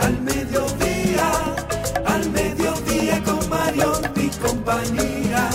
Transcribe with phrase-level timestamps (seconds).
[0.00, 1.30] al mediodía,
[2.06, 5.50] al mediodía con Mario y compañía.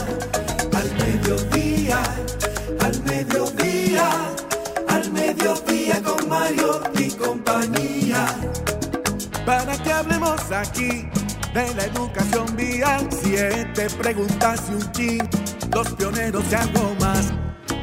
[0.73, 1.99] Al mediodía,
[2.79, 4.09] al mediodía,
[4.87, 8.25] al mediodía con Mario y compañía
[9.47, 11.07] para que hablemos aquí
[11.53, 13.07] de la educación vial.
[13.23, 15.29] Siete preguntas y un chin,
[15.73, 17.46] los pioneros y algo más.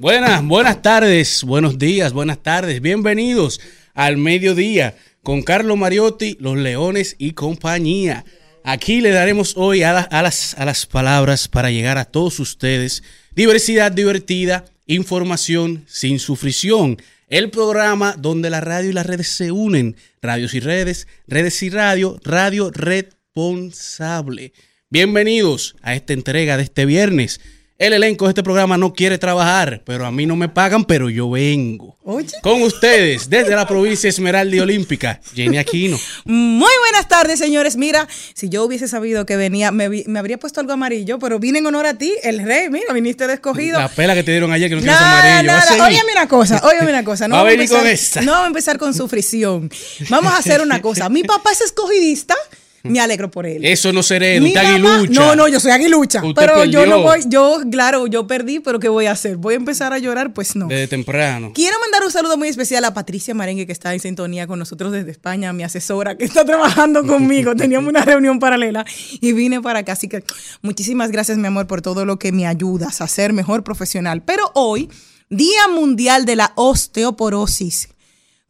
[0.00, 2.80] Buenas, buenas tardes, buenos días, buenas tardes.
[2.80, 3.60] Bienvenidos
[3.92, 8.24] al mediodía con Carlos Mariotti, Los Leones y compañía.
[8.64, 12.40] Aquí le daremos hoy a, la- a las, a las palabras para llegar a todos
[12.40, 13.02] ustedes.
[13.34, 16.96] Diversidad divertida, información sin sufrición.
[17.28, 19.96] El programa donde la radio y las redes se unen.
[20.22, 24.54] Radios y redes, redes y radio, radio responsable.
[24.88, 27.40] Bienvenidos a esta entrega de este viernes.
[27.80, 31.08] El elenco de este programa no quiere trabajar, pero a mí no me pagan, pero
[31.08, 31.96] yo vengo.
[32.04, 32.28] Oye.
[32.42, 35.98] Con ustedes, desde la provincia Esmeralda y Olímpica, Jenny Aquino.
[36.26, 37.76] Muy buenas tardes, señores.
[37.76, 41.38] Mira, si yo hubiese sabido que venía, me, vi- me habría puesto algo amarillo, pero
[41.38, 42.68] vine en honor a ti, el rey.
[42.68, 43.78] Mira, viniste de escogido.
[43.78, 45.82] La pela que te dieron ayer que no tienes Nada, amarillo.
[45.82, 45.86] A.
[45.86, 47.28] Óyeme una cosa, óyeme una cosa.
[47.28, 48.20] No Va a vamos venir con empezar- esa.
[48.20, 49.70] No vamos a empezar con sufrición.
[50.10, 51.08] Vamos a hacer una cosa.
[51.08, 52.34] Mi papá es escogidista,
[52.82, 53.64] me alegro por él.
[53.64, 55.20] Eso no seré, usted mamá- aguilucha.
[55.20, 56.24] No, no, yo soy aguilucha.
[56.24, 59.36] Usted pero yo no voy, yo, claro, yo perdí, pero ¿qué voy a hacer?
[59.36, 60.32] ¿Voy a empezar a llorar?
[60.32, 60.66] Pues no.
[60.68, 61.52] Desde temprano.
[61.54, 64.92] Quiero mandar un saludo muy especial a Patricia Marengue, que está en sintonía con nosotros
[64.92, 67.54] desde España, mi asesora, que está trabajando conmigo.
[67.56, 68.84] Teníamos una reunión paralela
[69.20, 69.92] y vine para acá.
[69.92, 70.24] Así que
[70.62, 74.22] muchísimas gracias, mi amor, por todo lo que me ayudas a ser mejor profesional.
[74.22, 74.88] Pero hoy,
[75.28, 77.88] Día Mundial de la Osteoporosis,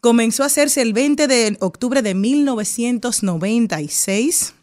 [0.01, 4.55] comenzó a hacerse el 20 de octubre de 1996.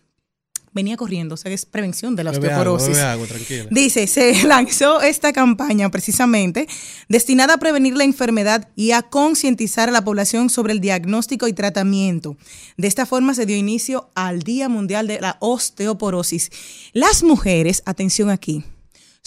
[0.73, 2.97] Venía corriendo, o sea, es prevención de la Bebe agua, osteoporosis.
[2.97, 3.65] bebe agua, tranquila.
[3.71, 6.67] Dice, se lanzó esta campaña precisamente
[7.09, 11.53] destinada a prevenir la enfermedad y a concientizar a la población sobre el diagnóstico y
[11.53, 12.37] tratamiento.
[12.77, 16.51] De esta forma se dio inicio al Día Mundial de la Osteoporosis.
[16.93, 18.63] Las mujeres, atención aquí,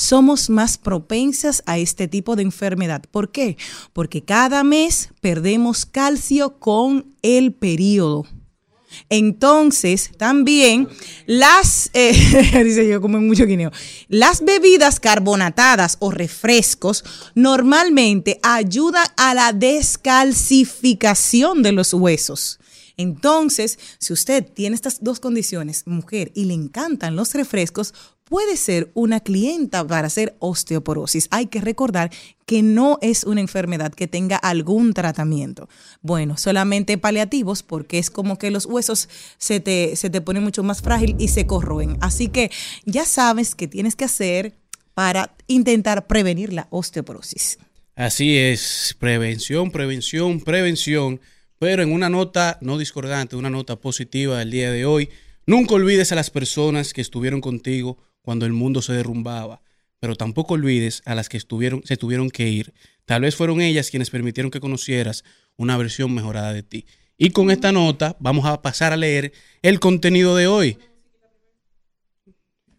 [0.01, 3.03] somos más propensas a este tipo de enfermedad.
[3.11, 3.57] ¿Por qué?
[3.93, 8.27] Porque cada mes perdemos calcio con el periodo.
[9.09, 10.89] Entonces, también
[11.27, 12.13] las, eh,
[12.65, 13.71] dice yo como mucho guineo,
[14.09, 17.05] las bebidas carbonatadas o refrescos
[17.37, 22.59] normalmente ayudan a la descalcificación de los huesos.
[22.97, 27.95] Entonces, si usted tiene estas dos condiciones, mujer, y le encantan los refrescos,
[28.31, 31.27] puede ser una clienta para hacer osteoporosis.
[31.33, 32.11] Hay que recordar
[32.47, 35.69] que no es una enfermedad que tenga algún tratamiento.
[36.01, 40.63] Bueno, solamente paliativos porque es como que los huesos se te, se te ponen mucho
[40.63, 41.99] más frágil y se corroen.
[42.01, 42.53] Así que
[42.85, 44.55] ya sabes qué tienes que hacer
[44.95, 47.59] para intentar prevenir la osteoporosis.
[47.97, 51.21] Así es, prevención, prevención, prevención
[51.59, 55.11] Pero en una nota no discordante, una nota positiva del día de hoy,
[55.47, 59.63] nunca olvides a las personas que estuvieron contigo cuando el mundo se derrumbaba,
[59.99, 62.73] pero tampoco olvides a las que estuvieron, se tuvieron que ir.
[63.05, 65.25] Tal vez fueron ellas quienes permitieron que conocieras
[65.57, 66.87] una versión mejorada de ti.
[67.19, 69.33] Y con esta nota vamos a pasar a leer
[69.63, 70.79] el contenido de hoy.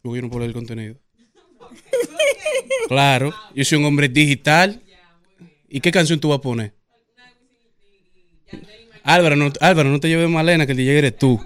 [0.03, 0.95] Yo no el contenido.
[2.87, 4.81] Claro, yo soy un hombre digital.
[5.69, 6.73] ¿Y qué canción tú vas a poner?
[9.03, 11.39] Álvaro, no, Álvaro, no te lleves Malena, que el DJ eres tú.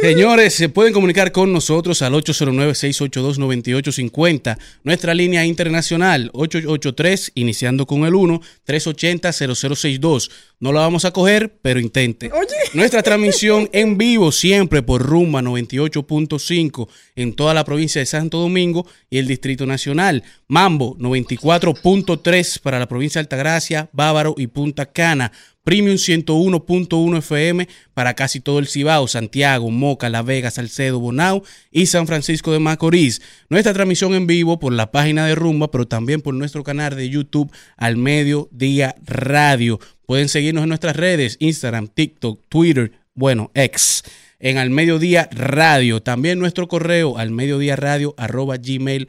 [0.00, 8.14] Señores, se pueden comunicar con nosotros al 809-682-9850, nuestra línea internacional 883, iniciando con el
[8.14, 10.30] 1, 380-0062.
[10.60, 12.30] No la vamos a coger, pero intente.
[12.74, 16.86] Nuestra transmisión en vivo siempre por Rumba 98.5
[17.16, 20.22] en toda la provincia de Santo Domingo y el Distrito Nacional.
[20.46, 25.32] Mambo 94.3 para la provincia de Altagracia, Bávaro y Punta Cana.
[25.64, 31.86] Premium 101.1 FM para casi todo el Cibao, Santiago, Moca, La Vega, Salcedo, Bonao y
[31.86, 33.22] San Francisco de Macorís.
[33.48, 37.08] Nuestra transmisión en vivo por la página de Rumba, pero también por nuestro canal de
[37.08, 39.78] YouTube Al Mediodía Radio.
[40.06, 44.02] Pueden seguirnos en nuestras redes, Instagram, TikTok, Twitter, bueno, ex
[44.42, 46.02] en Al Mediodía Radio.
[46.02, 49.08] También nuestro correo al mediodía radio arroba gmail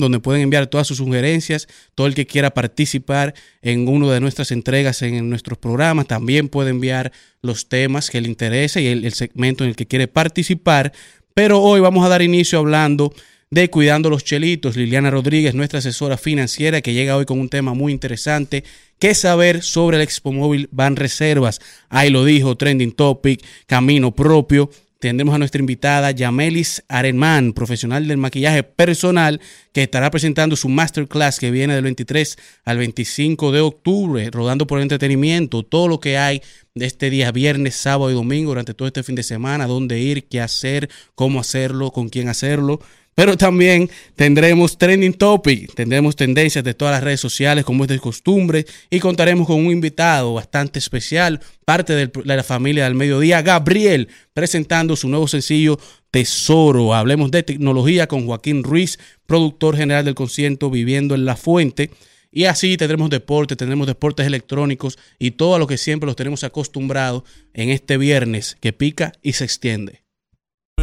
[0.00, 1.68] donde pueden enviar todas sus sugerencias.
[1.94, 6.70] Todo el que quiera participar en una de nuestras entregas en, nuestros programas también puede
[6.70, 7.12] enviar
[7.42, 10.92] los temas que le interese y el, el segmento en el que quiere participar.
[11.34, 13.12] Pero hoy vamos a dar inicio hablando
[13.50, 14.76] de Cuidando los Chelitos.
[14.76, 18.64] Liliana Rodríguez, nuestra asesora financiera, que llega hoy con un tema muy interesante.
[18.98, 21.60] ¿Qué saber sobre el Expo Móvil Van Reservas?
[21.88, 24.70] Ahí lo dijo, Trending Topic, Camino Propio.
[24.98, 29.40] Tendremos a nuestra invitada Yamelis Arenman, profesional del maquillaje personal,
[29.72, 34.78] que estará presentando su masterclass que viene del 23 al 25 de octubre, rodando por
[34.78, 36.42] el entretenimiento, todo lo que hay
[36.74, 40.26] de este día viernes, sábado y domingo durante todo este fin de semana, dónde ir,
[40.26, 42.80] qué hacer, cómo hacerlo, con quién hacerlo.
[43.18, 47.98] Pero también tendremos trending topic, tendremos tendencias de todas las redes sociales como es de
[47.98, 54.06] costumbre y contaremos con un invitado bastante especial, parte de la familia del mediodía, Gabriel,
[54.34, 55.80] presentando su nuevo sencillo
[56.12, 56.94] Tesoro.
[56.94, 61.90] Hablemos de tecnología con Joaquín Ruiz, productor general del concierto Viviendo en la Fuente.
[62.30, 67.24] Y así tendremos deporte, tendremos deportes electrónicos y todo lo que siempre los tenemos acostumbrados
[67.52, 70.04] en este viernes que pica y se extiende.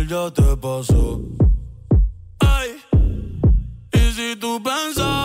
[0.10, 1.24] Ya te pasó.
[4.36, 5.25] Ay, y si tú pensabas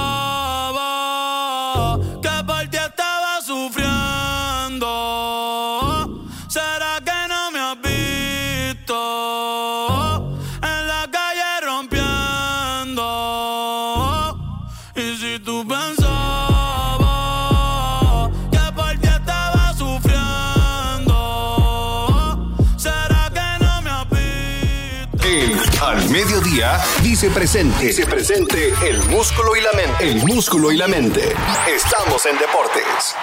[27.01, 27.87] Dice presente.
[27.87, 30.11] Dice presente el músculo y la mente.
[30.11, 31.33] El músculo y la mente.
[31.73, 33.15] Estamos en deportes.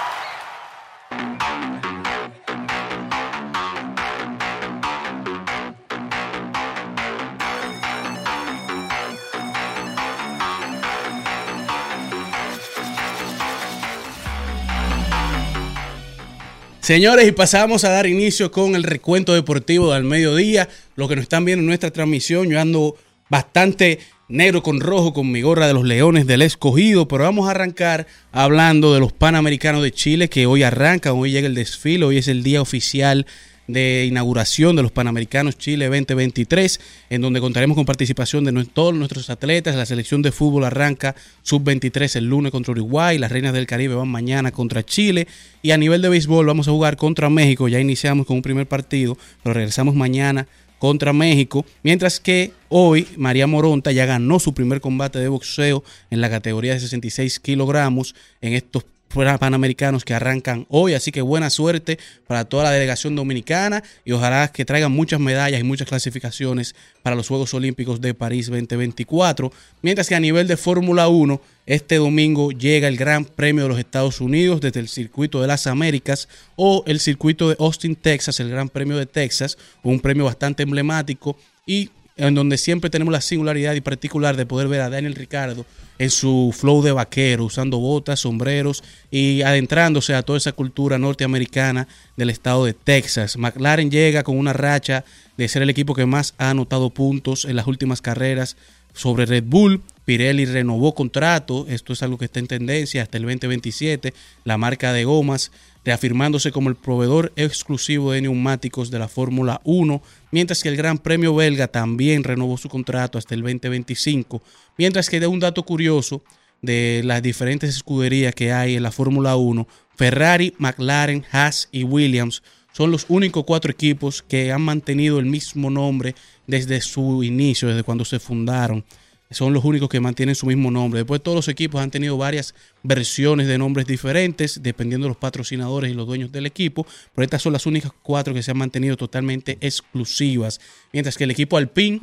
[16.80, 20.70] Señores, y pasamos a dar inicio con el recuento deportivo del mediodía.
[20.96, 22.96] Los que nos están viendo en nuestra transmisión, yo ando
[23.28, 27.52] bastante negro con rojo con mi gorra de los Leones del Escogido, pero vamos a
[27.52, 32.18] arrancar hablando de los Panamericanos de Chile que hoy arrancan, hoy llega el desfile, hoy
[32.18, 33.26] es el día oficial
[33.68, 36.80] de inauguración de los Panamericanos Chile 2023,
[37.10, 39.76] en donde contaremos con participación de todos nuestros atletas.
[39.76, 44.08] La selección de fútbol arranca sub-23 el lunes contra Uruguay, las Reinas del Caribe van
[44.08, 45.28] mañana contra Chile
[45.62, 47.68] y a nivel de béisbol vamos a jugar contra México.
[47.68, 53.46] Ya iniciamos con un primer partido, pero regresamos mañana contra México, mientras que hoy María
[53.46, 58.54] Moronta ya ganó su primer combate de boxeo en la categoría de 66 kilogramos en
[58.54, 64.12] estos panamericanos que arrancan hoy, así que buena suerte para toda la delegación dominicana y
[64.12, 69.52] ojalá que traigan muchas medallas y muchas clasificaciones para los Juegos Olímpicos de París 2024,
[69.82, 73.78] mientras que a nivel de Fórmula 1, este domingo llega el Gran Premio de los
[73.78, 78.50] Estados Unidos desde el circuito de las Américas o el circuito de Austin, Texas, el
[78.50, 81.36] Gran Premio de Texas, un premio bastante emblemático
[81.66, 85.64] y en donde siempre tenemos la singularidad y particular de poder ver a Daniel Ricardo
[85.98, 91.88] en su flow de vaquero, usando botas, sombreros y adentrándose a toda esa cultura norteamericana
[92.16, 93.36] del estado de Texas.
[93.36, 95.04] McLaren llega con una racha
[95.36, 98.56] de ser el equipo que más ha anotado puntos en las últimas carreras
[98.94, 99.82] sobre Red Bull.
[100.04, 104.12] Pirelli renovó contrato, esto es algo que está en tendencia hasta el 2027.
[104.44, 105.52] La marca de gomas
[105.88, 110.98] reafirmándose como el proveedor exclusivo de neumáticos de la Fórmula 1, mientras que el Gran
[110.98, 114.42] Premio belga también renovó su contrato hasta el 2025,
[114.76, 116.22] mientras que de un dato curioso
[116.60, 119.66] de las diferentes escuderías que hay en la Fórmula 1,
[119.96, 122.42] Ferrari, McLaren, Haas y Williams
[122.74, 126.14] son los únicos cuatro equipos que han mantenido el mismo nombre
[126.46, 128.84] desde su inicio, desde cuando se fundaron.
[129.30, 131.00] Son los únicos que mantienen su mismo nombre.
[131.00, 135.90] Después todos los equipos han tenido varias versiones de nombres diferentes, dependiendo de los patrocinadores
[135.90, 136.86] y los dueños del equipo.
[137.14, 140.60] Pero estas son las únicas cuatro que se han mantenido totalmente exclusivas.
[140.92, 142.00] Mientras que el equipo Alpine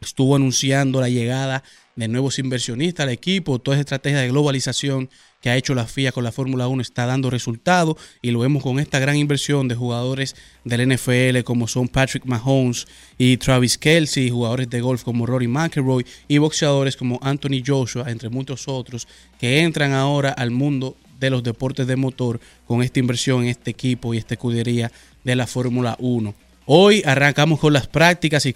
[0.00, 1.62] estuvo anunciando la llegada
[1.94, 5.10] de nuevos inversionistas al equipo, toda esa estrategia de globalización
[5.42, 8.62] que ha hecho la FIA con la Fórmula 1 está dando resultados y lo vemos
[8.62, 12.86] con esta gran inversión de jugadores del NFL como son Patrick Mahomes
[13.18, 18.30] y Travis Kelsey, jugadores de golf como Rory McIlroy y boxeadores como Anthony Joshua, entre
[18.30, 19.06] muchos otros,
[19.38, 23.70] que entran ahora al mundo de los deportes de motor con esta inversión en este
[23.70, 24.90] equipo y esta escudería
[25.24, 26.34] de la Fórmula 1.
[26.72, 28.54] Hoy arrancamos con las prácticas y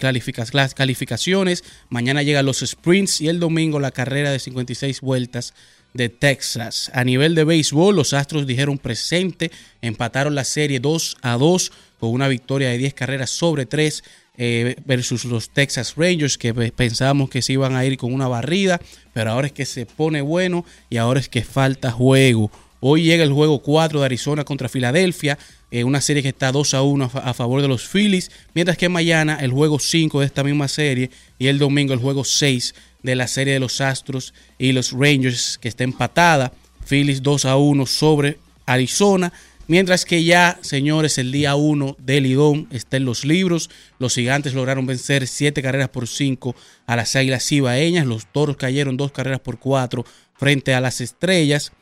[0.53, 1.65] las calificaciones.
[1.89, 5.53] Mañana llegan los sprints y el domingo la carrera de 56 vueltas
[5.93, 6.89] de Texas.
[6.93, 12.11] A nivel de béisbol, los Astros dijeron presente, empataron la serie 2 a 2 con
[12.11, 14.01] una victoria de 10 carreras sobre 3
[14.37, 18.79] eh, versus los Texas Rangers que pensábamos que se iban a ir con una barrida,
[19.11, 22.49] pero ahora es que se pone bueno y ahora es que falta juego.
[22.79, 25.39] Hoy llega el juego 4 de Arizona contra Filadelfia,
[25.75, 28.77] eh, una serie que está 2 a 1 a, a favor de los Phillies, mientras
[28.77, 32.73] que mañana el juego 5 de esta misma serie y el domingo el juego 6
[33.03, 36.53] de la serie de los Astros y los Rangers que está empatada.
[36.87, 39.33] Phillies 2 a 1 sobre Arizona.
[39.67, 43.69] Mientras que ya, señores, el día 1 del Lidón está en los libros.
[43.99, 46.55] Los gigantes lograron vencer 7 carreras por 5
[46.85, 48.05] a las águilas cibaeñas.
[48.05, 50.05] Los toros cayeron 2 carreras por 4
[50.35, 51.73] frente a las estrellas.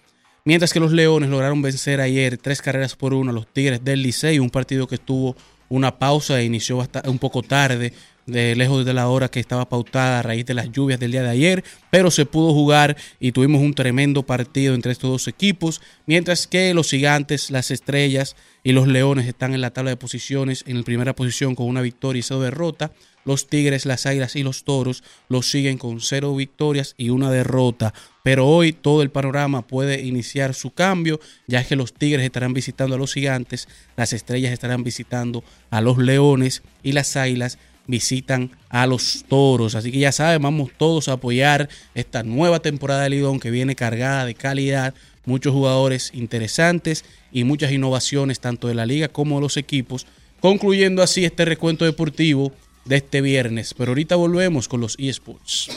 [0.46, 4.02] Mientras que los leones lograron vencer ayer 3 carreras por 1 a los tigres del
[4.02, 4.40] Licey.
[4.40, 5.38] Un partido que tuvo
[5.70, 7.94] una pausa e inició un poco tarde
[8.26, 11.24] de lejos de la hora que estaba pautada a raíz de las lluvias del día
[11.24, 15.82] de ayer, pero se pudo jugar y tuvimos un tremendo partido entre estos dos equipos,
[16.08, 20.66] mientras que los gigantes, las estrellas y los leones están en la tabla de posiciones
[20.68, 22.92] en la primera posición con una victoria y cero derrota.
[23.26, 27.94] Los Tigres, las Águilas y los Toros los siguen con cero victorias y una derrota.
[28.24, 32.96] Pero hoy todo el panorama puede iniciar su cambio, ya que los Tigres estarán visitando
[32.96, 38.88] a los Gigantes, las Estrellas estarán visitando a los Leones y las Águilas visitan a
[38.88, 39.76] los toros.
[39.76, 43.76] Así que ya saben, vamos todos a apoyar esta nueva temporada de Lidón que viene
[43.76, 44.94] cargada de calidad,
[45.26, 50.06] muchos jugadores interesantes y muchas innovaciones tanto de la liga como de los equipos,
[50.40, 52.54] concluyendo así este recuento deportivo
[52.86, 53.74] de este viernes.
[53.74, 55.70] Pero ahorita volvemos con los eSports.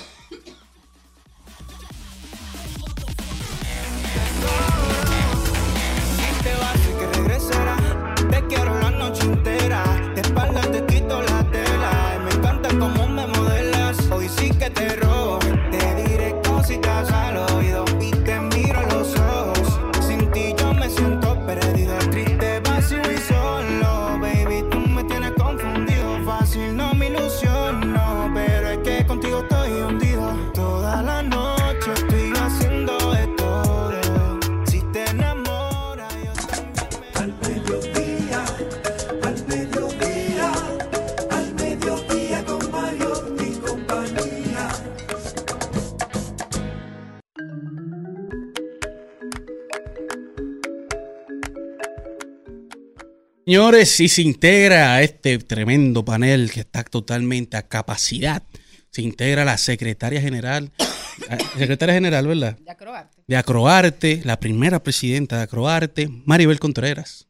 [53.56, 58.42] Señores, y se integra a este tremendo panel que está totalmente a capacidad.
[58.90, 60.72] Se integra la secretaria general,
[61.56, 62.58] secretaria general, ¿verdad?
[62.58, 63.22] De Acroarte.
[63.24, 67.28] De Acroarte, la primera presidenta de Acroarte, Maribel Contreras.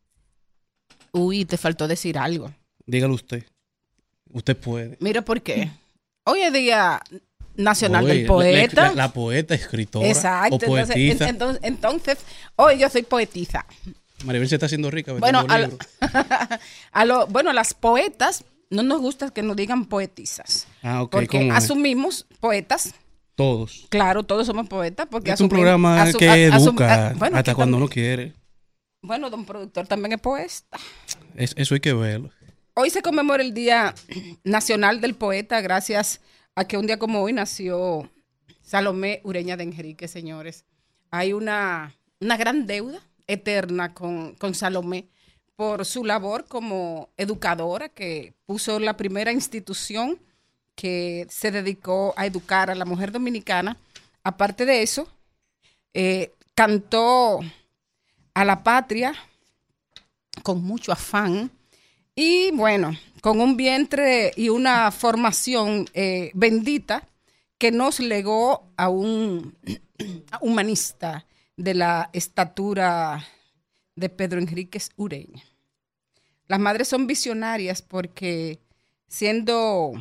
[1.13, 2.51] Uy, te faltó decir algo.
[2.87, 3.45] Dígalo usted.
[4.33, 4.97] Usted puede.
[5.01, 5.71] Mira por qué.
[6.25, 6.99] Hoy es Día
[7.57, 8.89] Nacional Oye, del Poeta.
[8.89, 10.57] La, la poeta, escritora Exacto.
[10.57, 11.29] o Entonces, poetisa.
[11.29, 12.19] entonces, entonces,
[12.57, 13.67] hoy yo soy poetisa.
[14.25, 15.13] Maribel se está haciendo rica.
[15.13, 15.89] Bueno, a, lo- libros.
[16.93, 20.67] a lo- bueno, las poetas no nos gusta que nos digan poetisas.
[20.83, 22.95] Ah, ok, porque asumimos poetas.
[23.35, 23.87] Todos.
[23.91, 25.07] Claro, todos somos poetas.
[25.11, 28.33] Porque es un programa que educa bueno, hasta cuando uno quiere.
[29.03, 30.79] Bueno, don productor también es poeta.
[31.37, 32.31] Es- eso hay que verlo.
[32.75, 33.95] Hoy se conmemora el Día
[34.45, 36.21] Nacional del Poeta gracias
[36.55, 38.11] a que un día como hoy nació
[38.63, 40.65] Salomé Ureña de Enrique, señores.
[41.11, 45.09] Hay una, una gran deuda eterna con, con Salomé
[45.57, 50.19] por su labor como educadora que puso la primera institución
[50.75, 53.79] que se dedicó a educar a la mujer dominicana.
[54.23, 55.09] Aparte de eso,
[55.95, 57.41] eh, cantó
[58.35, 59.15] a la patria
[60.43, 61.51] con mucho afán
[62.15, 62.93] y bueno,
[63.23, 67.09] con un vientre y una formación eh, bendita
[67.59, 69.57] que nos legó a un
[70.43, 71.27] humanista
[71.57, 73.25] de la estatura
[73.95, 75.43] de Pedro Enríquez Ureña.
[76.49, 78.61] Las madres son visionarias porque
[79.09, 79.93] siendo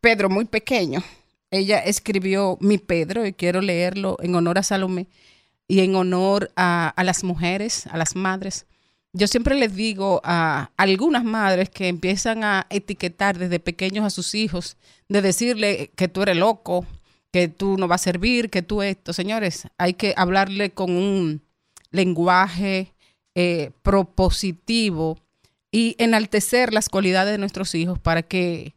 [0.00, 1.02] Pedro muy pequeño,
[1.50, 5.08] ella escribió Mi Pedro y quiero leerlo en honor a Salomé
[5.66, 8.66] y en honor a, a las mujeres, a las madres.
[9.12, 14.36] Yo siempre les digo a algunas madres que empiezan a etiquetar desde pequeños a sus
[14.36, 14.76] hijos,
[15.08, 16.86] de decirle que tú eres loco,
[17.32, 19.12] que tú no vas a servir, que tú esto.
[19.12, 21.42] Señores, hay que hablarle con un
[21.90, 22.94] lenguaje
[23.34, 25.18] eh, propositivo
[25.70, 28.74] y enaltecer las cualidades de nuestros hijos para que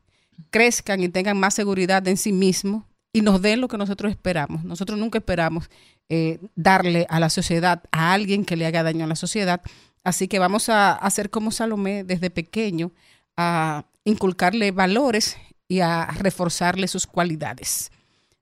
[0.51, 4.63] crezcan y tengan más seguridad en sí mismos y nos den lo que nosotros esperamos.
[4.63, 5.69] Nosotros nunca esperamos
[6.09, 9.61] eh, darle a la sociedad, a alguien que le haga daño a la sociedad.
[10.03, 12.91] Así que vamos a hacer como Salomé desde pequeño,
[13.37, 17.91] a inculcarle valores y a reforzarle sus cualidades.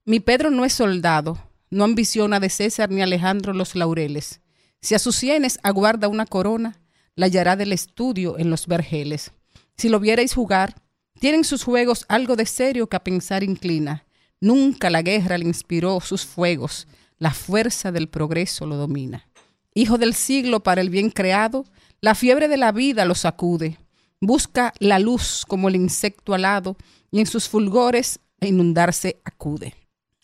[0.04, 1.38] Mi Pedro no es soldado,
[1.70, 4.42] no ambiciona de César ni Alejandro los laureles.
[4.82, 6.82] Si a sus sienes aguarda una corona,
[7.16, 9.32] la hallará del estudio en los vergeles.
[9.78, 10.74] Si lo vierais jugar,
[11.20, 14.04] tienen sus juegos algo de serio que a pensar inclina.
[14.40, 16.88] Nunca la guerra le inspiró sus fuegos,
[17.20, 19.30] la fuerza del progreso lo domina.
[19.76, 21.64] Hijo del siglo para el bien creado,
[22.02, 23.78] la fiebre de la vida lo sacude.
[24.20, 26.76] Busca la luz como el insecto alado
[27.12, 29.76] y en sus fulgores a inundarse acude.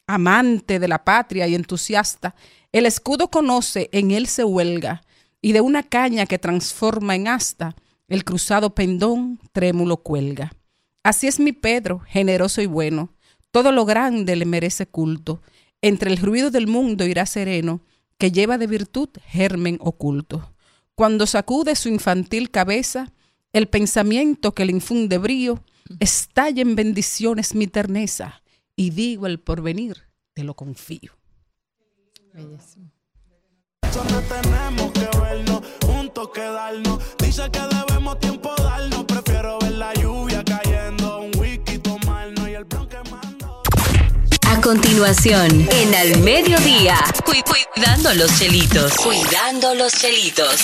[0.08, 2.34] Amante de la patria y entusiasta,
[2.72, 5.04] el escudo conoce, en él se huelga,
[5.42, 7.76] y de una caña que transforma en asta,
[8.08, 10.54] el cruzado pendón trémulo cuelga.
[11.04, 13.14] Así es mi Pedro, generoso y bueno,
[13.52, 15.42] todo lo grande le merece culto,
[15.82, 17.82] entre el ruido del mundo irá sereno,
[18.18, 20.54] que lleva de virtud germen oculto.
[20.96, 23.12] Cuando sacude su infantil cabeza,
[23.54, 25.64] el pensamiento que le infunde brío,
[26.00, 28.42] estalla en bendiciones mi terneza,
[28.78, 31.12] y digo el porvenir, te lo confío.
[32.34, 37.00] No tenemos que vernos, juntos quedarnos.
[37.18, 39.04] Dice que debemos tiempo darnos.
[39.06, 43.64] Prefiero ver la lluvia cayendo, un whisky tomarnos y el blon quemando.
[44.48, 47.34] A continuación, en Al Mediodía, cu-
[47.74, 48.94] cuidando los chelitos.
[48.98, 50.62] Cuidando los chelitos.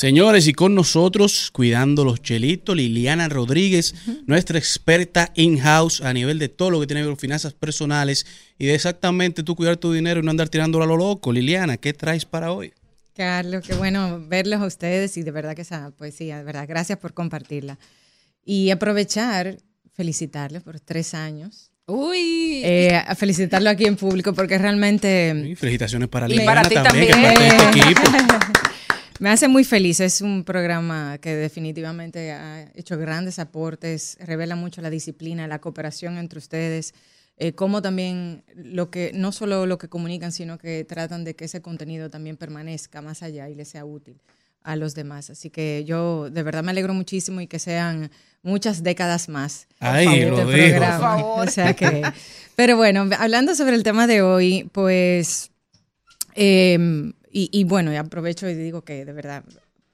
[0.00, 6.48] Señores, y con nosotros, cuidando los chelitos, Liliana Rodríguez, nuestra experta in-house a nivel de
[6.48, 8.24] todo lo que tiene que ver con finanzas personales
[8.58, 11.34] y de exactamente tú cuidar tu dinero y no andar tirándolo a lo loco.
[11.34, 12.72] Liliana, ¿qué traes para hoy?
[13.14, 16.98] Carlos, qué bueno verlos a ustedes y de verdad que esa poesía, de verdad, gracias
[16.98, 17.78] por compartirla.
[18.42, 19.58] Y aprovechar,
[19.92, 26.08] felicitarles por tres años, Uy, eh, a felicitarlo aquí en público porque realmente Y felicitaciones
[26.08, 27.32] para Y Liliana para ti también, que también.
[27.42, 28.02] es parte de este equipo.
[29.20, 30.00] me hace muy feliz.
[30.00, 36.16] Es un programa que definitivamente ha hecho grandes aportes, revela mucho la disciplina, la cooperación
[36.16, 36.94] entre ustedes,
[37.36, 41.44] eh, cómo también lo que, no solo lo que comunican, sino que tratan de que
[41.44, 44.16] ese contenido también permanezca más allá y les sea útil
[44.62, 45.28] a los demás.
[45.28, 48.10] Así que yo de verdad me alegro muchísimo y que sean
[48.42, 49.68] muchas décadas más.
[49.80, 50.98] Ay, lo este programa.
[50.98, 51.30] Por favor.
[51.48, 52.02] O sea que,
[52.56, 55.50] pero bueno, hablando sobre el tema de hoy, pues
[56.34, 59.44] eh, y, y bueno, y aprovecho y digo que de verdad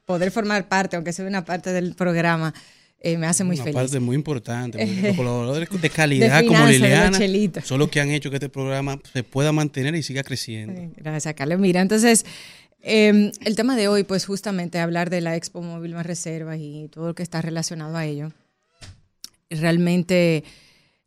[0.04, 2.54] poder formar parte, aunque sea una parte del programa,
[3.00, 3.74] eh, me hace muy Una feliz.
[3.74, 4.84] parte muy importante.
[4.86, 8.48] Los colaboradores de calidad De como finanzas, Liliana son los que han hecho que este
[8.48, 10.92] programa se pueda mantener y siga creciendo.
[10.96, 11.58] Gracias, Carlos.
[11.58, 12.24] Mira, entonces,
[12.82, 16.88] eh, el tema de hoy, pues justamente hablar de la Expo Móvil Más Reservas y
[16.90, 18.32] todo lo que está relacionado a ello.
[19.50, 20.42] Realmente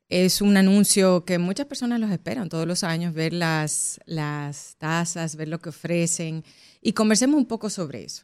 [0.09, 5.35] es un anuncio que muchas personas los esperan todos los años, ver las, las tasas,
[5.35, 6.43] ver lo que ofrecen
[6.81, 8.23] y conversemos un poco sobre eso.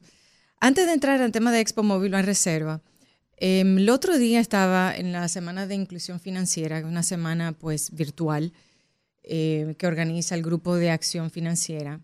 [0.60, 2.82] Antes de entrar al tema de Expo Móvil Más Reserva,
[3.38, 8.52] eh, el otro día estaba en la Semana de Inclusión Financiera, una semana pues virtual,
[9.24, 12.02] eh, que organiza el Grupo de Acción Financiera.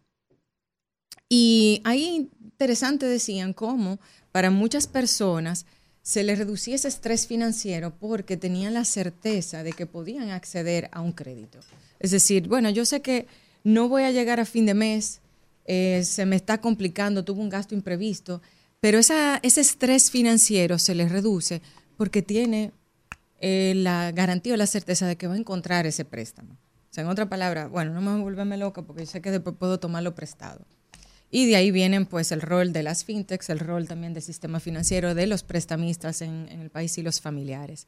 [1.27, 3.99] Y ahí interesante decían cómo
[4.31, 5.65] para muchas personas
[6.01, 11.01] se les reducía ese estrés financiero porque tenían la certeza de que podían acceder a
[11.01, 11.59] un crédito.
[11.99, 13.27] Es decir, bueno, yo sé que
[13.63, 15.21] no voy a llegar a fin de mes,
[15.65, 18.41] eh, se me está complicando, tuve un gasto imprevisto,
[18.79, 21.61] pero esa, ese estrés financiero se les reduce
[21.97, 22.71] porque tiene
[23.39, 26.53] eh, la garantía o la certeza de que va a encontrar ese préstamo.
[26.53, 29.79] O sea, en otra palabra, bueno, no me volverme loca porque sé que después puedo
[29.79, 30.65] tomarlo prestado.
[31.31, 34.59] Y de ahí vienen pues el rol de las fintechs, el rol también del sistema
[34.59, 37.87] financiero, de los prestamistas en, en el país y los familiares.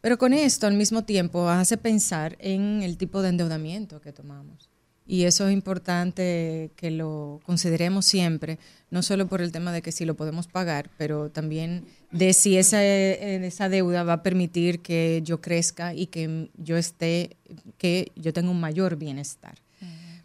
[0.00, 4.70] Pero con esto, al mismo tiempo, hace pensar en el tipo de endeudamiento que tomamos.
[5.06, 8.58] Y eso es importante que lo consideremos siempre,
[8.90, 12.56] no solo por el tema de que si lo podemos pagar, pero también de si
[12.56, 17.36] esa, eh, esa deuda va a permitir que yo crezca y que yo esté,
[17.76, 19.58] que yo tenga un mayor bienestar.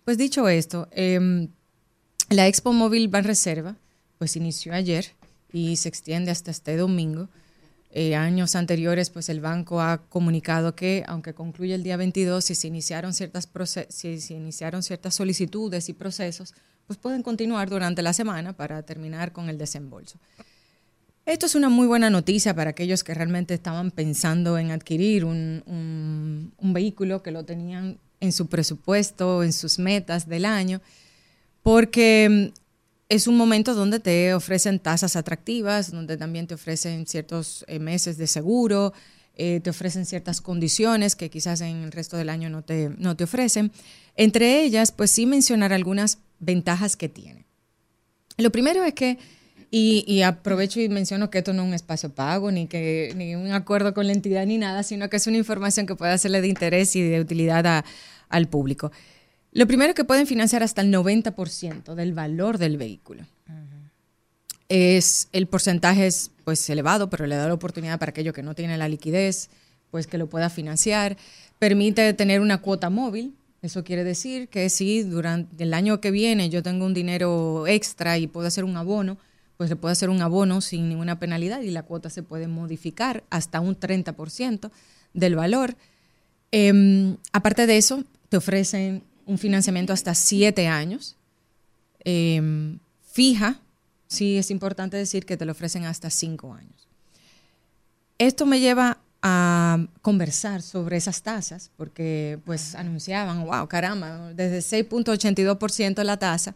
[0.06, 1.50] Pues dicho esto, em,
[2.30, 3.76] la Expo Móvil Reserva
[4.18, 5.14] pues inició ayer
[5.52, 7.30] y se extiende hasta este domingo.
[7.92, 12.54] Eh, años anteriores, pues el banco ha comunicado que, aunque concluye el día 22, si
[12.54, 13.50] se iniciaron ciertas,
[13.90, 16.54] si iniciaron ciertas solicitudes y procesos,
[16.86, 20.20] pues pueden continuar durante la semana para terminar con el desembolso.
[21.26, 25.64] Esto es una muy buena noticia para aquellos que realmente estaban pensando en adquirir un,
[26.58, 30.82] un vehículo, que lo tenían en su presupuesto, en sus metas del año,
[31.70, 32.52] porque
[33.10, 38.18] es un momento donde te ofrecen tasas atractivas, donde también te ofrecen ciertos eh, meses
[38.18, 38.92] de seguro,
[39.36, 43.16] eh, te ofrecen ciertas condiciones que quizás en el resto del año no te, no
[43.16, 43.72] te ofrecen.
[44.16, 47.46] Entre ellas, pues sí mencionar algunas ventajas que tiene.
[48.38, 49.20] Lo primero es que,
[49.70, 53.52] y, aprovecho y menciono que esto no es un espacio pago, ni, que, ni un
[53.52, 56.48] acuerdo con la entidad, ni nada, sino que es una información que puede hacerle de
[56.48, 57.86] interés y de utilidad
[58.28, 58.92] al público.
[59.52, 63.24] Lo primero es que pueden financiar hasta el 90% del valor del vehículo.
[64.68, 68.54] Es, el porcentaje es pues elevado, pero le da la oportunidad para aquello que no
[68.54, 69.50] tiene la liquidez,
[69.90, 71.18] pues que lo pueda financiar.
[71.58, 73.34] Permite tener una cuota móvil.
[73.64, 78.20] Eso quiere decir que si durante el año que viene yo tengo un dinero extra
[78.20, 79.18] y puedo hacer un abono,
[79.58, 83.24] pues le puedo hacer un abono sin ninguna penalidad y la cuota se puede modificar
[83.32, 84.70] hasta un 30%
[85.14, 85.76] del valor.
[86.52, 91.16] Eh, aparte de eso, te ofrecen un financiamiento hasta siete años.
[92.04, 92.42] Eh,
[93.12, 93.60] fija,
[94.08, 96.88] sí es importante decir que te lo ofrecen hasta cinco años.
[98.18, 106.04] Esto me lleva a conversar sobre esas tasas, porque pues anunciaban, wow, caramba, desde 6.82%
[106.04, 106.56] la tasa,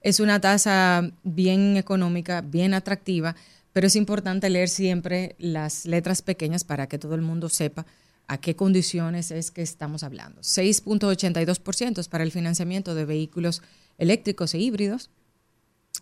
[0.00, 3.36] es una tasa bien económica, bien atractiva,
[3.72, 7.84] pero es importante leer siempre las letras pequeñas para que todo el mundo sepa
[8.26, 10.40] a qué condiciones es que estamos hablando.
[10.40, 13.62] 6.82% es para el financiamiento de vehículos
[13.98, 15.10] eléctricos e híbridos.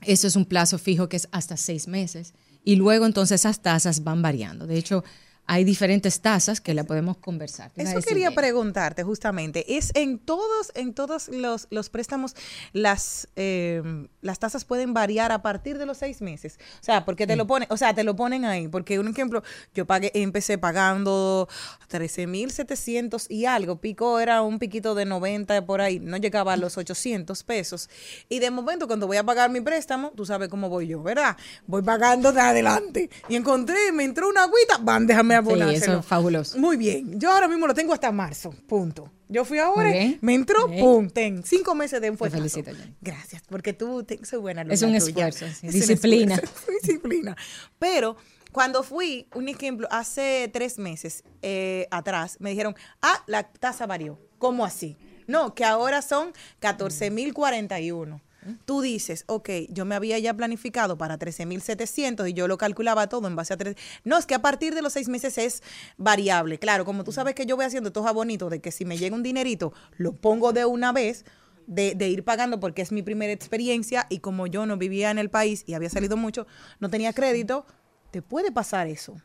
[0.03, 2.35] Eso es un plazo fijo que es hasta seis meses.
[2.65, 4.67] Y luego entonces esas tasas van variando.
[4.67, 5.05] De hecho,
[5.47, 7.73] hay diferentes tasas que la podemos conversar.
[7.77, 9.77] Eso quería preguntarte justamente.
[9.77, 12.37] ¿Es en todos, en todos los, los préstamos
[12.73, 13.83] las, eh,
[14.21, 16.59] las tasas pueden variar a partir de los seis meses?
[16.81, 18.69] O sea, porque te lo ponen, o sea, te lo ponen ahí.
[18.69, 19.43] Porque un ejemplo,
[19.75, 21.49] yo pagué, empecé pagando
[21.91, 23.81] 13.700 y algo.
[23.81, 25.99] Pico era un piquito de 90 por ahí.
[25.99, 27.91] No llegaba a los 800 pesos.
[28.29, 31.37] Y de momento, cuando voy a pagar mi préstamo, tú sabes cómo voy yo, ¿verdad?
[31.67, 33.11] Voy pagando de adelante.
[33.29, 36.59] Y encontré, me entró una agüita, van, déjame Sí, eso es fabuloso.
[36.59, 37.19] Muy bien.
[37.19, 38.55] Yo ahora mismo lo tengo hasta marzo.
[38.67, 39.11] Punto.
[39.29, 39.91] Yo fui ahora,
[40.21, 42.31] me entró, pum, ten, cinco meses de enfoque.
[42.31, 44.61] felicito, Gracias, porque tú te, soy buena.
[44.69, 45.69] Es un esfuerzo, sí.
[45.69, 46.39] disciplina.
[46.83, 47.35] disciplina.
[47.79, 48.17] Pero
[48.53, 54.19] cuando fui, un ejemplo, hace tres meses eh, atrás, me dijeron, ah, la tasa varió.
[54.37, 54.99] ¿Cómo así?
[55.27, 58.21] No, que ahora son 14.041
[58.65, 63.29] tú dices, ok, yo me había ya planificado para 13.700 y yo lo calculaba todo
[63.29, 63.77] en base a tres.
[64.05, 65.63] No, es que a partir de los seis meses es
[65.97, 66.59] variable.
[66.59, 69.15] Claro, como tú sabes que yo voy haciendo estos abonitos de que si me llega
[69.15, 71.25] un dinerito, lo pongo de una vez.
[71.65, 75.19] De, de, ir pagando porque es mi primera experiencia y como yo no vivía en
[75.19, 76.45] el país y había salido mucho,
[76.81, 77.65] no tenía crédito,
[78.11, 79.23] te puede pasar eso.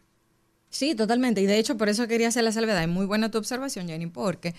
[0.69, 1.41] Sí, totalmente.
[1.41, 2.82] Y de hecho, por eso quería hacer la salvedad.
[2.84, 4.53] Es muy buena tu observación, Jenny, porque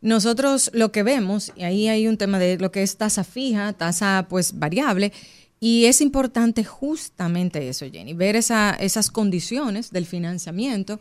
[0.00, 3.72] nosotros lo que vemos, y ahí hay un tema de lo que es tasa fija,
[3.72, 5.12] tasa pues variable,
[5.60, 11.00] y es importante justamente eso, Jenny, ver esa, esas condiciones del financiamiento.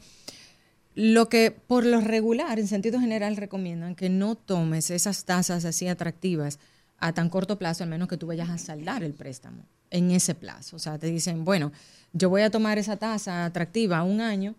[0.96, 5.88] Lo que por lo regular, en sentido general, recomiendan que no tomes esas tasas así
[5.88, 6.60] atractivas
[6.98, 10.36] a tan corto plazo, al menos que tú vayas a saldar el préstamo en ese
[10.36, 10.76] plazo.
[10.76, 11.72] O sea, te dicen, bueno,
[12.12, 14.56] yo voy a tomar esa tasa atractiva un año,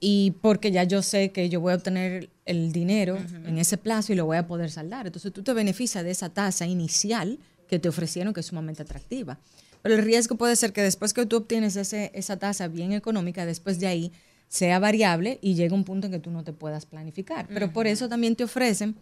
[0.00, 4.12] y porque ya yo sé que yo voy a obtener el dinero en ese plazo
[4.12, 5.06] y lo voy a poder saldar.
[5.06, 9.38] Entonces tú te beneficias de esa tasa inicial que te ofrecieron, que es sumamente atractiva.
[9.82, 13.46] Pero el riesgo puede ser que después que tú obtienes ese, esa tasa bien económica,
[13.46, 14.12] después de ahí
[14.48, 17.48] sea variable y llegue un punto en que tú no te puedas planificar.
[17.48, 18.96] Pero por eso también te ofrecen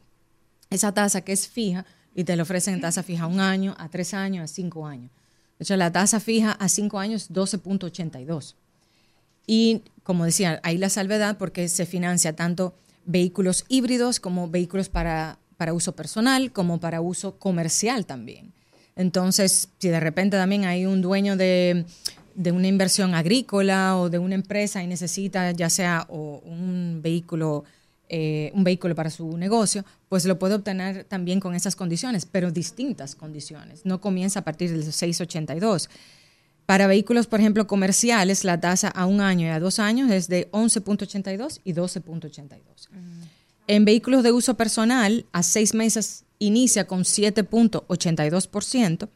[0.71, 3.75] esa tasa que es fija y te la ofrecen en tasa fija a un año,
[3.79, 5.11] a tres años, a cinco años.
[5.59, 8.55] De hecho, la tasa fija a cinco años es 12.82.
[9.47, 15.39] Y como decía, hay la salvedad porque se financia tanto vehículos híbridos como vehículos para,
[15.57, 18.53] para uso personal, como para uso comercial también.
[18.95, 21.85] Entonces, si de repente también hay un dueño de
[22.35, 27.65] de una inversión agrícola o de una empresa y necesita ya sea o un vehículo
[28.11, 32.51] eh, un vehículo para su negocio, pues lo puede obtener también con esas condiciones, pero
[32.51, 33.87] distintas condiciones.
[33.87, 35.89] No comienza a partir del 682.
[36.67, 40.29] Para vehículos, por ejemplo, comerciales, la tasa a un año y a dos años es
[40.29, 42.89] de 11.82 y 12.82.
[43.67, 49.09] En vehículos de uso personal, a seis meses inicia con 7.82%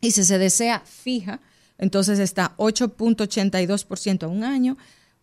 [0.00, 1.40] y si se desea fija,
[1.78, 4.76] entonces está 8.82% a un año,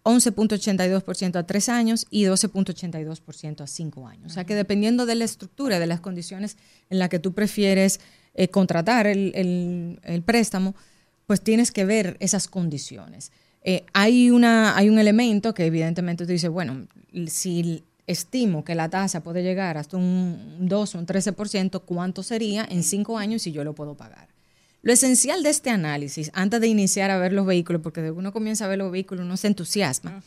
[0.03, 4.31] 11.82% a tres años y 12.82% a cinco años.
[4.31, 6.57] O sea que dependiendo de la estructura, de las condiciones
[6.89, 7.99] en las que tú prefieres
[8.35, 10.75] eh, contratar el, el- el préstamo,
[11.27, 13.31] pues tienes que ver esas condiciones.
[13.63, 16.85] Eh, hay, una, hay un elemento que evidentemente tú dices, bueno,
[17.27, 22.67] si estimo que la tasa puede llegar hasta un 2 o un 13%, ¿cuánto sería
[22.69, 24.27] en cinco años si yo lo puedo pagar?
[24.83, 28.31] Lo esencial de este análisis, antes de iniciar a ver los vehículos, porque de uno
[28.31, 30.21] comienza a ver los vehículos, uno se entusiasma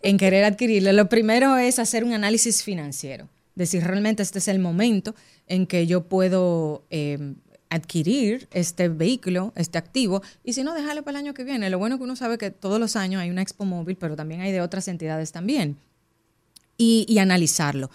[0.00, 0.90] en querer adquirirlo.
[0.92, 5.14] Lo primero es hacer un análisis financiero, decir realmente este es el momento
[5.46, 7.34] en que yo puedo eh,
[7.70, 11.70] adquirir este vehículo, este activo, y si no, dejarlo para el año que viene.
[11.70, 14.40] Lo bueno que uno sabe que todos los años hay una Expo Móvil, pero también
[14.40, 15.76] hay de otras entidades también
[16.78, 17.90] y, analizarlo.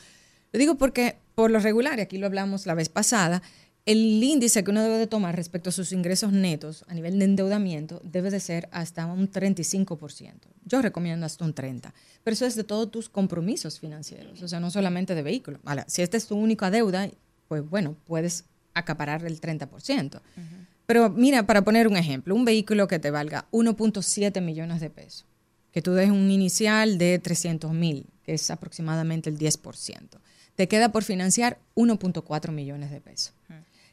[0.52, 3.42] Lo digo porque por lo regular, y aquí lo hablamos la vez pasada,
[3.86, 7.26] el índice que uno debe de tomar respecto a sus ingresos netos a nivel de
[7.26, 10.34] endeudamiento debe de ser hasta un 35%.
[10.66, 11.92] Yo recomiendo hasta un 30%,
[12.24, 15.60] pero eso es de todos tus compromisos financieros, o sea, no solamente de vehículos.
[15.66, 17.10] Ahora, si esta es tu única deuda,
[17.48, 20.22] pues bueno, puedes acaparar el 30%.
[20.86, 25.26] Pero mira, para poner un ejemplo, un vehículo que te valga 1.7 millones de pesos,
[25.72, 30.20] que tú des un inicial de 300 mil, que es aproximadamente el 10%.
[30.56, 33.34] Te queda por financiar 1.4 millones de pesos.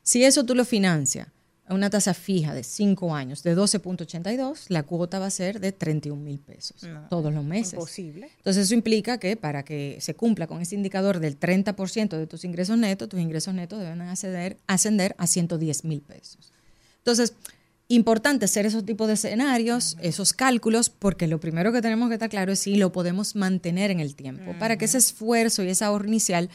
[0.03, 1.29] Si eso tú lo financias
[1.71, 5.71] a una tasa fija de 5 años de 12.82, la cuota va a ser de
[5.71, 7.75] 31 mil pesos todos los meses.
[7.75, 8.29] Imposible.
[8.39, 12.45] Entonces eso implica que para que se cumpla con ese indicador del 30% de tus
[12.45, 16.53] ingresos netos, tus ingresos netos deben ascender, ascender a 110 mil pesos.
[16.99, 17.35] Entonces,
[17.87, 22.31] importante hacer esos tipos de escenarios, esos cálculos, porque lo primero que tenemos que estar
[22.31, 25.85] claro es si lo podemos mantener en el tiempo, para que ese esfuerzo y ese
[25.85, 26.51] ahorro inicial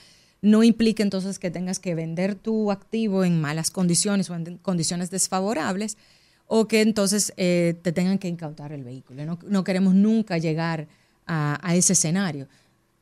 [0.45, 5.10] no implique entonces que tengas que vender tu activo en malas condiciones o en condiciones
[5.10, 5.97] desfavorables
[6.45, 9.25] o que entonces eh, te tengan que incautar el vehículo.
[9.25, 10.88] No, queremos nunca llegar
[11.25, 12.47] a, ese escenario.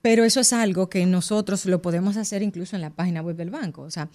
[0.02, 3.50] Pero eso es algo que nosotros lo podemos hacer incluso en la página web del
[3.50, 3.82] banco.
[3.82, 4.08] O sea,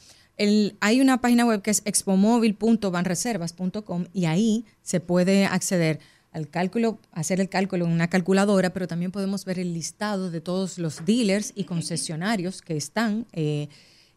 [0.80, 6.00] hay una página web que es expomóvil.banreservas.com y ahí se puede acceder
[6.32, 10.40] al cálculo, hacer el cálculo en una calculadora, pero también podemos ver el listado de
[10.40, 13.68] todos los dealers y concesionarios que están eh,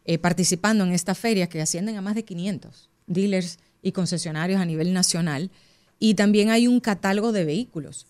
[0.04, 4.64] eh, participando en esta feria, que ascienden a más de 500 dealers y concesionarios a
[4.64, 5.50] nivel nacional.
[5.98, 8.06] Y también hay un catálogo de vehículos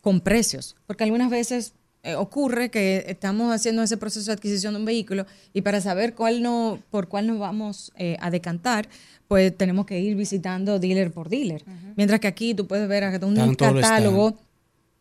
[0.00, 4.80] con precios, porque algunas veces eh, ocurre que estamos haciendo ese proceso de adquisición de
[4.80, 8.88] un vehículo y para saber cuál no, por cuál nos vamos eh, a decantar,
[9.28, 11.64] pues tenemos que ir visitando dealer por dealer.
[11.96, 13.34] Mientras que aquí tú puedes ver hasta un
[13.80, 14.36] catálogo.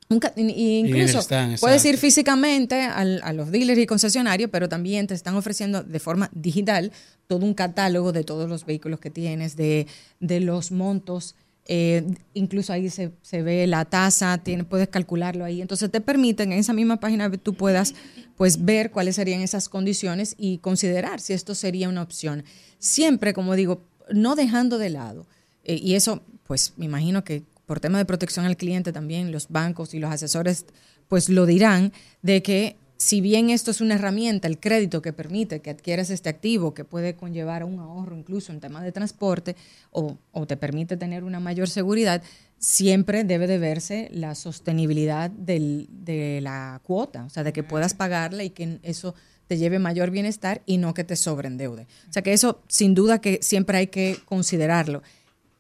[0.09, 4.67] un ca- y- incluso stand, puedes ir físicamente al- a los dealers y concesionarios, pero
[4.67, 6.91] también te están ofreciendo de forma digital
[7.27, 9.87] todo un catálogo de todos los vehículos que tienes, de,
[10.19, 11.35] de los montos.
[11.67, 15.61] Eh, incluso ahí se, se ve la tasa, tiene, puedes calcularlo ahí.
[15.61, 17.93] Entonces te permiten en esa misma página que tú puedas
[18.35, 22.43] pues ver cuáles serían esas condiciones y considerar si esto sería una opción.
[22.79, 25.27] Siempre, como digo, no dejando de lado,
[25.63, 29.47] eh, y eso pues me imagino que por tema de protección al cliente también los
[29.47, 30.65] bancos y los asesores
[31.07, 35.59] pues lo dirán de que si bien esto es una herramienta, el crédito que permite
[35.59, 39.55] que adquieras este activo, que puede conllevar a un ahorro incluso en tema de transporte
[39.89, 42.21] o, o te permite tener una mayor seguridad,
[42.59, 47.95] siempre debe de verse la sostenibilidad del- de la cuota, o sea, de que puedas
[47.95, 49.15] pagarla y que eso
[49.47, 51.87] te lleve mayor bienestar y no que te sobreendeude.
[52.07, 55.01] O sea, que eso sin duda que siempre hay que considerarlo.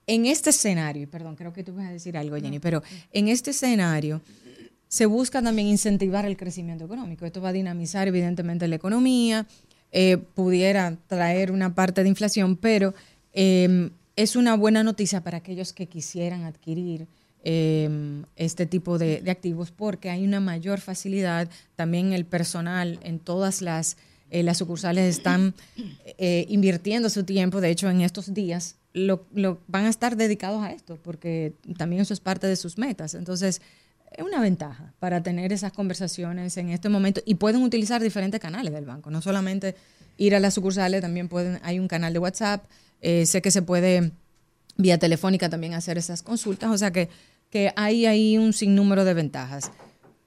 [0.07, 3.27] En este escenario, y perdón, creo que tú vas a decir algo, Jenny, pero en
[3.29, 4.21] este escenario
[4.91, 7.25] se busca también incentivar el crecimiento económico.
[7.25, 9.47] Esto va a dinamizar evidentemente la economía,
[9.93, 12.93] eh, pudiera traer una parte de inflación, pero
[13.31, 17.07] eh, es una buena noticia para aquellos que quisieran adquirir
[17.45, 17.89] eh,
[18.35, 21.47] este tipo de, de activos porque hay una mayor facilidad.
[21.77, 23.95] También el personal en todas las,
[24.29, 25.53] eh, las sucursales están
[26.17, 27.61] eh, invirtiendo su tiempo.
[27.61, 32.01] De hecho, en estos días lo, lo- van a estar dedicados a esto porque también
[32.01, 33.13] eso es parte de sus metas.
[33.15, 33.61] Entonces,
[34.11, 38.73] es una ventaja para tener esas conversaciones en este momento y pueden utilizar diferentes canales
[38.73, 39.75] del banco, no solamente
[40.17, 42.63] ir a las sucursales, también pueden, hay un canal de WhatsApp,
[43.01, 44.11] eh, sé que se puede
[44.77, 47.09] vía telefónica también hacer esas consultas, o sea que
[47.51, 49.71] que hay ahí un sinnúmero de ventajas.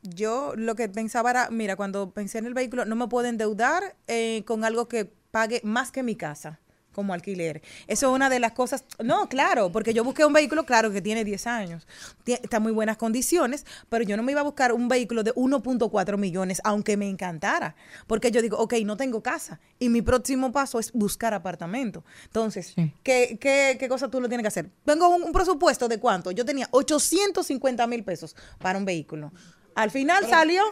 [0.02, 3.96] Yo lo que pensaba era, mira, cuando pensé en el vehículo, no me puedo endeudar
[4.06, 6.60] eh, con algo que pague más que mi casa
[6.94, 7.60] como alquiler.
[7.86, 11.02] Eso es una de las cosas, no, claro, porque yo busqué un vehículo, claro, que
[11.02, 11.86] tiene 10 años,
[12.24, 15.34] está en muy buenas condiciones, pero yo no me iba a buscar un vehículo de
[15.34, 17.76] 1.4 millones, aunque me encantara,
[18.06, 22.04] porque yo digo, ok, no tengo casa, y mi próximo paso es buscar apartamento.
[22.24, 22.92] Entonces, Sí.
[23.02, 24.70] ¿qué, qué, qué cosa tú lo tienes que hacer?
[24.84, 29.32] Tengo un, un presupuesto de cuánto, yo tenía 850 mil pesos para un vehículo.
[29.74, 30.62] Al final salió...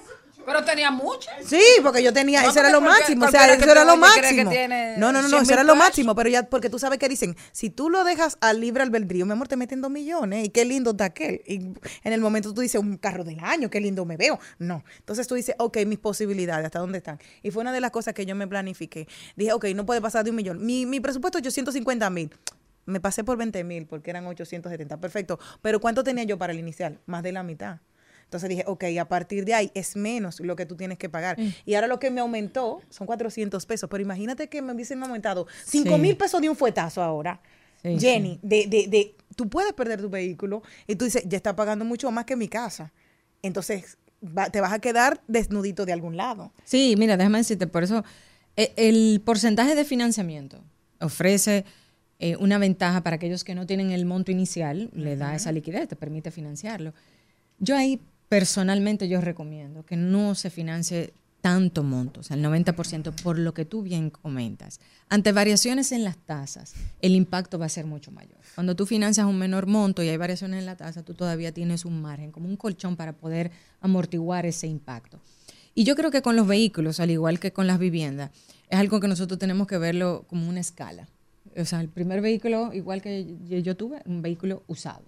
[0.45, 1.31] Pero tenía mucho.
[1.45, 4.51] Sí, porque yo tenía, No, eso era lo máximo, o sea, eso era lo máximo.
[4.99, 7.09] No, no, no, no, 100 eso era lo máximo, pero ya, porque tú sabes que
[7.09, 10.49] dicen, si tú lo dejas al libre albedrío, mi amor, te meten dos millones, y
[10.51, 11.43] qué lindo está aquel.
[11.47, 11.57] Y
[12.05, 14.39] en el momento tú dices, un carro del año, qué lindo me veo.
[14.59, 14.85] No.
[14.99, 17.19] Entonces tú dices, ok, mis posibilidades, ¿hasta dónde están?
[17.43, 19.07] Y fue una de las cosas que yo me planifiqué.
[19.37, 20.65] Dije, ok, no puede pasar de un millón.
[20.65, 22.31] Mi, mi presupuesto es 850 mil.
[22.85, 24.99] Me pasé por 20 mil porque eran 870.
[24.99, 25.39] Perfecto.
[25.61, 26.99] Pero ¿cuánto tenía yo para el inicial?
[27.07, 27.79] Más de la mitad.
[28.33, 31.37] Entonces dije, ok, a partir de ahí es menos lo que tú tienes que pagar.
[31.67, 33.91] Y ahora lo que me aumentó son 400 pesos.
[33.91, 36.01] Pero imagínate que me hubiesen aumentado 5 Sí.
[36.01, 37.43] mil pesos de un fuetazo ahora.
[37.83, 41.55] Sí, Jenny, De, de, de, tú puedes perder tu vehículo y tú dices, ya está
[41.55, 42.91] pagando mucho más que mi casa.
[43.43, 46.53] Entonces va- te vas a quedar desnudito de algún lado.
[46.65, 48.03] Sí, mira, déjame decirte, por eso
[48.57, 50.65] eh, el porcentaje de financiamiento
[51.01, 51.65] ofrece
[52.19, 55.89] eh, una ventaja para aquellos que no tienen el monto inicial, le da esa liquidez,
[55.89, 56.95] te permite financiarlo.
[57.59, 58.01] Yo ahí
[58.33, 63.53] personalmente yo recomiendo que no se financie tanto monto, o sea, el 90% por lo
[63.53, 64.81] que tú bien comentas.
[65.11, 68.39] Ante variaciones en las tasas, el impacto va a ser mucho mayor.
[68.55, 71.85] Cuando tú financias un menor monto y hay variaciones en la tasa, tú todavía tienes
[71.85, 73.51] un margen, como un colchón para poder
[73.83, 75.21] amortiguar ese impacto.
[75.75, 78.31] Y yo creo que con los vehículos, al igual que con las viviendas,
[78.71, 81.07] es algo que nosotros tenemos que verlo como una escala.
[81.55, 85.05] O sea, el primer vehículo, igual que yo, tuve, un vehículo usado.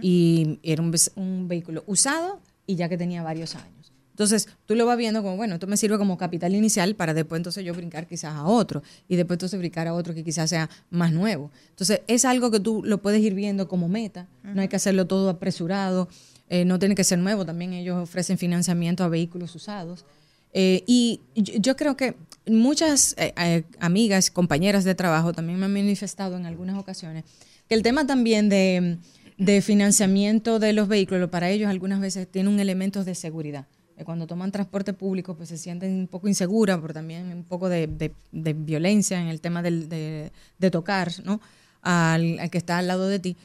[0.00, 3.92] Y era un vehículo usado y ya que tenía varios años.
[4.10, 7.40] Entonces, tú lo vas viendo como, bueno, esto me sirve como capital inicial para después
[7.40, 10.70] entonces yo brincar quizás a otro y después entonces brincar a otro que quizás sea
[10.90, 11.50] más nuevo.
[11.70, 15.06] Entonces, es algo que tú lo puedes ir viendo como meta, no hay que hacerlo
[15.06, 16.08] todo apresurado,
[16.48, 20.04] eh, no tiene que ser nuevo, también ellos ofrecen financiamiento a vehículos usados.
[20.52, 22.14] Eh, y yo, yo creo que
[22.46, 27.24] muchas eh, eh, amigas, compañeras de trabajo también me han manifestado en algunas ocasiones
[27.68, 28.98] que el tema también de,
[29.36, 33.66] de financiamiento de los vehículos para ellos algunas veces tiene un elemento de seguridad.
[33.96, 37.68] Eh, Cuando toman transporte público, pues se sienten un poco inseguras, pero también un poco
[37.68, 40.30] de, violencia en el tema de,
[40.70, 41.40] tocar ¿no?
[41.82, 43.36] al, que está al lado de ti.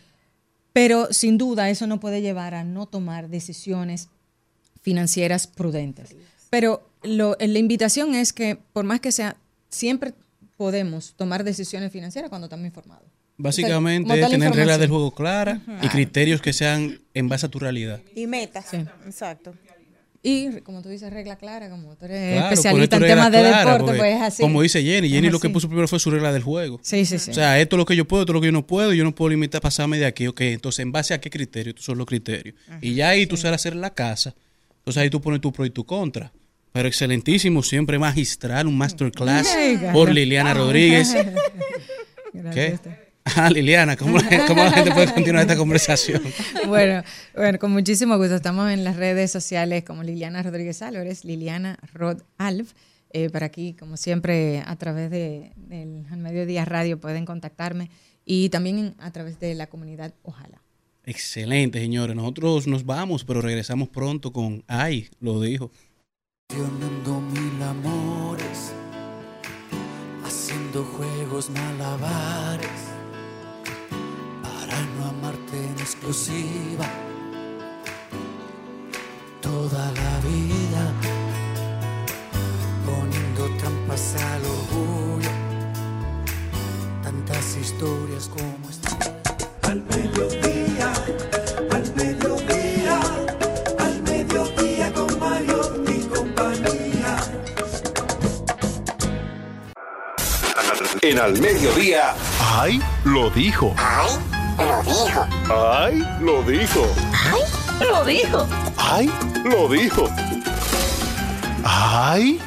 [0.74, 4.10] Pero sin duda eso no puede llevar a no tomar decisiones
[4.82, 6.16] financieras prudentes.
[6.50, 9.36] Pero lo- la invitación es que, por más que sea,
[9.70, 10.14] siempre
[10.58, 13.10] podemos tomar decisiones financieras cuando estamos informados.
[13.40, 17.58] Básicamente es tener reglas del juego claras y criterios que sean en base a tu
[17.58, 18.02] realidad.
[18.14, 18.74] Y metas.
[19.06, 19.54] Exacto.
[20.22, 23.72] Y como tú dices, regla clara, como tú eres Claro, especialista en temas de clara,
[23.72, 24.44] deporte, pues es así.
[24.44, 26.78] Como dice Jenny, Jenny lo que puso primero fue su regla del juego.
[26.84, 27.32] Sí, sí, sí.
[27.32, 28.92] O sea, esto es lo que yo puedo, esto es lo que yo no puedo,
[28.92, 30.42] yo no puedo limitar pasarme de aquí, ok.
[30.42, 31.70] Entonces, ¿en base a qué criterio?
[31.70, 32.56] Estos son los criterios.
[32.82, 34.36] y ya ahí tú sabes hacer la casa.
[34.80, 36.34] Entonces ahí tú pones tu pro y tu contra.
[36.74, 40.12] Pero excelentísimo, siempre magistral, un masterclass Ay, por.
[40.12, 41.14] Liliana Rodríguez.
[42.34, 43.09] Gracias ¿Qué?
[43.36, 46.22] Ah, Liliana, ¿cómo, la- cómo la gente puede continuar esta conversación?
[46.68, 47.04] bueno,
[47.36, 48.36] bueno, con muchísimo gusto.
[48.36, 52.74] Estamos en las redes sociales como Liliana Rodríguez Álvarez, Liliana Rod Alf.
[53.12, 57.90] Eh, para aquí, como siempre, a través de, del Al Mediodía Radio pueden contactarme
[58.24, 60.62] y también a través de la comunidad Ojalá.
[61.06, 62.16] Excelente, señores.
[62.16, 65.72] Nosotros nos vamos, pero regresamos pronto con Ay, lo dijo.
[66.52, 68.72] Mil amores,
[70.24, 72.70] haciendo juegos malabares,
[74.70, 76.86] para no amarte en exclusiva
[79.42, 80.84] toda la vida,
[82.86, 85.30] poniendo trampas al orgullo,
[87.02, 88.90] tantas historias como esta.
[89.64, 90.94] Al mediodía,
[91.72, 93.00] al mediodía,
[93.80, 97.18] al mediodía con Mario y compañía.
[101.02, 102.14] En Al Mediodía.
[102.40, 102.82] ¡Ay!
[103.06, 103.74] Lo dijo.
[103.78, 104.29] ¡Ay!
[104.60, 105.28] Lo dijo.
[105.50, 106.04] ¡Ay!
[106.20, 106.88] Lo dijo.
[107.80, 108.48] Lo dijo.
[108.78, 109.10] ¡Ay!
[109.46, 110.10] Lo dijo.
[111.64, 112.40] ¡Ay!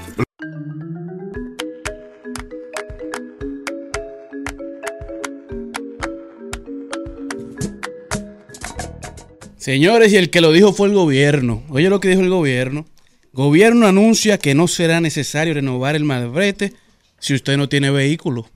[9.56, 11.62] Señores, y el que lo dijo fue el gobierno.
[11.70, 12.84] Oye lo que dijo el gobierno.
[13.32, 16.74] Gobierno anuncia que no será necesario renovar el malbrete
[17.18, 18.46] si usted no tiene vehículo.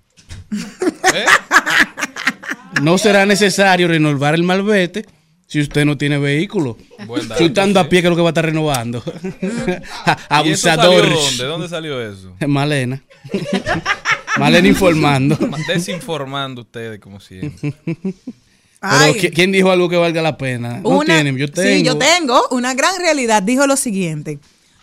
[0.52, 1.24] ¿Eh?
[2.82, 5.06] No será necesario renovar el malvete
[5.46, 6.76] Si usted no tiene vehículo.
[7.38, 9.02] Si usted anda a pie, que es lo que va a estar renovando.
[10.44, 11.12] ¿Y eso salió Abusadores.
[11.14, 11.44] dónde?
[11.44, 12.34] ¿Dónde salió eso?
[12.48, 13.02] Malena.
[14.38, 15.38] Malena informando.
[15.48, 17.72] Ma- Desinformando ustedes, como siempre.
[17.84, 18.02] Pero
[18.80, 19.14] Ay.
[19.14, 20.78] ¿qui- ¿quién dijo algo que valga la pena?
[20.80, 21.68] No Una- tienen, yo tengo.
[21.68, 22.46] Sí, yo tengo.
[22.50, 24.38] Una gran realidad dijo lo siguiente.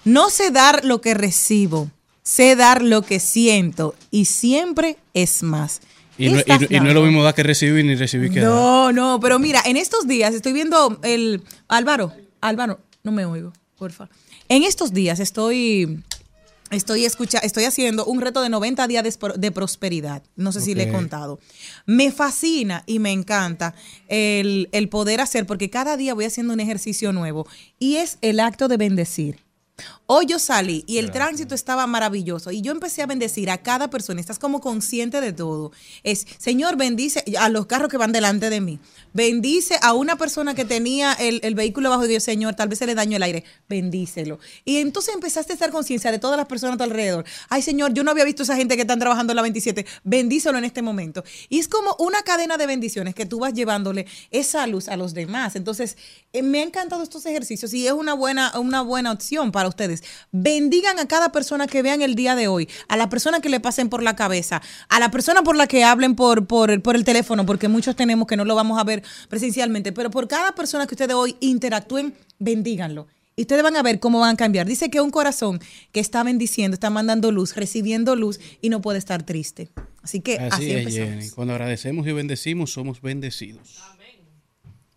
[0.06, 1.90] No sé dar lo que recibo,
[2.24, 5.82] sé dar lo que siento y siempre es más.
[6.18, 8.40] Y no, y no- y no es lo mismo dar que recibir ni recibir que
[8.42, 8.50] dar.
[8.50, 11.42] No, no, pero mira, en estos días estoy viendo el...
[11.68, 14.10] Álvaro, Álvaro, no me oigo, porfa.
[14.50, 16.04] En estos días estoy...
[16.72, 20.24] Estoy, escucha, estoy haciendo un reto de 90 días de, prosperidad.
[20.36, 21.40] No sé si le he contado.
[21.86, 23.76] Me fascina y me encanta
[24.08, 27.46] el, el poder hacer, porque cada día voy haciendo un ejercicio nuevo.
[27.78, 29.38] Y es el acto de bendecir.
[30.06, 33.90] Hoy yo salí y el tránsito estaba maravilloso y yo empecé a bendecir a cada
[33.90, 34.20] persona.
[34.20, 35.72] Estás como consciente de todo.
[36.04, 38.80] Es, Señor, bendice a los carros que van delante de mí.
[39.14, 42.86] Bendice a una persona que tenía el, el vehículo bajo Dios, Señor, tal vez se
[42.86, 43.44] le dañó el aire.
[43.70, 44.40] Bendícelo.
[44.66, 47.26] Y entonces empezaste a estar conciencia de todas las personas a tu alrededor.
[47.50, 49.86] Ay, Señor, yo no había visto esa gente que están trabajando en la 27.
[50.04, 51.24] Bendícelo en este momento.
[51.50, 55.14] Y es como una cadena de bendiciones que tú vas llevándole esa luz a los
[55.14, 55.56] demás.
[55.56, 55.98] Entonces,
[56.34, 60.04] eh, me han encantado estos ejercicios y es una buena, una buena opción para ustedes.
[60.32, 63.60] Bendigan a cada persona que vean el día de hoy, a la persona que le
[63.60, 67.04] pasen por la cabeza, a la persona por la que hablen por, por, por el
[67.04, 70.88] teléfono, porque muchos tenemos que no lo vamos a ver presencialmente, pero por cada persona
[70.88, 73.08] que ustedes hoy interactúen, bendíganlo.
[73.36, 74.68] Y ustedes van a ver cómo van a cambiar.
[74.68, 75.60] Dice que un corazón
[75.92, 79.70] que está bendiciendo, está mandando luz, recibiendo luz y no puede estar triste.
[80.04, 81.10] Así que así, Así es, empezamos.
[81.10, 81.30] Jenny.
[81.32, 83.82] Cuando agradecemos y bendecimos, somos bendecidos.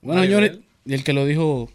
[0.02, 1.70] Bueno, señores, y el que lo dijo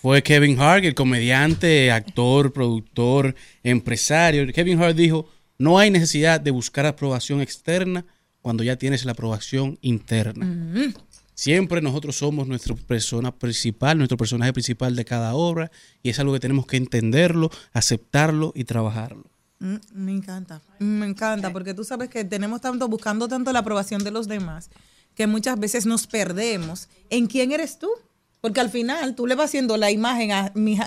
[0.00, 4.46] fue Kevin Hart, el comediante, actor, productor, empresario.
[4.52, 5.28] Kevin Hart dijo,
[5.58, 8.04] no hay necesidad de buscar aprobación externa
[8.42, 10.94] cuando ya tienes la aprobación interna.
[11.34, 15.70] Siempre nosotros somos nuestra persona principal, nuestro personaje principal de cada obra
[16.02, 19.24] y es algo que tenemos que entenderlo, aceptarlo y trabajarlo.
[19.58, 24.04] Mm, Me encanta, me encanta, porque tú sabes que tenemos tanto, buscando tanto la aprobación
[24.04, 24.70] de los demás,
[25.14, 27.88] que muchas veces nos perdemos en quién eres tú.
[28.46, 30.78] Porque al final tú le vas haciendo la imagen a mi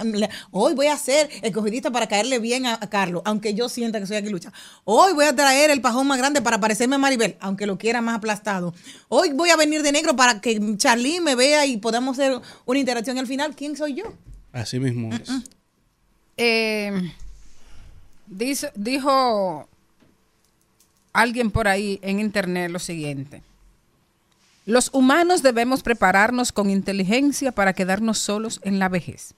[0.52, 4.08] hoy voy a ser escogidista para caerle bien a, a Carlos, aunque yo sienta que
[4.08, 4.54] soy aquí lucha.
[4.86, 8.00] Hoy voy a traer el pajón más grande para parecerme a Maribel, aunque lo quiera
[8.00, 8.74] más aplastado.
[9.10, 12.80] Hoy voy a venir de negro para que Charly me vea y podamos hacer una
[12.80, 13.18] interacción.
[13.18, 14.06] Y al final, ¿quién soy yo?
[14.54, 15.30] Así mismo es.
[16.38, 17.12] Eh,
[18.28, 19.68] dice- dijo
[21.12, 23.44] alguien por ahí en internet lo siguiente.
[24.70, 29.34] Los humanos debemos prepararnos con inteligencia para quedarnos solos en la vejez.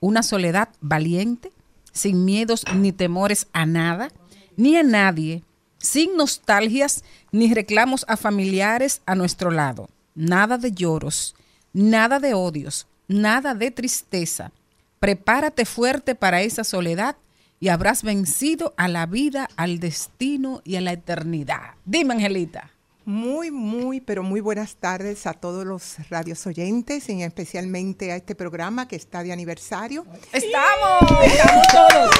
[0.00, 1.50] Una soledad valiente,
[1.92, 4.10] sin miedos ni temores a nada,
[4.54, 5.42] ni a nadie,
[5.78, 9.88] sin nostalgias ni reclamos a familiares a nuestro lado.
[10.14, 11.34] Nada de lloros,
[11.72, 14.52] nada de odios, nada de tristeza.
[15.00, 17.16] Prepárate fuerte para esa soledad
[17.60, 21.76] y habrás vencido a la vida, al destino y a la eternidad.
[21.86, 22.75] Dime, Angelita.
[23.06, 28.34] Muy, muy, pero muy buenas tardes a todos los radios oyentes y especialmente a este
[28.34, 30.04] programa que está de aniversario.
[30.32, 31.24] ¡Estamos!
[31.24, 32.10] ¡Estamos todos!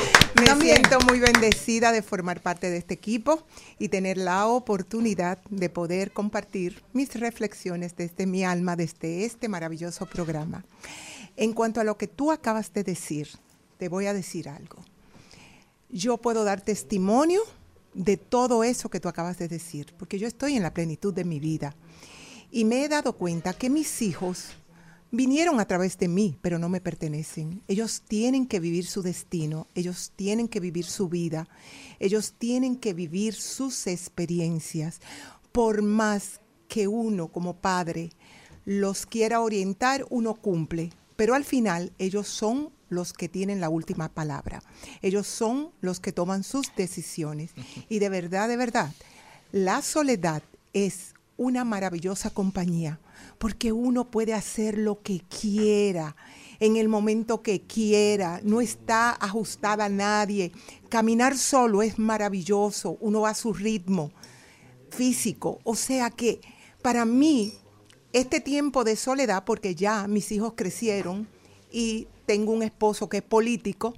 [0.40, 3.42] Me siento muy bendecida de formar parte de este equipo
[3.80, 10.06] y tener la oportunidad de poder compartir mis reflexiones desde mi alma, desde este maravilloso
[10.06, 10.64] programa.
[11.36, 13.28] En cuanto a lo que tú acabas de decir,
[13.78, 14.84] te voy a decir algo.
[15.88, 17.42] Yo puedo dar testimonio
[17.96, 21.24] de todo eso que tú acabas de decir, porque yo estoy en la plenitud de
[21.24, 21.74] mi vida.
[22.50, 24.50] Y me he dado cuenta que mis hijos
[25.10, 27.62] vinieron a través de mí, pero no me pertenecen.
[27.68, 31.48] Ellos tienen que vivir su destino, ellos tienen que vivir su vida,
[31.98, 35.00] ellos tienen que vivir sus experiencias,
[35.50, 38.10] por más que uno como padre
[38.66, 44.08] los quiera orientar, uno cumple, pero al final ellos son los que tienen la última
[44.08, 44.62] palabra.
[45.02, 47.50] Ellos son los que toman sus decisiones.
[47.88, 48.92] Y de verdad, de verdad,
[49.50, 50.42] la soledad
[50.72, 53.00] es una maravillosa compañía
[53.38, 56.16] porque uno puede hacer lo que quiera
[56.60, 60.52] en el momento que quiera, no está ajustada a nadie.
[60.88, 64.10] Caminar solo es maravilloso, uno va a su ritmo
[64.90, 65.58] físico.
[65.64, 66.40] O sea que
[66.82, 67.52] para mí,
[68.16, 71.28] este tiempo de soledad, porque ya mis hijos crecieron
[71.70, 73.92] y tengo un esposo que es político,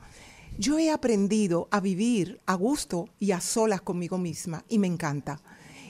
[0.59, 5.41] yo he aprendido a vivir a gusto y a solas conmigo misma y me encanta.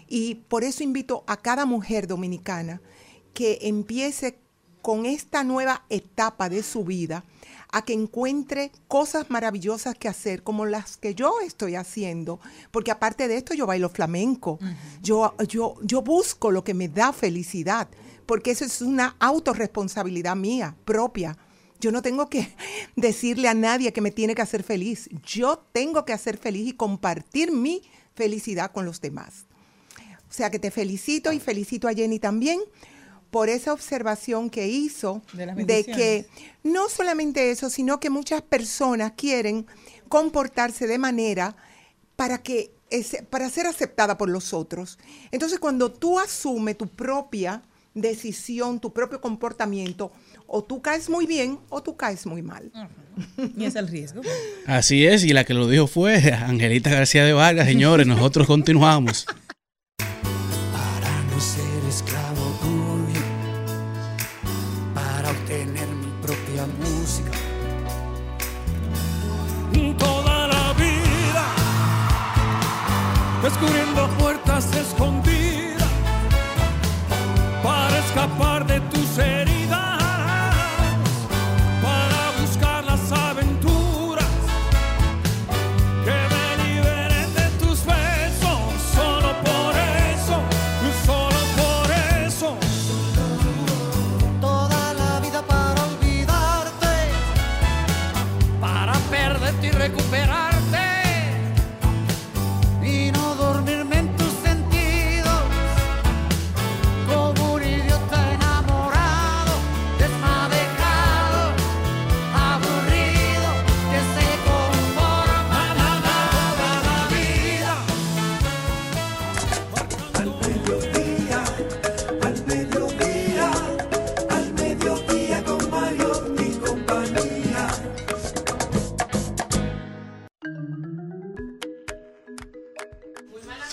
[0.09, 2.83] Y por eso invito a cada mujer dominicana
[3.33, 4.39] que empiece
[4.83, 7.25] con esta nueva etapa de su vida
[7.73, 13.27] a que encuentre cosas maravillosas que hacer, como las que yo estoy haciendo, porque aparte
[13.27, 14.59] de esto yo bailo flamenco,
[15.03, 17.89] yo, yo, yo busco lo que me da felicidad,
[18.29, 21.39] porque eso es una autorresponsabilidad mía, propia.
[21.81, 22.55] Yo no tengo que
[22.97, 25.09] decirle a nadie que me tiene que hacer feliz.
[25.25, 27.81] Yo tengo que hacer feliz y compartir mi
[28.15, 29.47] felicidad con los demás.
[30.29, 32.61] O sea que te felicito y felicito a Jenny también
[33.31, 36.27] por esa observación que hizo De de, que
[36.63, 39.67] no solamente eso, sino que muchas personas quieren
[40.11, 41.57] comportarse de manera
[42.15, 42.75] para que
[43.31, 44.99] para ser aceptada por los otros.
[45.31, 47.63] Entonces, cuando tú asumes tu propia
[47.95, 50.13] decisión, tu propio comportamiento,
[50.47, 52.71] o tú caes muy bien o tú caes muy mal.
[53.57, 54.23] Y es el riesgo.
[54.67, 58.07] Así es, y la que lo dijo fue Angelita García de Vargas, señores.
[58.07, 59.27] Nosotros continuamos.
[60.73, 63.21] para no ser esclavo tuyo,
[64.95, 67.31] para obtener mi propia música.
[69.99, 71.45] Toda la vida,
[73.43, 74.08] descubriendo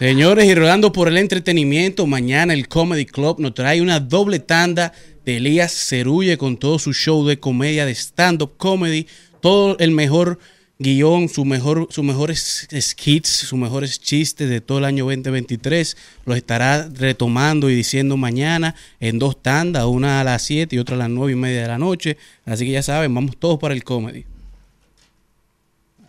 [0.05, 4.93] Señores, y rodando por el entretenimiento, mañana el Comedy Club nos trae una doble tanda
[5.25, 9.07] de Elías Cerulle con todo su show de comedia, de stand-up comedy,
[9.41, 10.37] todo el mejor
[10.77, 15.97] guion, su mejor, sus mejores skits, sus mejores chistes de todo el año 2023.
[16.25, 20.97] Los estará retomando y diciendo mañana en dos tandas, una a las 7 y otra
[20.97, 22.17] a las 9 y media de la noche.
[22.45, 24.25] Así que ya saben, vamos todos para el comedy.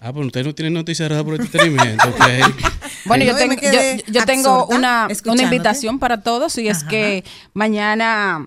[0.01, 2.09] Ah, pero ustedes no tienen noticias de por entretenimiento.
[2.09, 2.21] ok.
[3.07, 3.71] Bueno, yo, tengo- yo-
[4.09, 4.25] yo
[4.69, 7.25] una, una invitación para todos y es que
[7.55, 8.47] mañana,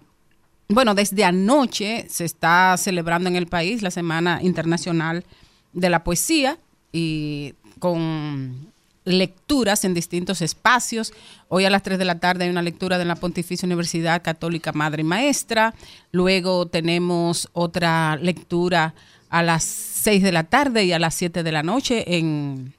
[0.67, 5.23] bueno, desde anoche se está celebrando en el país la Semana Internacional
[5.71, 6.57] de la Poesía
[6.91, 8.69] y con
[9.05, 11.13] lecturas en distintos espacios.
[11.47, 14.73] Hoy a las 3 de la tarde hay una lectura de la Pontificia Universidad Católica
[14.73, 15.73] Madre y Maestra.
[16.11, 18.93] Luego tenemos otra lectura
[19.29, 19.63] a las
[19.99, 22.73] 6 de la tarde y a las 7 de la noche en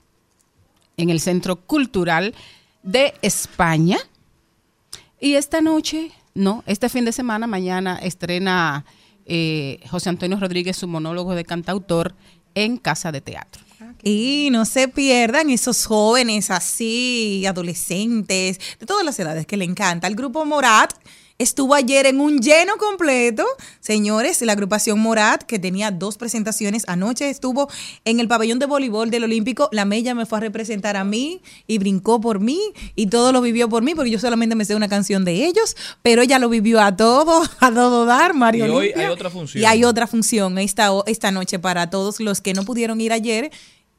[1.00, 2.34] en el Centro Cultural
[2.82, 3.98] de España.
[5.20, 8.84] Y esta noche, no, este fin de semana, mañana, estrena
[9.26, 12.14] eh, José Antonio Rodríguez su monólogo de cantautor
[12.54, 13.62] en Casa de Teatro.
[14.02, 20.06] Y no se pierdan esos jóvenes así, adolescentes, de todas las edades que le encanta.
[20.06, 20.94] El grupo Morat
[21.40, 23.46] estuvo ayer en un lleno completo.
[23.80, 27.68] Señores, la agrupación Morat, que tenía dos presentaciones anoche, estuvo
[28.04, 29.70] en el pabellón de voleibol del Olímpico.
[29.72, 32.60] La Mella me fue a representar a mí y brincó por mí
[32.94, 35.76] y todo lo vivió por mí, porque yo solamente me sé una canción de ellos,
[36.02, 38.66] pero ella lo vivió a todo, a todo dar, Mario.
[38.66, 39.06] Y hoy Olimpia.
[39.06, 39.62] hay otra función.
[39.62, 43.50] Y hay otra función esta, esta noche para todos los que no pudieron ir ayer.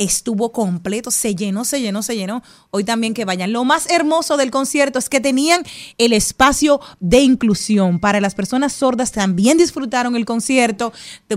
[0.02, 2.42] Estuvo completo, se llenó, se llenó, se llenó.
[2.72, 3.54] Hoy también que vayan.
[3.54, 5.62] Lo más hermoso del concierto es que tenían
[6.00, 8.00] el espacio de inclusión.
[8.00, 10.92] Para las personas sordas también disfrutaron el concierto.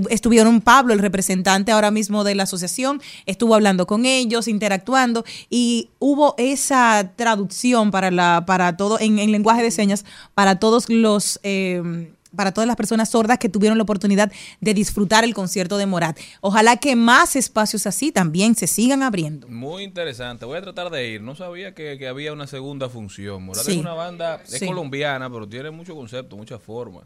[0.09, 5.91] Estuvieron Pablo, el representante ahora mismo de la asociación, estuvo hablando con ellos, interactuando y
[5.99, 11.39] hubo esa traducción para, la, para todo, en, en lenguaje de señas, para todos los...
[11.43, 14.31] eh, para todas las personas sordas que tuvieron la oportunidad
[14.61, 16.19] de disfrutar el concierto de Morat.
[16.41, 19.47] Ojalá que más espacios así también se sigan abriendo.
[19.49, 20.45] Muy interesante.
[20.45, 21.21] Voy a tratar de ir.
[21.23, 23.43] No sabía que, que había una segunda función.
[23.45, 23.73] Morat Sí.
[23.73, 24.67] es una banda, es Sí.
[24.67, 27.03] colombiana, pero tiene mucho concepto, mucha forma.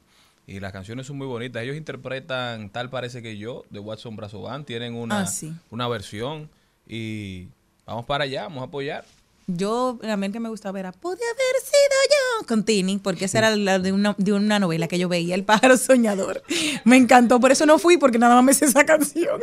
[0.46, 1.62] Y las canciones son muy bonitas.
[1.62, 4.64] Ellos interpretan Tal parece que yo, de Watson Brazo Band.
[4.64, 5.52] Tienen una, Ah, sí.
[5.70, 6.48] una versión.
[6.86, 7.48] Y
[7.84, 9.04] vamos para allá, vamos a apoyar.
[9.50, 13.56] Yo, también que me gustaba era, pude haber sido yo, con Tini, porque esa era
[13.56, 16.42] la de una, de una novela que yo veía, El pájaro soñador.
[16.84, 19.40] Me encantó, por eso no fui, porque nada más me sé esa canción.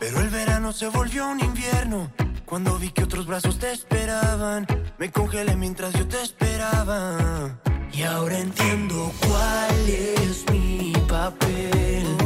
[0.00, 2.10] Pero el verano se volvió un invierno.
[2.44, 4.66] Cuando vi que otros brazos te esperaban,
[4.98, 7.60] me congelé mientras yo te esperaba.
[7.92, 12.25] Y ahora entiendo cuál es mi papel.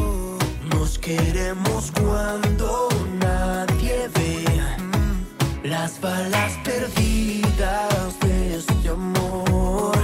[0.90, 2.88] Nos queremos cuando
[3.20, 4.44] nadie ve
[5.62, 9.96] las balas perdidas de este amor.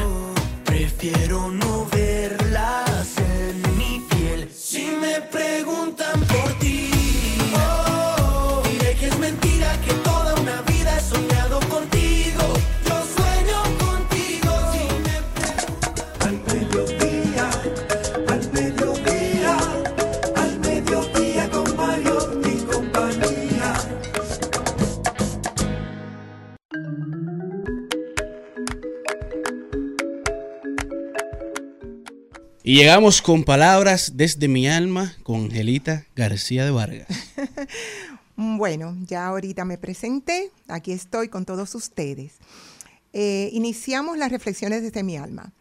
[0.64, 4.49] Prefiero no verlas en mi piel.
[4.55, 6.45] Si me preguntan por
[32.69, 37.07] Y llegamos con palabras desde mi alma con Angelita García de Vargas.
[38.39, 42.33] Bueno, ya ahorita me presenté, aquí estoy con todos ustedes.
[43.12, 45.53] Eh, iniciamos las reflexiones desde mi alma.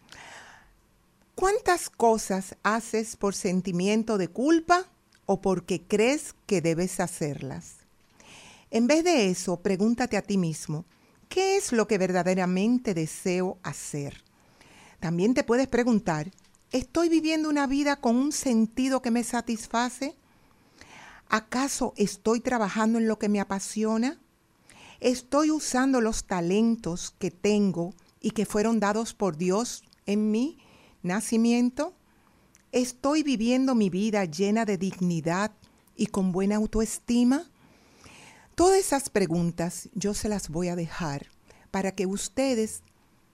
[1.36, 4.88] ¿Cuántas cosas haces por sentimiento de culpa
[5.28, 7.76] o porque crees que debes hacerlas?
[8.72, 10.86] En vez de eso, pregúntate a ti mismo,
[11.30, 14.24] ¿qué es lo que verdaderamente deseo hacer?
[15.00, 16.32] También te puedes preguntar,
[16.76, 20.14] ¿estoy viviendo una vida con un sentido que me satisface?
[21.30, 24.20] ¿Acaso estoy trabajando en lo que me apasiona?
[25.00, 30.58] ¿Estoy usando los talentos que tengo y que fueron dados por Dios en mi
[31.02, 31.94] nacimiento?
[32.74, 35.52] ¿Estoy viviendo mi vida llena de dignidad
[35.96, 37.50] y con buena autoestima?
[38.54, 41.28] Todas esas preguntas yo se las voy a dejar
[41.72, 42.84] para que ustedes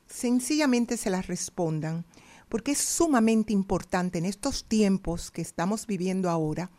[0.08, 2.06] sencillamente se las respondan,
[2.52, 6.70] porque es sumamente importante en estos tiempos que estamos viviendo ahora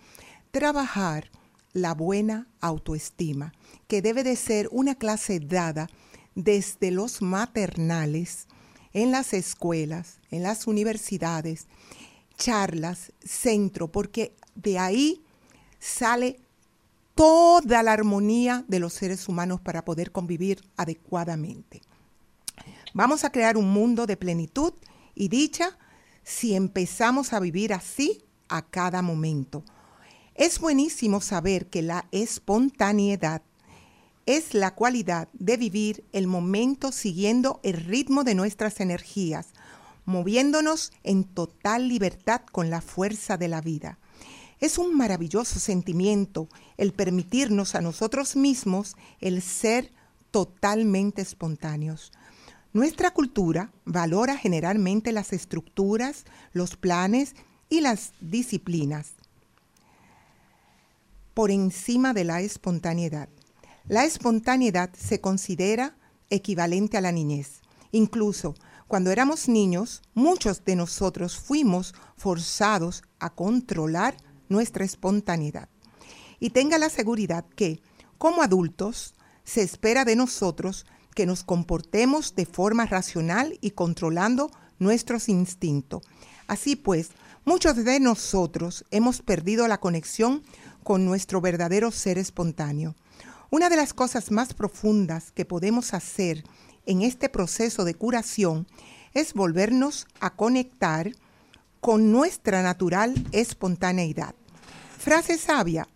[0.50, 1.30] trabajar
[1.72, 3.54] la buena autoestima,
[3.88, 5.88] que debe de ser una clase dada
[6.34, 8.48] desde los maternales,
[8.92, 11.68] en las escuelas, en las universidades,
[12.36, 15.24] charlas, centro, porque de ahí
[15.78, 16.38] sale
[17.14, 21.80] toda la armonía de los seres humanos para poder convivir adecuadamente.
[22.92, 24.74] Vamos a crear un mundo de plenitud
[25.14, 25.78] y dicha
[26.22, 29.64] si empezamos a vivir así a cada momento.
[30.34, 33.42] Es buenísimo saber que la espontaneidad
[34.26, 39.48] es la cualidad de vivir el momento siguiendo el ritmo de nuestras energías,
[40.04, 43.98] moviéndonos en total libertad con la fuerza de la vida.
[44.60, 49.92] Es un maravilloso sentimiento el permitirnos a nosotros mismos el ser
[50.30, 52.12] totalmente espontáneos.
[52.72, 57.34] Nuestra cultura valora generalmente las estructuras, los planes
[57.68, 59.14] y las disciplinas
[61.34, 63.28] por encima de la espontaneidad.
[63.88, 65.96] La espontaneidad se considera
[66.30, 67.60] equivalente a la niñez.
[67.90, 68.54] Incluso
[68.86, 74.16] cuando éramos niños, muchos de nosotros fuimos forzados a controlar
[74.48, 75.68] nuestra espontaneidad.
[76.38, 77.80] Y tenga la seguridad que,
[78.18, 79.14] como adultos,
[79.44, 86.02] se espera de nosotros que nos comportemos de forma racional y controlando nuestros instintos.
[86.46, 87.10] Así pues,
[87.44, 90.42] muchos de nosotros hemos perdido la conexión
[90.82, 92.94] con nuestro verdadero ser espontáneo.
[93.50, 96.44] Una de las cosas más profundas que podemos hacer
[96.86, 98.66] en este proceso de curación
[99.14, 101.12] es volvernos a conectar
[101.80, 104.34] con nuestra natural espontaneidad.
[104.98, 105.88] Frase sabia,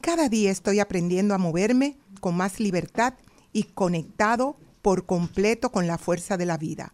[0.00, 3.14] cada día estoy aprendiendo a moverme con más libertad
[3.52, 6.92] y conectado por completo con la fuerza de la vida.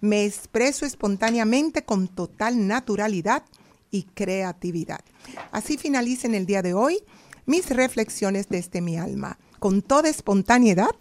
[0.00, 3.44] Me expreso espontáneamente con total naturalidad
[3.90, 5.00] y creatividad.
[5.50, 6.98] Así finalicen el día de hoy
[7.46, 9.38] mis reflexiones desde mi alma.
[9.58, 10.94] Con toda espontaneidad,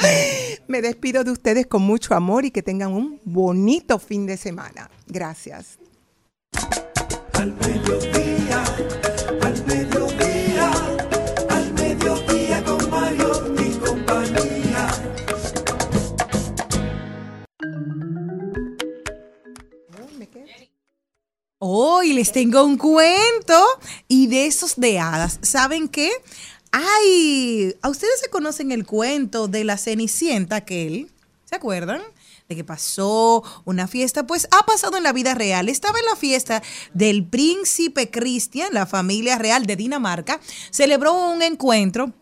[0.68, 4.90] me despido de ustedes con mucho amor y que tengan un bonito fin de semana.
[5.06, 5.78] Gracias.
[7.34, 7.52] Al
[21.66, 23.58] Hoy les tengo un cuento
[24.06, 25.38] y de esos de hadas.
[25.40, 26.10] ¿Saben qué?
[26.72, 31.10] Ay, ¿a ustedes se conocen el cuento de la Cenicienta aquel?
[31.46, 32.02] ¿Se acuerdan?
[32.50, 35.70] De que pasó una fiesta, pues ha pasado en la vida real.
[35.70, 36.62] Estaba en la fiesta
[36.92, 40.40] del príncipe Cristian, la familia real de Dinamarca,
[40.70, 42.12] celebró un encuentro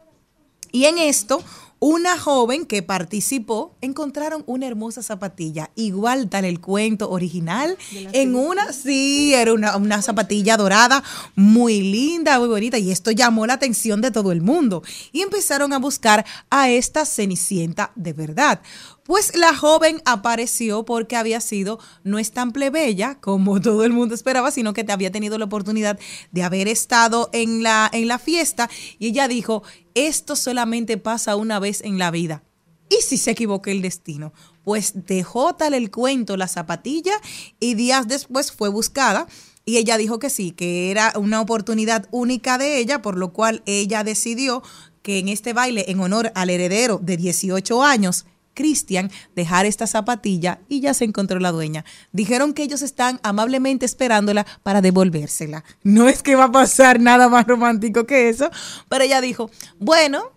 [0.70, 1.42] y en esto
[1.84, 7.76] una joven que participó encontraron una hermosa zapatilla, igual tal el cuento original,
[8.12, 11.02] en una, sí, era una, una zapatilla dorada,
[11.34, 14.84] muy linda, muy bonita, y esto llamó la atención de todo el mundo.
[15.10, 18.60] Y empezaron a buscar a esta cenicienta de verdad.
[19.04, 24.14] Pues la joven apareció porque había sido no es tan plebeya como todo el mundo
[24.14, 25.98] esperaba, sino que había tenido la oportunidad
[26.30, 31.58] de haber estado en la, en la fiesta y ella dijo, esto solamente pasa una
[31.58, 32.44] vez en la vida.
[32.88, 34.32] ¿Y si se equivoca el destino?
[34.62, 37.14] Pues dejó tal el cuento la zapatilla
[37.58, 39.26] y días después fue buscada
[39.64, 43.62] y ella dijo que sí, que era una oportunidad única de ella, por lo cual
[43.66, 44.62] ella decidió
[45.02, 50.60] que en este baile, en honor al heredero de 18 años, Cristian, dejar esta zapatilla
[50.68, 51.84] y ya se encontró la dueña.
[52.12, 55.64] Dijeron que ellos están amablemente esperándola para devolvérsela.
[55.82, 58.50] No es que va a pasar nada más romántico que eso,
[58.88, 60.32] pero ella dijo, bueno,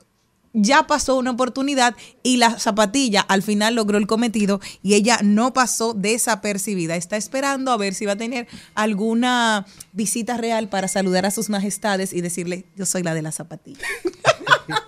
[0.56, 5.54] ya pasó una oportunidad y la zapatilla al final logró el cometido y ella no
[5.54, 6.96] pasó desapercibida.
[6.96, 11.50] Está esperando a ver si va a tener alguna visita real para saludar a sus
[11.50, 13.86] majestades y decirle, yo soy la de la zapatilla.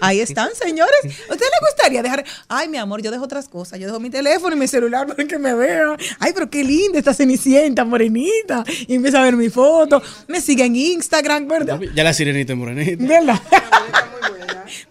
[0.00, 1.00] Ahí están, señores.
[1.04, 2.24] ¿A usted le gustaría dejar?
[2.48, 3.78] Ay, mi amor, yo dejo otras cosas.
[3.78, 5.96] Yo dejo mi teléfono y mi celular para que me vean.
[6.18, 8.64] Ay, pero qué linda esta cenicienta, morenita.
[8.88, 10.02] Y empieza a ver mi foto.
[10.26, 11.80] Me sigue en Instagram, ¿verdad?
[11.94, 13.04] Ya la sirenita es morenita.
[13.04, 13.40] ¿Verdad?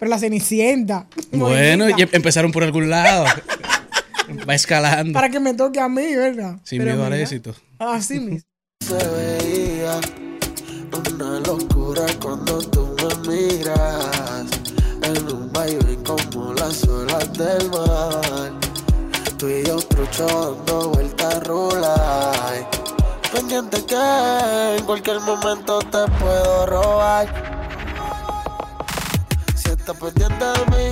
[0.02, 1.06] Pero la cenicienta.
[1.32, 3.26] Bueno, y em- empezaron por algún lado.
[4.50, 5.14] Va escalando.
[5.14, 6.56] Para que me toque a mí, ¿verdad?
[6.64, 7.54] Sin Pero miedo al mira, éxito.
[7.78, 8.48] Así mismo.
[8.84, 10.00] Se veía
[10.92, 14.48] una locura cuando tú me miras
[15.04, 18.52] en un baile como las olas del mar.
[19.38, 20.26] Tú y yo trucho
[20.66, 22.32] dando vueltas rula.
[23.32, 27.61] Pendiente que en cualquier momento te puedo robar.
[29.82, 30.92] Si estás pendiente de mí,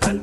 [0.00, 0.20] al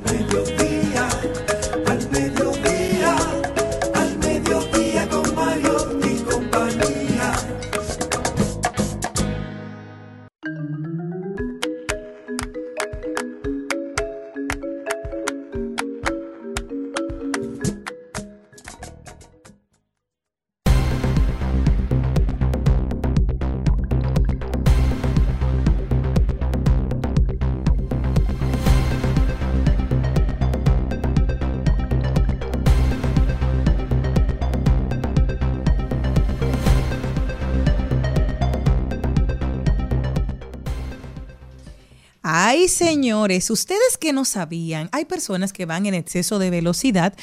[42.80, 47.14] señores, ustedes que no sabían, hay personas que van en exceso de velocidad,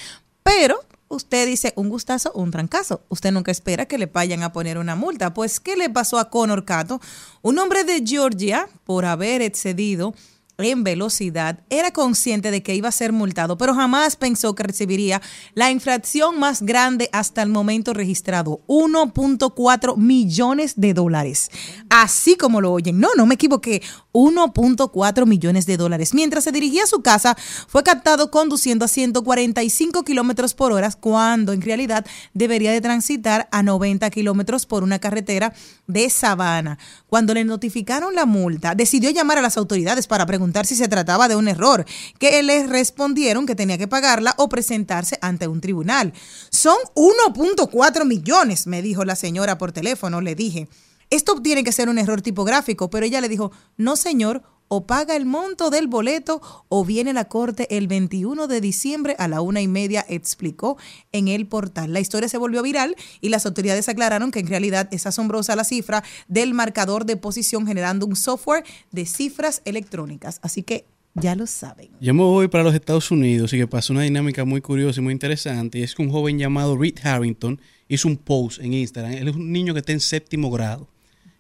[0.43, 0.79] pero
[1.09, 3.01] usted dice un gustazo, un trancazo.
[3.09, 5.33] Usted nunca espera que le vayan a poner una multa.
[5.33, 7.01] Pues, ¿qué le pasó a Conor Cato?
[7.41, 10.15] Un hombre de Georgia, por haber excedido
[10.59, 15.21] en velocidad, era consciente de que iba a ser multado, pero jamás pensó que recibiría
[15.55, 21.51] la infracción más grande hasta el momento registrado, 1.4 millones de dólares.
[21.91, 23.83] Así como lo oyen, no, no me equivoqué,
[24.17, 26.15] 1.4 millones de dólares.
[26.15, 27.37] Mientras se dirigía a su casa,
[27.69, 33.63] fue captado conduciendo a 145 kilómetros por hora, cuando en realidad debería de transitar a
[33.63, 35.53] 90 kilómetros por una carretera
[35.87, 36.79] de Sabana.
[37.09, 41.29] Cuando le notificaron la multa, decidió llamar a las autoridades para preguntar si se trataba
[41.29, 41.85] de un error,
[42.19, 46.15] que les respondieron que tenía que pagarla o presentarse ante un tribunal.
[46.51, 50.69] Son 1.4 millones, me dijo la señora por teléfono, le dije.
[51.11, 55.17] Esto tiene que ser un error tipográfico, pero ella le dijo, no señor, o paga
[55.17, 59.61] el monto del boleto o viene la corte el 21 de diciembre a la una
[59.61, 60.77] y media, explicó
[61.13, 61.93] en el portal.
[61.93, 65.65] La historia se volvió viral y las autoridades aclararon que en realidad es asombrosa la
[65.65, 70.41] cifra del marcador de posición generando un software de cifras electrónicas.
[70.43, 71.89] Así que ya lo saben.
[72.01, 75.05] Yo me voy para los Estados Unidos y que pasó una dinámica muy curiosa y
[75.05, 75.79] muy interesante.
[75.79, 79.13] Y es que un joven llamado Reed Harrington hizo un post en Instagram.
[79.13, 80.89] Él es un niño que está en séptimo grado.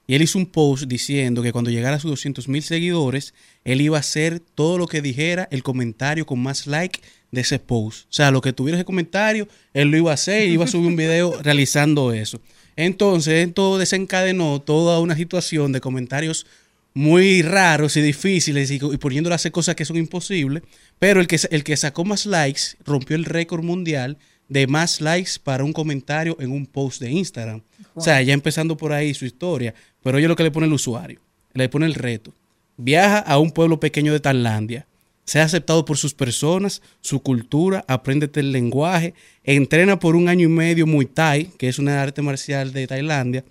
[0.06, 3.34] Y él hizo un post diciendo que cuando llegara a sus 200 mil seguidores,
[3.64, 7.00] él iba a hacer todo lo que dijera el comentario con más like
[7.32, 8.04] de ese post.
[8.04, 10.68] O sea, lo que tuviera ese comentario, él lo iba a hacer y iba a
[10.68, 12.40] subir un video realizando eso.
[12.76, 16.46] Entonces, esto desencadenó toda una situación de comentarios
[16.94, 20.62] muy raros y difíciles y, y poniéndole a hacer cosas que son imposibles.
[20.98, 25.32] Pero el que, el que sacó más likes rompió el récord mundial de más likes
[25.42, 27.62] para un comentario en un post de Instagram.
[27.94, 29.74] O sea, ya empezando por ahí su historia.
[30.06, 31.18] Pero oye lo que le pone el usuario.
[31.52, 32.32] Le pone el reto.
[32.76, 34.86] Viaja a un pueblo pequeño de Tailandia.
[35.24, 40.52] Sea aceptado por sus personas, su cultura, apréndete el lenguaje, entrena por un año y
[40.52, 43.44] medio Muay Thai, que es una arte marcial de Tailandia,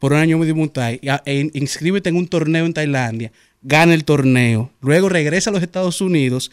[0.00, 3.30] por un año y medio Muay Thai, e inscríbete en un torneo en Tailandia,
[3.62, 6.50] gana el torneo, luego regresa a los Estados Unidos,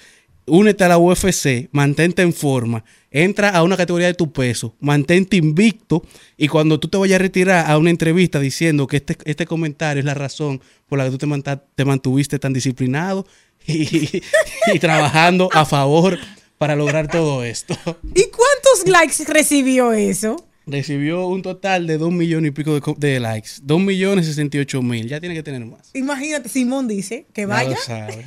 [0.47, 5.37] únete a la UFC, mantente en forma, entra a una categoría de tu peso, mantente
[5.37, 6.03] invicto
[6.37, 9.99] y cuando tú te vayas a retirar a una entrevista diciendo que este, este comentario
[9.99, 13.25] es la razón por la que tú te, te mantuviste tan disciplinado,
[13.67, 16.17] y trabajando a favor
[16.57, 17.75] para lograr todo esto.
[18.15, 20.46] ¿Y cuántos likes recibió eso?
[20.67, 23.51] Recibió un total de 2 millones y pico de, likes.
[23.63, 25.07] 2 millones 68 mil.
[25.07, 25.89] Ya tiene que tener más.
[25.93, 27.77] Imagínate, Simón dice que Ya vaya.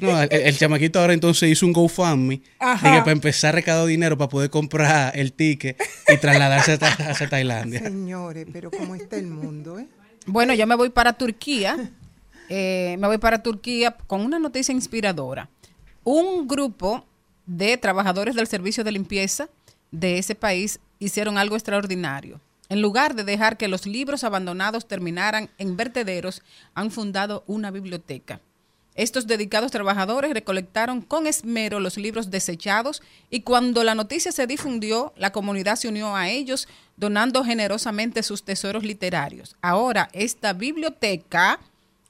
[0.01, 2.93] No, el, el chamaquito ahora entonces hizo un GoFundMe Ajá.
[2.95, 7.29] que para empezar a recaudar dinero para poder comprar el ticket y trasladarse hasta, hacia
[7.29, 7.81] Tailandia.
[7.81, 9.87] Señores, pero cómo está el mundo, ¿eh?
[10.27, 11.91] Bueno, yo me voy para Turquía.
[12.49, 15.51] eh, me voy para Turquía con una noticia inspiradora.
[16.05, 17.05] Un grupo
[17.47, 19.49] de trabajadores del servicio de limpieza
[19.91, 22.41] de ese país hicieron algo extraordinario.
[22.69, 26.43] En lugar de dejar que los libros abandonados terminaran en vertederos,
[26.75, 28.41] han fundado una biblioteca.
[28.95, 35.13] Estos dedicados trabajadores recolectaron con esmero los libros desechados y cuando la noticia se difundió,
[35.17, 39.57] la comunidad se unió a ellos donando generosamente sus tesoros literarios.
[39.63, 41.61] Ahora, esta biblioteca,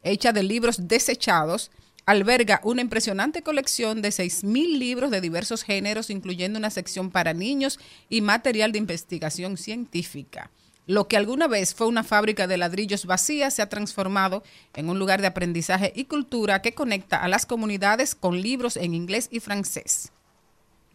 [0.02, 1.70] hecha de libros desechados,
[2.10, 7.78] alberga una impresionante colección de 6.000 libros de diversos géneros, incluyendo una sección para niños
[8.08, 10.50] y material de investigación científica.
[10.88, 14.42] Lo que alguna vez fue una fábrica de ladrillos vacía se ha transformado
[14.74, 18.94] en un lugar de aprendizaje y cultura que conecta a las comunidades con libros en
[18.94, 20.10] inglés y francés.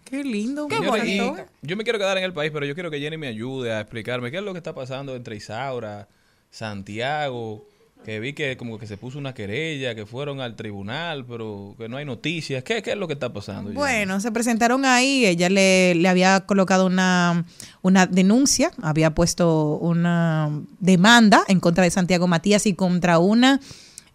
[0.03, 0.67] Qué lindo.
[0.67, 1.37] Qué bonito.
[1.61, 3.79] Yo me quiero quedar en el país, pero yo quiero que Jenny me ayude a
[3.79, 6.09] explicarme qué es lo que está pasando entre Isaura,
[6.49, 7.65] Santiago,
[8.03, 11.89] que vi que como que se puso una querella, que fueron al tribunal, pero que
[11.89, 12.63] no hay noticias.
[12.63, 13.71] ¿Qué, qué es lo que está pasando?
[13.71, 17.45] Bueno, se presentaron ahí, ella le, le había colocado una,
[17.81, 23.59] una denuncia, había puesto una demanda en contra de Santiago Matías y contra una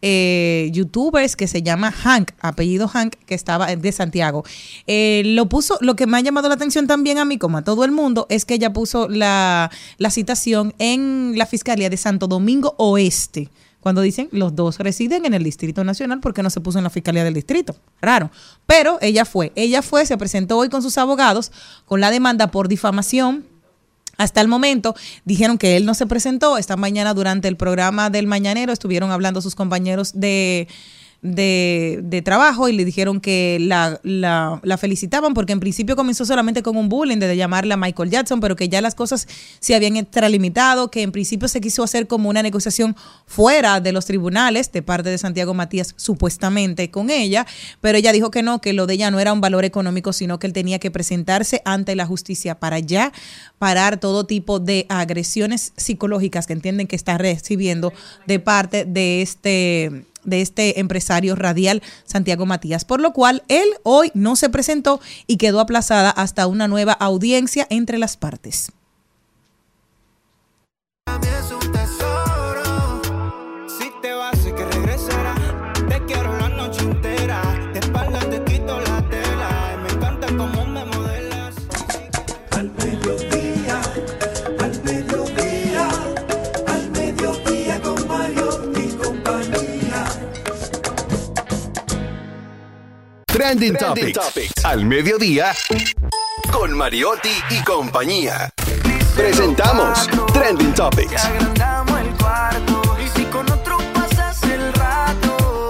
[0.03, 4.45] eh, youtubers que se llama Hank, apellido Hank, que estaba de Santiago.
[4.87, 7.63] Eh, lo puso, lo que me ha llamado la atención también a mí, como a
[7.63, 12.29] todo el mundo, es que ella puso la, la citación en la Fiscalía de Santo
[12.29, 13.49] Domingo Oeste.
[13.81, 16.85] Cuando dicen los dos residen en el Distrito Nacional, ¿por qué no se puso en
[16.85, 17.77] la Fiscalía del Distrito?
[18.01, 18.31] Raro.
[18.67, 21.51] Pero ella fue, ella fue, se presentó hoy con sus abogados
[21.87, 23.47] con la demanda por difamación.
[24.19, 26.59] Hasta el momento dijeron que él no se presentó.
[26.59, 30.69] Esta mañana durante el programa del Mañanero estuvieron hablando sus compañeros de,
[31.23, 36.25] de, de trabajo y le dijeron que la, la, la felicitaban porque en principio comenzó
[36.25, 39.97] solamente con un bullying de llamarla Michael Jackson, pero que ya las cosas se habían
[39.97, 42.97] extralimitado, que en principio se quiso hacer como una negociación
[43.27, 47.47] fuera de los tribunales de parte de Santiago Matías supuestamente con ella,
[47.81, 50.39] pero ella dijo que no, que lo de ella no era un valor económico, sino
[50.39, 53.13] que él tenía que presentarse ante la justicia para ya
[53.59, 57.93] parar todo tipo de agresiones psicológicas que entienden que está recibiendo
[58.27, 64.11] de parte de este de este empresario radial Santiago Matías, por lo cual él hoy
[64.15, 68.73] no se presentó y quedó aplazada hasta una nueva audiencia entre las partes.
[93.51, 94.65] Trending, Topics.
[94.65, 95.53] Al mediodía
[96.53, 98.49] con Mariotti y compañía.
[99.17, 101.25] Presentamos Trending Topics.
[101.25, 102.97] Agrandamos el cuarto.
[103.05, 105.69] Y si con otro pasas el rato,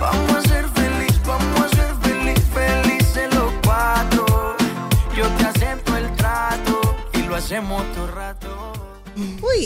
[0.00, 4.56] vamos a ser feliz, vamos a ser feliz, felices los cuatro.
[5.14, 8.58] Yo te acepto el trato y lo hacemos todo el rato.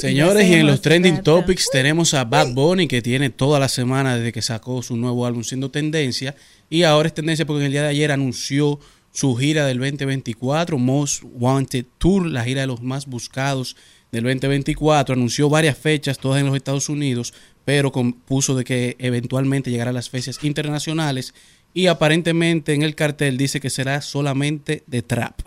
[0.00, 4.16] Señores, y en los trending topics tenemos a Bad Bunny que tiene toda la semana
[4.16, 6.34] desde que sacó su nuevo álbum siendo tendencia
[6.72, 8.80] y ahora es tendencia porque el día de ayer anunció
[9.12, 13.76] su gira del 2024, Most Wanted Tour, la gira de los más buscados
[14.10, 17.34] del 2024, anunció varias fechas, todas en los Estados Unidos,
[17.66, 21.34] pero puso de que eventualmente llegará a las fechas internacionales
[21.74, 25.42] y aparentemente en el cartel dice que será solamente de trap.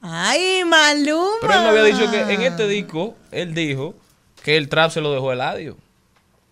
[0.00, 1.36] Ay, Maluma.
[1.42, 3.94] Pero él no había dicho que en este disco, él dijo
[4.42, 5.76] que el trap se lo dejó Eladio.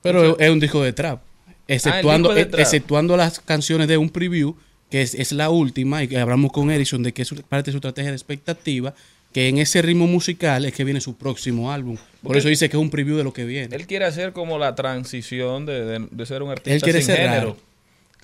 [0.03, 1.26] Pero es un disco de trap.
[1.69, 2.61] Exceptuando, Ah, trap.
[2.61, 4.55] exceptuando las canciones de un preview,
[4.91, 7.73] que es, es la última, y que hablamos con Edison de que es parte de
[7.73, 8.95] su estrategia de expectativa,
[9.33, 11.97] que en ese ritmo musical es que viene su próximo álbum.
[11.97, 13.75] Por Porque eso dice que es un preview de lo que viene.
[13.75, 17.07] Él quiere hacer como la transición de, de- de ser un artista Él quiere sin
[17.09, 17.35] ser género.
[17.41, 17.57] raro.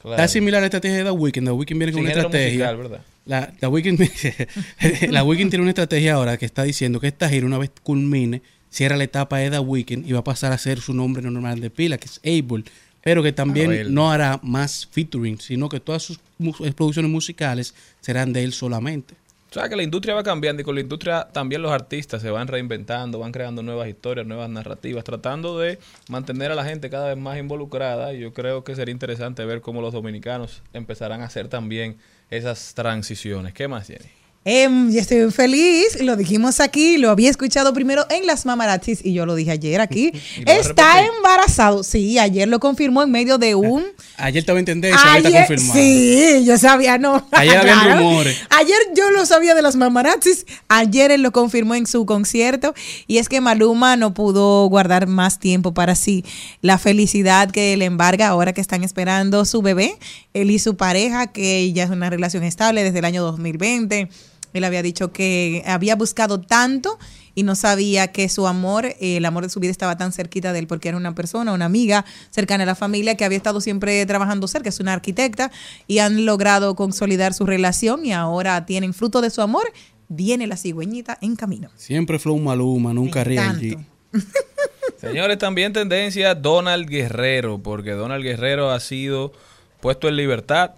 [0.01, 0.17] Claro.
[0.17, 1.45] Está similar a la estrategia de The Weeknd.
[1.47, 2.51] The Weeknd viene con una estrategia.
[2.73, 3.01] musical, ¿verdad?
[3.27, 4.01] La, The Weeknd,
[5.11, 8.43] la Weeknd tiene una estrategia ahora que está diciendo que esta gira, una vez culmine,
[8.71, 11.61] cierra la etapa de The Weeknd y va a pasar a ser su nombre normal
[11.61, 12.65] de pila, que es Abel.
[13.03, 18.33] Pero que también no hará más featuring, sino que todas sus mu- producciones musicales serán
[18.33, 19.15] de él solamente.
[19.51, 22.31] O sea que la industria va cambiando y con la industria también los artistas se
[22.31, 25.79] van reinventando, van creando nuevas historias, nuevas narrativas, tratando de
[26.09, 28.15] mantener a la gente cada vez más involucrada.
[28.15, 31.97] Y yo creo que sería interesante ver cómo los dominicanos empezarán a hacer también
[32.31, 33.53] esas transiciones.
[33.53, 34.09] ¿Qué más, Jenny?
[34.45, 39.13] Em, yo estoy feliz, lo dijimos aquí, lo había escuchado primero en las mamarazzis y
[39.13, 40.11] yo lo dije ayer aquí.
[40.47, 41.85] Está embarazado.
[41.85, 43.85] Sí, ayer lo confirmó en medio de un.
[44.17, 45.79] Ayer estaba en tendencia, hoy está Ayer, confirmado.
[45.81, 47.25] sí, yo sabía, no.
[47.31, 47.99] Ayer Claro.
[48.01, 48.37] rumores.
[48.51, 50.45] Ayer yo lo sabía de las mamarazzis.
[50.69, 52.75] Ayer él lo confirmó en su concierto.
[53.07, 56.25] Y es que Maluma no pudo guardar más tiempo para sí.
[56.63, 59.97] La felicidad que le embarga ahora que están esperando su bebé.
[60.35, 64.09] Él y su pareja, que ya es una relación estable desde el año 2020.
[64.53, 66.99] Él había dicho que había buscado tanto
[67.35, 70.53] y no sabía que su amor, eh, el amor de su vida estaba tan cerquita
[70.53, 73.61] de él porque era una persona, una amiga cercana a la familia que había estado
[73.61, 75.51] siempre trabajando cerca, es una arquitecta
[75.87, 79.65] y han logrado consolidar su relación y ahora tienen fruto de su amor.
[80.09, 81.71] Viene la cigüeñita en camino.
[81.77, 83.87] Siempre Flow Maluma, nunca G.
[84.99, 89.33] Señores, también tendencia Donald Guerrero, porque Donald Guerrero ha sido
[89.81, 90.73] puesto en libertad,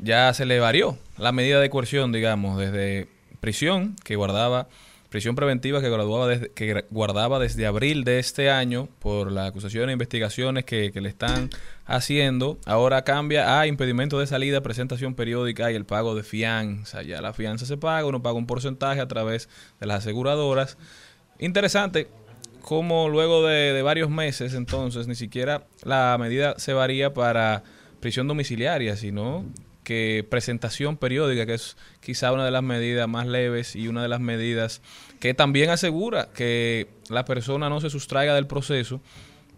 [0.00, 3.08] ya se le varió la medida de coerción, digamos, desde
[3.40, 4.68] prisión que guardaba
[5.10, 9.90] prisión preventiva que graduaba desde, que guardaba desde abril de este año por la acusación
[9.90, 11.50] e investigaciones que, que le están
[11.84, 12.58] haciendo.
[12.64, 17.02] Ahora cambia a impedimento de salida, presentación periódica y el pago de fianza.
[17.02, 19.48] Ya la fianza se paga, uno paga un porcentaje a través
[19.80, 20.78] de las aseguradoras.
[21.40, 22.08] Interesante
[22.62, 27.64] como luego de, de varios meses, entonces, ni siquiera la medida se varía para
[27.98, 29.44] prisión domiciliaria, sino
[29.90, 34.08] que presentación periódica, que es quizá una de las medidas más leves y una de
[34.08, 34.82] las medidas
[35.18, 39.00] que también asegura que la persona no se sustraiga del proceso.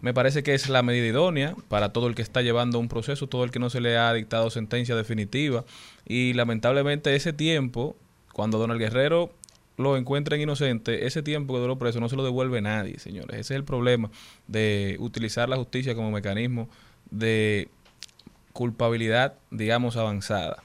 [0.01, 3.27] Me parece que es la medida idónea para todo el que está llevando un proceso,
[3.27, 5.65] todo el que no se le ha dictado sentencia definitiva.
[6.03, 7.95] Y lamentablemente ese tiempo,
[8.33, 9.31] cuando Donald Guerrero
[9.77, 13.33] lo encuentren inocente, ese tiempo que duró preso no se lo devuelve nadie, señores.
[13.39, 14.09] Ese es el problema
[14.47, 16.69] de utilizar la justicia como mecanismo
[17.11, 17.69] de
[18.53, 20.63] culpabilidad, digamos, avanzada.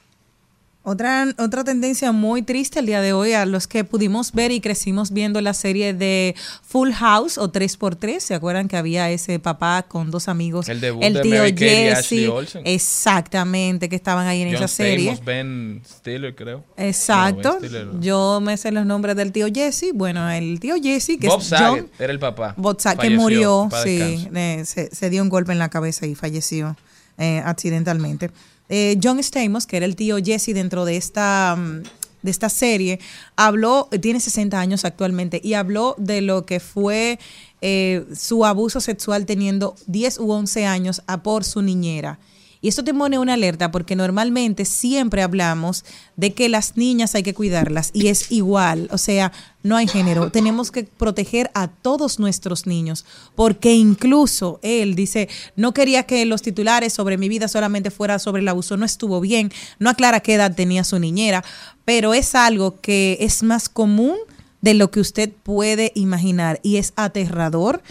[0.81, 4.61] Otra, otra tendencia muy triste el día de hoy a los que pudimos ver y
[4.61, 8.19] crecimos viendo la serie de Full House o 3x3.
[8.19, 10.69] ¿Se acuerdan que había ese papá con dos amigos?
[10.69, 12.61] El debut de Mary Kate y Ashley Olsen.
[12.65, 15.11] Exactamente, que estaban ahí en John esa serie.
[15.11, 16.63] Stamos, Ben Stiller, creo.
[16.77, 17.49] Exacto.
[17.49, 18.01] No, Ben Stiller no.
[18.01, 19.91] Yo me sé los nombres del tío Jesse.
[19.93, 21.91] Bueno, el tío Jesse, que Bob es Saget John.
[21.99, 22.53] era el papá.
[22.55, 26.15] Bob Saget, que murió, sí, eh, se, se dio un golpe en la cabeza y
[26.15, 26.77] falleció
[27.19, 28.31] eh, accidentalmente.
[28.69, 31.83] Eh, John Stamos, que era el tío Jesse dentro de esta, mm,
[32.21, 32.99] de esta serie,
[33.35, 37.19] habló, tiene 60 años actualmente, y habló de lo que fue
[37.61, 42.19] eh, su abuso sexual teniendo 10 u 11 años a por su niñera.
[42.61, 45.85] Y esto te pone una alerta porque normalmente siempre hablamos
[46.17, 49.31] de que las niñas hay que cuidarlas y es igual, o sea,
[49.63, 50.29] no hay género.
[50.29, 53.05] Tenemos que proteger a todos nuestros niños
[53.35, 58.41] porque incluso él dice, no quería que los titulares sobre mi vida solamente fuera sobre
[58.41, 61.45] el abuso, no estuvo bien, no aclara qué edad tenía su niñera,
[61.85, 64.17] pero es algo que es más común
[64.61, 67.81] de lo que usted puede imaginar y es aterrador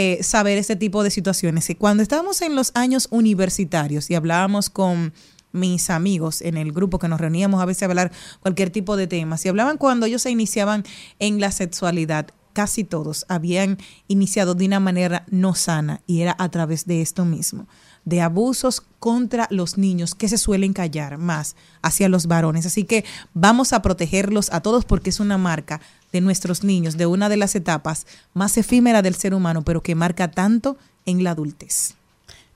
[0.00, 1.68] eh, saber este tipo de situaciones.
[1.70, 5.12] Y cuando estábamos en los años universitarios y hablábamos con
[5.50, 9.08] mis amigos en el grupo que nos reuníamos a veces a hablar cualquier tipo de
[9.08, 10.84] temas y hablaban cuando ellos se iniciaban
[11.18, 13.78] en la sexualidad casi todos habían
[14.08, 17.66] iniciado de una manera no sana y era a través de esto mismo,
[18.04, 22.66] de abusos contra los niños que se suelen callar más hacia los varones.
[22.66, 25.80] Así que vamos a protegerlos a todos porque es una marca
[26.12, 29.94] de nuestros niños, de una de las etapas más efímeras del ser humano, pero que
[29.94, 31.94] marca tanto en la adultez.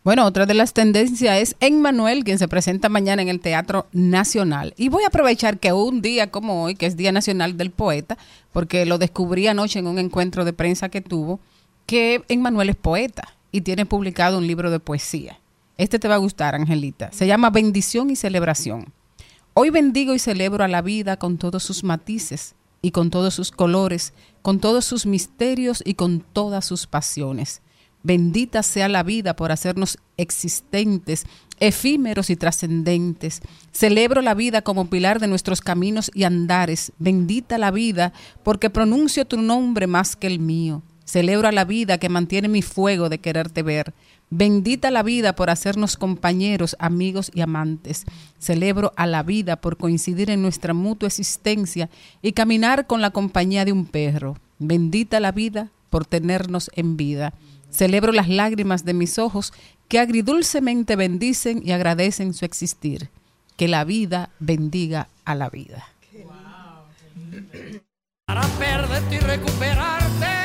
[0.05, 4.75] Bueno, otra de las tendencias es Emmanuel, quien se presenta mañana en el Teatro Nacional.
[4.77, 8.19] Y voy a aprovechar que un día como hoy, que es Día Nacional del Poeta,
[8.53, 11.39] porque lo descubrí anoche en un encuentro de prensa que tuvo,
[11.87, 15.39] que Emmanuel es poeta y tiene publicado un libro de poesía.
[15.79, 17.13] Este te va a gustar, Angelita.
[17.13, 18.93] Se llama Bendición y Celebración.
[19.55, 23.53] Hoy bendigo y celebro a la vida con todos sus matices y con todos sus
[23.53, 24.13] colores,
[24.43, 27.63] con todos sus misterios y con todas sus pasiones.
[28.03, 31.25] Bendita sea la vida por hacernos existentes,
[31.61, 33.41] efímeros y trascendentes.
[33.71, 36.93] Celebro la vida como pilar de nuestros caminos y andares.
[36.99, 38.13] Bendita la vida
[38.43, 40.83] porque pronuncio tu nombre más que el mío.
[41.05, 43.95] Celebro a la vida que mantiene mi fuego de quererte ver.
[44.35, 48.07] Bendita la vida por hacernos compañeros, amigos y amantes.
[48.39, 51.91] Celebro a la vida por coincidir en nuestra mutua existencia
[52.23, 54.39] y caminar con la compañía de un perro.
[54.59, 57.35] Bendita la vida por tenernos en vida.
[57.71, 59.53] Celebro las lágrimas de mis ojos
[59.87, 63.11] que agridulcemente bendicen y agradecen su existir.
[63.59, 65.85] Que la vida bendiga a la vida.
[68.25, 70.42] para perderte y recuperarte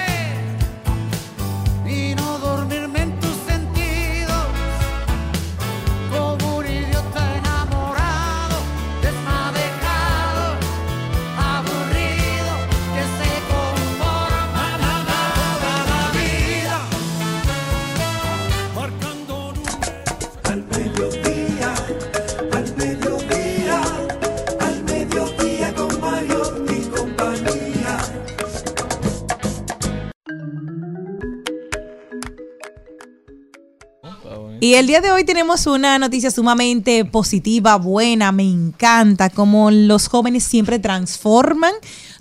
[34.60, 40.08] Y el día de hoy tenemos una noticia sumamente positiva, buena, me encanta, como los
[40.08, 41.74] jóvenes siempre transforman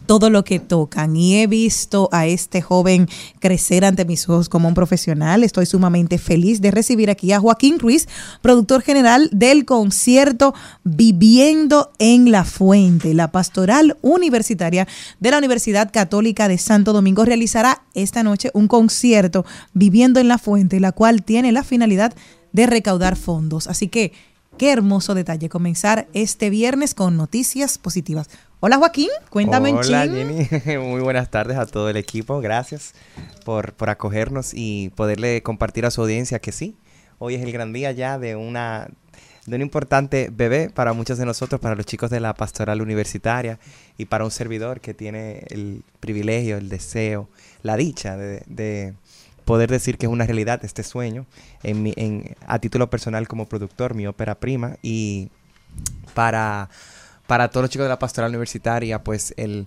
[0.06, 1.16] todo lo que tocan.
[1.16, 3.08] Y he visto a este joven
[3.40, 5.44] crecer ante mis ojos como un profesional.
[5.44, 8.08] Estoy sumamente feliz de recibir aquí a Joaquín Ruiz,
[8.40, 10.54] productor general del concierto
[10.84, 13.14] Viviendo en la Fuente.
[13.14, 14.86] La pastoral universitaria
[15.20, 19.44] de la Universidad Católica de Santo Domingo realizará esta noche un concierto
[19.74, 22.14] Viviendo en la Fuente, la cual tiene la finalidad
[22.52, 23.66] de recaudar fondos.
[23.66, 24.12] Así que
[24.56, 28.28] qué hermoso detalle comenzar este viernes con noticias positivas.
[28.60, 30.14] Hola Joaquín, cuéntame Hola chin.
[30.14, 32.94] Jenny, muy buenas tardes a todo el equipo, gracias
[33.44, 36.74] por, por acogernos y poderle compartir a su audiencia que sí,
[37.18, 38.88] hoy es el gran día ya de una
[39.46, 43.60] de un importante bebé para muchos de nosotros, para los chicos de la pastoral universitaria
[43.96, 47.28] y para un servidor que tiene el privilegio, el deseo,
[47.62, 48.94] la dicha de, de
[49.44, 51.26] poder decir que es una realidad este sueño
[51.62, 54.78] en mi- en, a título personal como productor, mi ópera prima.
[54.82, 55.28] Y
[56.14, 56.68] para,
[57.26, 59.66] para todos los chicos de la pastoral universitaria, pues el,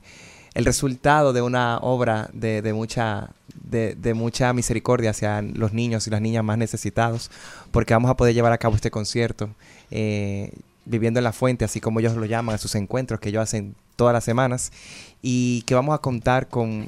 [0.53, 3.29] el resultado de una obra de, de mucha
[3.69, 7.29] de, de mucha misericordia hacia los niños y las niñas más necesitados,
[7.71, 9.49] porque vamos a poder llevar a cabo este concierto
[9.91, 10.51] eh,
[10.85, 13.75] viviendo en la fuente, así como ellos lo llaman, a sus encuentros que ellos hacen
[13.95, 14.71] todas las semanas,
[15.21, 16.87] y que vamos a contar con,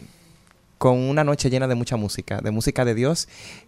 [0.81, 3.27] con una noche llena de mucha música, de música de Dios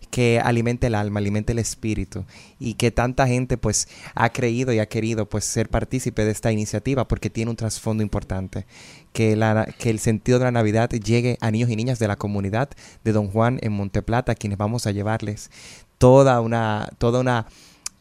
[0.09, 2.26] que alimente el alma, alimente el espíritu
[2.57, 6.51] y que tanta gente pues ha creído y ha querido pues ser partícipe de esta
[6.51, 8.66] iniciativa porque tiene un trasfondo importante,
[9.11, 12.16] que, la, que el sentido de la Navidad llegue a niños y niñas de la
[12.16, 12.72] comunidad
[13.03, 15.51] de Don Juan en Monteplata, a quienes vamos a llevarles
[15.99, 17.45] toda una, toda una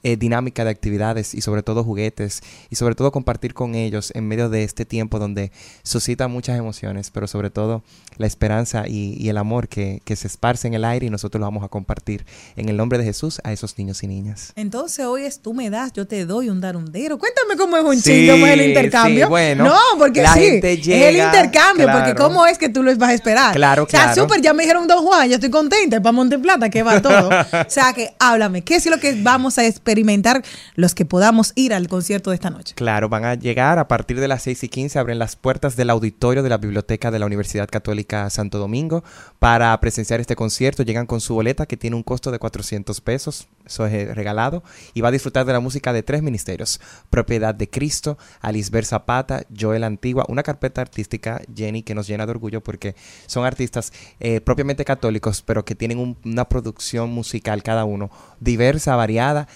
[0.02, 2.40] eh, dinámica de actividades y sobre todo juguetes
[2.70, 7.10] y sobre todo compartir con ellos en medio de este tiempo donde suscita muchas emociones,
[7.10, 7.82] pero sobre todo
[8.16, 11.40] la esperanza y, y el amor que, que se esparce en el aire y nosotros
[11.40, 12.24] lo vamos a compartir
[12.56, 14.52] en el nombre de Jesús a esos niños y niñas.
[14.56, 17.18] Entonces hoy es tú me das, yo te doy un darundero.
[17.18, 19.26] Cuéntame cómo es un Sí, chin, cómo es el intercambio.
[19.26, 22.28] sí, bueno, no, porque la sí, gente es el llega, intercambio, porque claro.
[22.28, 23.54] cómo es que tú lo vas a esperar.
[23.54, 24.22] Claro, O sea, claro.
[24.22, 27.28] súper, ya me dijeron Don Juan, ya estoy contenta, para Monteplata, que va todo.
[27.66, 30.42] o sea, que háblame, ¿qué es lo que vamos a experimentar
[30.74, 32.74] los que podamos ir al concierto de esta noche?
[32.74, 35.90] Claro, van a llegar a partir de las 6 y 15, abren las puertas del
[35.90, 39.04] auditorio de la Biblioteca de la Universidad Católica Santo Domingo
[39.38, 40.82] para presenciar este concierto.
[40.82, 44.62] Llegan con su boleta que tiene un costo de 400 pesos, eso es eh, regalado,
[44.94, 46.80] y va a disfrutar de la música de tres ministerios,
[47.10, 52.30] Propiedad de Cristo, Alisber Zapata, Joel Antigua, una carpeta artística, Jenny, que nos llena de
[52.30, 52.94] orgullo porque
[53.26, 58.96] son artistas eh, propiamente católicos, pero que tienen un- una producción musical cada uno diversa,
[58.96, 59.48] variada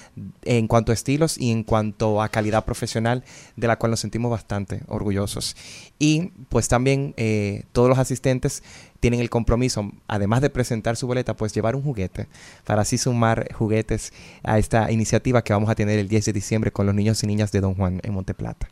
[0.45, 3.25] en cuanto a estilos y en cuanto a calidad profesional,
[3.57, 5.57] de la cual nos sentimos bastante orgullosos.
[5.99, 8.63] Y pues también eh, todos los asistentes
[9.01, 12.29] tienen el compromiso, además de presentar su boleta, pues llevar un juguete
[12.65, 14.13] para así sumar juguetes
[14.43, 17.27] a esta iniciativa que vamos a tener el 10 de diciembre con los niños y
[17.27, 18.69] niñas de Don Juan en Monteplata.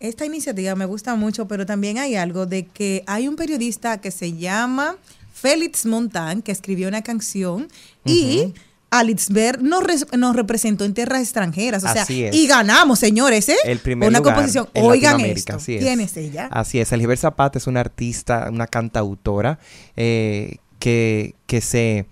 [0.00, 4.12] Esta iniciativa me gusta mucho, pero también hay algo de que hay un periodista que
[4.12, 4.96] se llama
[5.32, 7.68] Félix Montán, que escribió una canción
[8.04, 8.54] y
[8.90, 9.82] Alitzberg nos,
[10.16, 11.84] nos representó en tierras extranjeras.
[11.84, 13.56] O sea, y ganamos, señores, ¿eh?
[13.64, 14.68] El primer una lugar composición.
[14.74, 15.56] en Oigan esto.
[15.56, 15.82] así es.
[15.82, 16.48] ¿Quién es ella?
[16.50, 16.88] Así es,
[17.18, 19.58] Zapata es una artista, una cantautora
[19.96, 22.06] eh, que, que se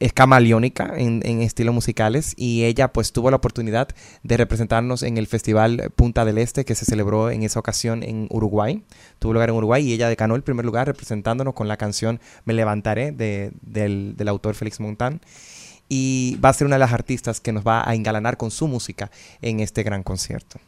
[0.00, 3.88] es camaleónica en, en estilos musicales y ella pues tuvo la oportunidad
[4.22, 8.26] de representarnos en el Festival Punta del Este que se celebró en esa ocasión en
[8.30, 8.82] Uruguay.
[9.18, 12.54] Tuvo lugar en Uruguay y ella ganó el primer lugar representándonos con la canción Me
[12.54, 15.20] Levantaré de- del, del autor Félix Montán
[15.94, 18.66] y va a ser una de las artistas que nos va a engalanar con su
[18.66, 19.10] música
[19.42, 20.58] en este gran concierto.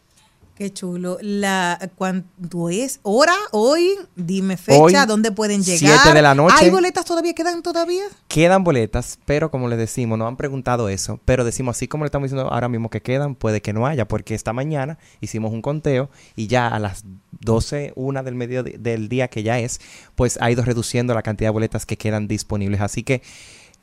[0.55, 1.16] Qué chulo.
[1.22, 3.01] La, ¿Cuánto es?
[3.02, 3.34] ¿Hora?
[3.51, 3.88] ¿Hoy?
[4.14, 4.78] Dime fecha.
[4.80, 5.98] Hoy, ¿Dónde pueden llegar?
[6.01, 6.55] siete de la noche.
[6.59, 7.32] ¿Hay boletas todavía?
[7.34, 8.05] ¿Quedan todavía?
[8.28, 12.09] Quedan boletas, pero como les decimos, nos han preguntado eso, pero decimos así como le
[12.09, 15.62] estamos diciendo ahora mismo que quedan, puede que no haya, porque esta mañana hicimos un
[15.62, 17.02] conteo y ya a las
[17.40, 19.80] 12, una del medio de- del día que ya es,
[20.14, 22.80] pues ha ido reduciendo la cantidad de boletas que quedan disponibles.
[22.80, 23.22] Así que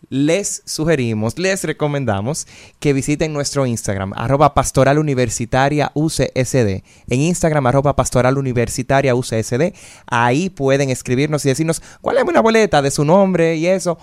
[0.10, 2.48] les sugerimos, les recomendamos
[2.80, 5.91] que visiten nuestro Instagram, arroba pastoral universitaria.
[5.95, 9.14] En Instagram, arroba pastoral universitaria.
[10.07, 13.98] Ahí pueden escribirnos y decirnos cuál es una boleta de su nombre y eso.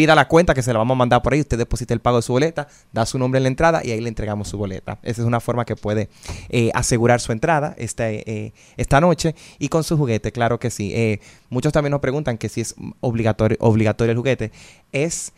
[0.00, 1.40] Pida la cuenta que se la vamos a mandar por ahí.
[1.40, 4.00] Usted deposita el pago de su boleta, da su nombre en la entrada y ahí
[4.00, 4.98] le entregamos su boleta.
[5.02, 6.08] Esa es una forma que puede
[6.48, 10.90] eh, asegurar su entrada esta, eh, esta noche y con su juguete, claro que sí.
[10.94, 11.20] Eh,
[11.50, 14.52] muchos también nos preguntan que si es obligatorio, obligatorio el juguete.
[14.90, 15.34] Es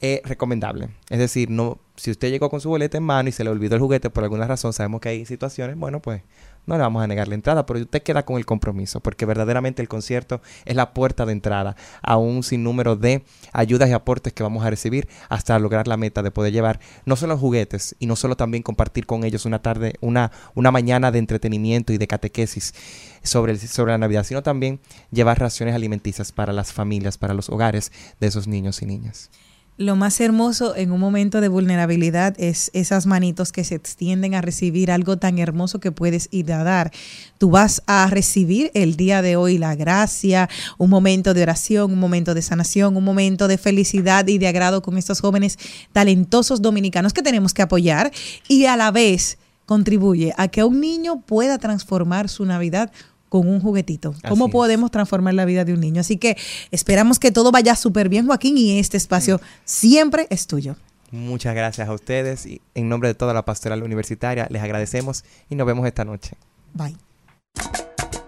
[0.00, 0.88] eh, recomendable.
[1.10, 3.76] Es decir, no, si usted llegó con su boleta en mano y se le olvidó
[3.76, 6.22] el juguete por alguna razón, sabemos que hay situaciones, bueno, pues
[6.66, 9.82] no le vamos a negar la entrada, pero usted queda con el compromiso, porque verdaderamente
[9.82, 14.42] el concierto es la puerta de entrada a un sinnúmero de ayudas y aportes que
[14.42, 18.16] vamos a recibir hasta lograr la meta de poder llevar no solo juguetes y no
[18.16, 22.74] solo también compartir con ellos una tarde, una, una mañana de entretenimiento y de catequesis
[23.22, 24.80] sobre, el- sobre la Navidad, sino también
[25.10, 29.30] llevar raciones alimenticias para las familias, para los hogares de esos niños y niñas.
[29.78, 34.40] Lo más hermoso en un momento de vulnerabilidad es esas manitos que se extienden a
[34.40, 36.92] recibir algo tan hermoso que puedes ir a dar.
[37.36, 40.48] Tú vas a recibir el día de hoy la gracia,
[40.78, 44.80] un momento de oración, un momento de sanación, un momento de felicidad y de agrado
[44.80, 45.58] con estos jóvenes
[45.92, 48.10] talentosos dominicanos que tenemos que apoyar
[48.48, 49.36] y a la vez
[49.66, 52.90] contribuye a que un niño pueda transformar su Navidad
[53.28, 54.14] con un juguetito.
[54.28, 54.52] ¿Cómo Así es.
[54.52, 56.00] podemos transformar la vida de un niño?
[56.00, 56.36] Así que
[56.70, 60.76] esperamos que todo vaya súper bien, Joaquín, y este espacio siempre es tuyo.
[61.12, 65.54] Muchas gracias a ustedes y en nombre de toda la pastoral universitaria les agradecemos y
[65.54, 66.36] nos vemos esta noche.
[66.74, 66.96] Bye.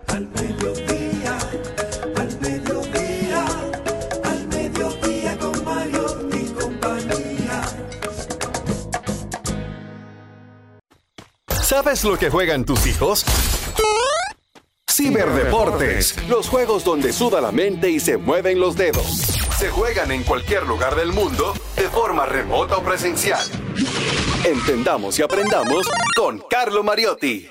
[0.07, 1.39] Al mediodía,
[2.17, 3.45] al mediodía,
[4.25, 7.63] al mediodía con Mario y compañía.
[11.63, 13.25] ¿Sabes lo que juegan tus hijos?
[14.99, 19.07] Ciberdeportes, los juegos donde suda la mente y se mueven los dedos.
[19.57, 23.39] Se juegan en cualquier lugar del mundo, de forma remota o presencial.
[24.45, 27.47] Entendamos y aprendamos con Carlo Mariotti.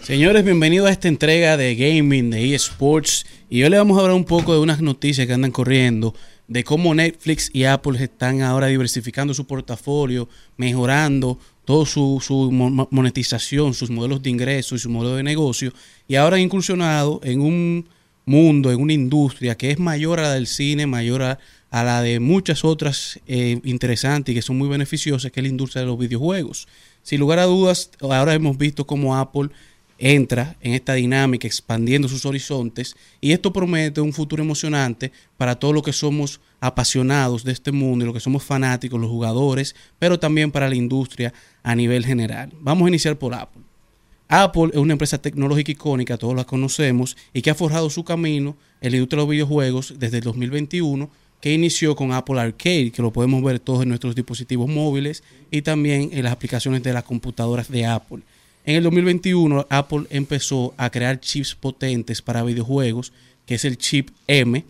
[0.00, 3.26] Señores, bienvenidos a esta entrega de gaming de eSports.
[3.50, 6.14] Y hoy le vamos a hablar un poco de unas noticias que andan corriendo,
[6.46, 12.88] de cómo Netflix y Apple están ahora diversificando su portafolio, mejorando toda su, su mo-
[12.90, 15.72] monetización, sus modelos de ingresos y su modelo de negocio.
[16.08, 17.86] Y ahora han incursionado en un
[18.24, 21.38] mundo, en una industria que es mayor a la del cine, mayor a,
[21.70, 25.50] a la de muchas otras eh, interesantes y que son muy beneficiosas, que es la
[25.50, 26.68] industria de los videojuegos.
[27.02, 29.48] Sin lugar a dudas, ahora hemos visto cómo Apple
[30.02, 35.72] entra en esta dinámica expandiendo sus horizontes y esto promete un futuro emocionante para todos
[35.72, 40.18] los que somos apasionados de este mundo y los que somos fanáticos, los jugadores, pero
[40.18, 42.52] también para la industria a nivel general.
[42.60, 43.62] Vamos a iniciar por Apple.
[44.26, 48.56] Apple es una empresa tecnológica icónica, todos la conocemos, y que ha forjado su camino
[48.80, 51.10] en la industria de los videojuegos desde el 2021,
[51.40, 55.62] que inició con Apple Arcade, que lo podemos ver todos en nuestros dispositivos móviles y
[55.62, 58.22] también en las aplicaciones de las computadoras de Apple.
[58.64, 63.12] En el 2021, Apple empezó a crear chips potentes para videojuegos,
[63.44, 64.64] que es el chip M,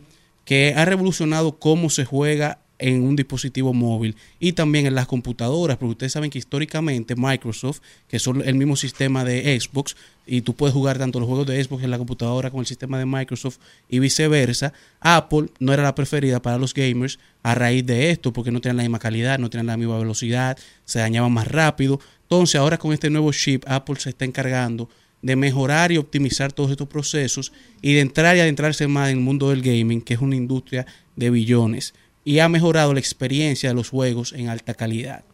[0.44, 5.76] que ha revolucionado cómo se juega en un dispositivo móvil y también en las computadoras,
[5.76, 9.96] porque ustedes saben que históricamente Microsoft, que son el mismo sistema de Xbox,
[10.26, 12.98] y tú puedes jugar tanto los juegos de Xbox en la computadora con el sistema
[12.98, 18.10] de Microsoft y viceversa, Apple no era la preferida para los gamers a raíz de
[18.10, 21.48] esto, porque no tenían la misma calidad, no tenían la misma velocidad, se dañaban más
[21.48, 22.00] rápido.
[22.22, 24.88] Entonces ahora con este nuevo chip, Apple se está encargando
[25.22, 29.24] de mejorar y optimizar todos estos procesos y de entrar y adentrarse más en el
[29.24, 30.84] mundo del gaming, que es una industria
[31.14, 31.94] de billones,
[32.24, 35.24] y ha mejorado la experiencia de los juegos en alta calidad.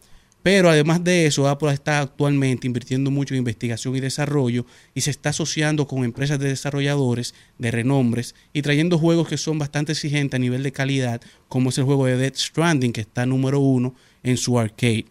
[0.41, 5.11] Pero además de eso, Apple está actualmente invirtiendo mucho en investigación y desarrollo y se
[5.11, 10.37] está asociando con empresas de desarrolladores de renombres y trayendo juegos que son bastante exigentes
[10.37, 13.93] a nivel de calidad, como es el juego de Dead Stranding, que está número uno
[14.23, 15.07] en su arcade.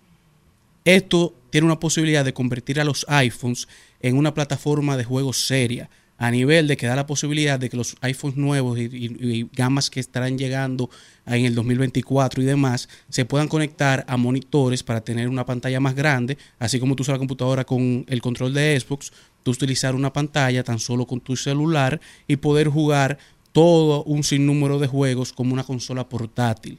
[0.84, 3.68] Esto tiene una posibilidad de convertir a los iPhones
[4.00, 7.76] en una plataforma de juegos seria, a nivel de que da la posibilidad de que
[7.76, 10.90] los iPhones nuevos y, gamas que estarán llegando
[11.26, 15.94] en el 2024 y demás se puedan conectar a monitores para tener una pantalla más
[15.94, 19.12] grande, así como tú usas la computadora con el control de Xbox,
[19.44, 23.18] tú utilizar una pantalla tan solo con tu celular y poder jugar
[23.52, 26.78] todo un sinnúmero de juegos como una consola portátil.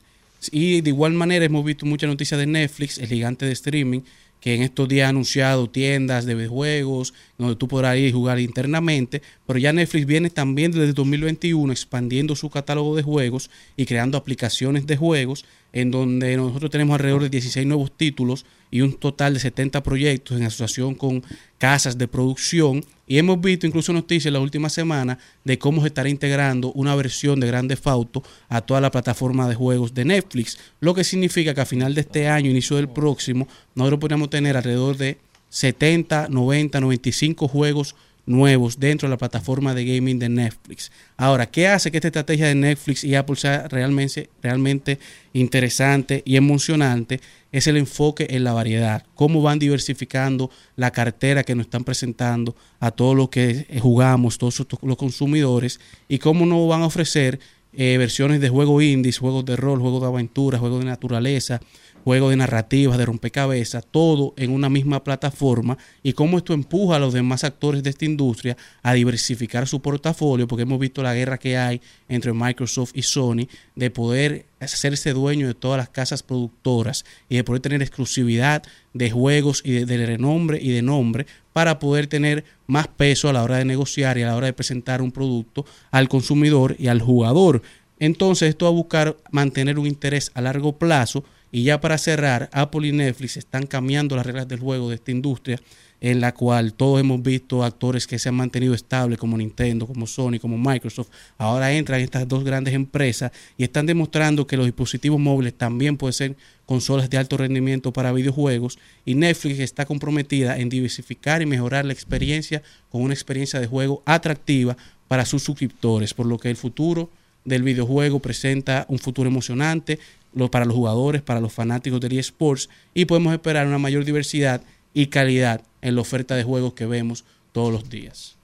[0.51, 4.01] Y de igual manera hemos visto muchas noticias de Netflix, el gigante de streaming,
[4.39, 8.39] que en estos días ha anunciado tiendas de videojuegos, donde tú podrás ir y jugar
[8.39, 14.17] internamente, pero ya Netflix viene también desde 2021 expandiendo su catálogo de juegos y creando
[14.17, 19.33] aplicaciones de juegos en donde nosotros tenemos alrededor de 16 nuevos títulos y un total
[19.33, 21.23] de 70 proyectos en asociación con
[21.57, 22.83] casas de producción.
[23.07, 27.39] Y hemos visto incluso noticias la última semana de cómo se estará integrando una versión
[27.39, 31.53] de Grand Theft Auto a toda la plataforma de juegos de Netflix, lo que significa
[31.53, 35.17] que a final de este año, inicio del próximo, nosotros podríamos tener alrededor de
[35.49, 37.95] 70, 90, 95 juegos
[38.29, 40.91] nuevos dentro de la plataforma de gaming de Netflix.
[41.17, 44.99] Ahora, ¿qué hace que esta estrategia de Netflix y Apple sea realmente, realmente
[45.33, 47.19] interesante y emocionante?
[47.51, 52.55] Es el enfoque en la variedad, cómo van diversificando la cartera que nos están presentando
[52.79, 57.39] a todos los que jugamos, todos los consumidores, y cómo nos van a ofrecer
[57.73, 61.61] eh, versiones de juegos indies, juegos de rol, juegos de aventura, juegos de naturaleza,
[62.03, 66.99] juegos de narrativas, de rompecabezas, todo en una misma plataforma y cómo esto empuja a
[66.99, 71.37] los demás actores de esta industria a diversificar su portafolio, porque hemos visto la guerra
[71.37, 77.05] que hay entre Microsoft y Sony de poder hacerse dueño de todas las casas productoras
[77.29, 78.63] y de poder tener exclusividad
[78.93, 83.33] de juegos y de, de renombre y de nombre para poder tener más peso a
[83.33, 86.87] la hora de negociar y a la hora de presentar un producto al consumidor y
[86.87, 87.61] al jugador.
[87.99, 92.49] Entonces esto va a buscar mantener un interés a largo plazo y ya para cerrar,
[92.53, 95.59] Apple y Netflix están cambiando las reglas del juego de esta industria
[96.01, 100.07] en la cual todos hemos visto actores que se han mantenido estables como Nintendo, como
[100.07, 101.09] Sony, como Microsoft.
[101.37, 106.13] Ahora entran estas dos grandes empresas y están demostrando que los dispositivos móviles también pueden
[106.13, 111.83] ser consolas de alto rendimiento para videojuegos y Netflix está comprometida en diversificar y mejorar
[111.83, 114.77] la experiencia con una experiencia de juego atractiva
[115.07, 117.09] para sus suscriptores, por lo que el futuro
[117.43, 119.99] del videojuego presenta un futuro emocionante
[120.33, 124.61] lo- para los jugadores, para los fanáticos del eSports y podemos esperar una mayor diversidad
[124.93, 128.35] y calidad en la oferta de juegos que vemos todos los días.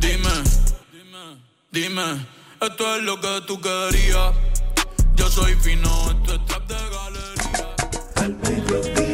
[0.00, 0.34] Dime,
[0.92, 1.24] dime,
[1.70, 2.26] dime,
[2.60, 4.34] esto es lo que tú querías.
[5.14, 7.74] Yo soy fino, esto es trap de galería.
[8.16, 9.09] Al mediodía,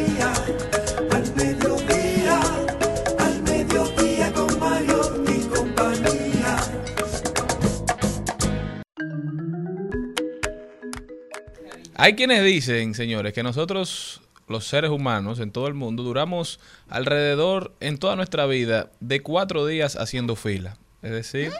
[11.99, 16.59] Hay quienes dicen, señores, que nosotros, los seres humanos en todo el mundo, duramos
[16.89, 20.77] alrededor en toda nuestra vida de cuatro días haciendo fila.
[21.01, 21.51] Es decir,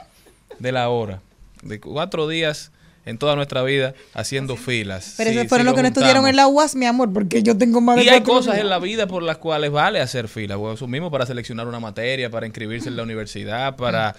[0.60, 1.20] de la hora.
[1.62, 2.70] De cuatro días
[3.08, 5.14] en toda nuestra vida haciendo filas.
[5.16, 7.12] Pero Sí, eso fueron si los que lo no estudiaron en la UAS, mi amor,
[7.12, 10.00] porque yo tengo más de Y hay cosas en la vida por las cuales vale
[10.00, 10.56] hacer fila.
[10.56, 14.14] Bueno, eso mismo para seleccionar una materia, para inscribirse en la universidad, para,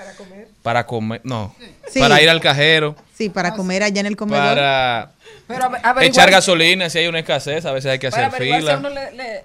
[0.64, 1.22] para comer.
[1.24, 1.56] no,
[1.92, 2.00] Sí.
[2.00, 4.44] para ir al cajero, Sí, para comer allá en el comedor.
[4.56, 5.12] para
[5.48, 5.70] Pero
[6.02, 8.78] echar gasolina si hay una escasez, a veces hay que para hacer averiguar si a
[8.78, 8.90] fila.
[8.90, 9.44] uno le- le-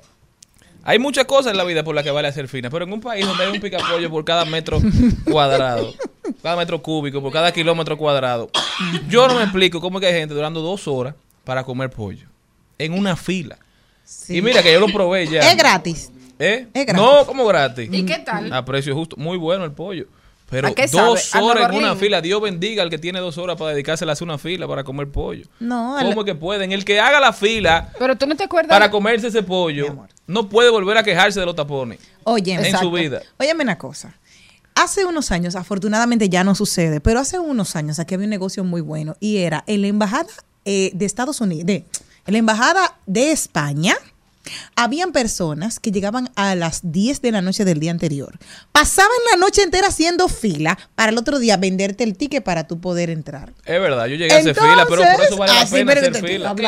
[0.86, 3.00] Hay muchas cosas en la vida por las que vale hacer fila, pero en un
[3.00, 4.82] país donde hay un picapollo por cada metro
[5.30, 5.94] cuadrado,
[6.42, 8.50] cada metro cúbico, por cada kilómetro cuadrado,
[9.08, 11.14] yo no me explico cómo es que hay gente durando dos horas
[11.44, 12.26] para comer pollo
[12.78, 13.58] en una fila.
[14.28, 15.40] Y mira que yo lo probé ya.
[15.50, 16.10] Es gratis.
[16.38, 16.66] ¿Eh?
[16.74, 17.02] Es gratis.
[17.02, 17.88] No, como gratis.
[17.90, 18.52] ¿Y qué tal?
[18.52, 19.16] A precio justo.
[19.16, 20.06] Muy bueno el pollo.
[20.50, 21.44] Pero ¿A qué dos sabe?
[21.44, 22.20] ¿A horas en una fila.
[22.20, 25.08] Dios bendiga al que tiene dos horas para dedicársela a hacer una fila para comer
[25.08, 25.46] pollo.
[25.58, 26.70] No, ¿Cómo es que pueden?
[26.72, 28.68] El que haga la fila Pero tú no te acuerdas.
[28.68, 32.86] para comerse ese pollo no puede volver a quejarse de los tapones Oye, en exacto.
[32.86, 33.22] su vida.
[33.38, 34.14] Óyeme una cosa.
[34.74, 38.64] Hace unos años, afortunadamente ya no sucede, pero hace unos años aquí había un negocio
[38.64, 40.28] muy bueno y era en la embajada
[40.64, 41.86] eh, de Estados Unidos, de,
[42.26, 43.94] en la embajada de España,
[44.76, 48.38] habían personas que llegaban a las 10 de la noche del día anterior.
[48.72, 52.80] Pasaban la noche entera haciendo fila para el otro día venderte el ticket para tú
[52.80, 53.52] poder entrar.
[53.64, 56.12] Es verdad, yo llegué a hacer fila, pero por eso vale la así, pena hacer
[56.12, 56.48] te fila.
[56.50, 56.62] Porque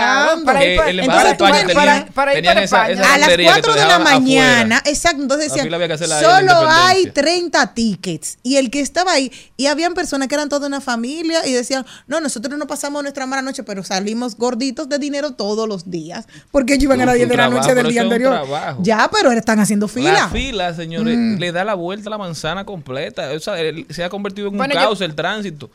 [0.45, 2.65] Para ir pa- el embajada de entonces tú España tenían, para- para ir tenían para
[2.65, 3.01] esa, España.
[3.03, 4.11] esa A las lotería que te 4 de la afuera.
[4.21, 7.13] mañana, exacto, entonces decían, solo hay Independencia.
[7.13, 8.39] 30 tickets.
[8.43, 11.85] Y el que estaba ahí, y habían personas que eran toda una familia y decían,
[12.07, 16.27] no, nosotros no pasamos nuestra mala noche, pero salimos gorditos de dinero todos los días,
[16.51, 18.33] porque ellos iban a las 10 de la trabajo, noche del día anterior.
[18.35, 18.79] trabajo.
[18.83, 20.13] Ya, pero están haciendo fila.
[20.13, 21.39] La fila, señores, Mm.
[21.39, 23.31] le da la vuelta a la manzana completa.
[23.33, 23.55] O sea,
[23.91, 25.71] se ha convertido en Bueno, un yo- caos el tránsito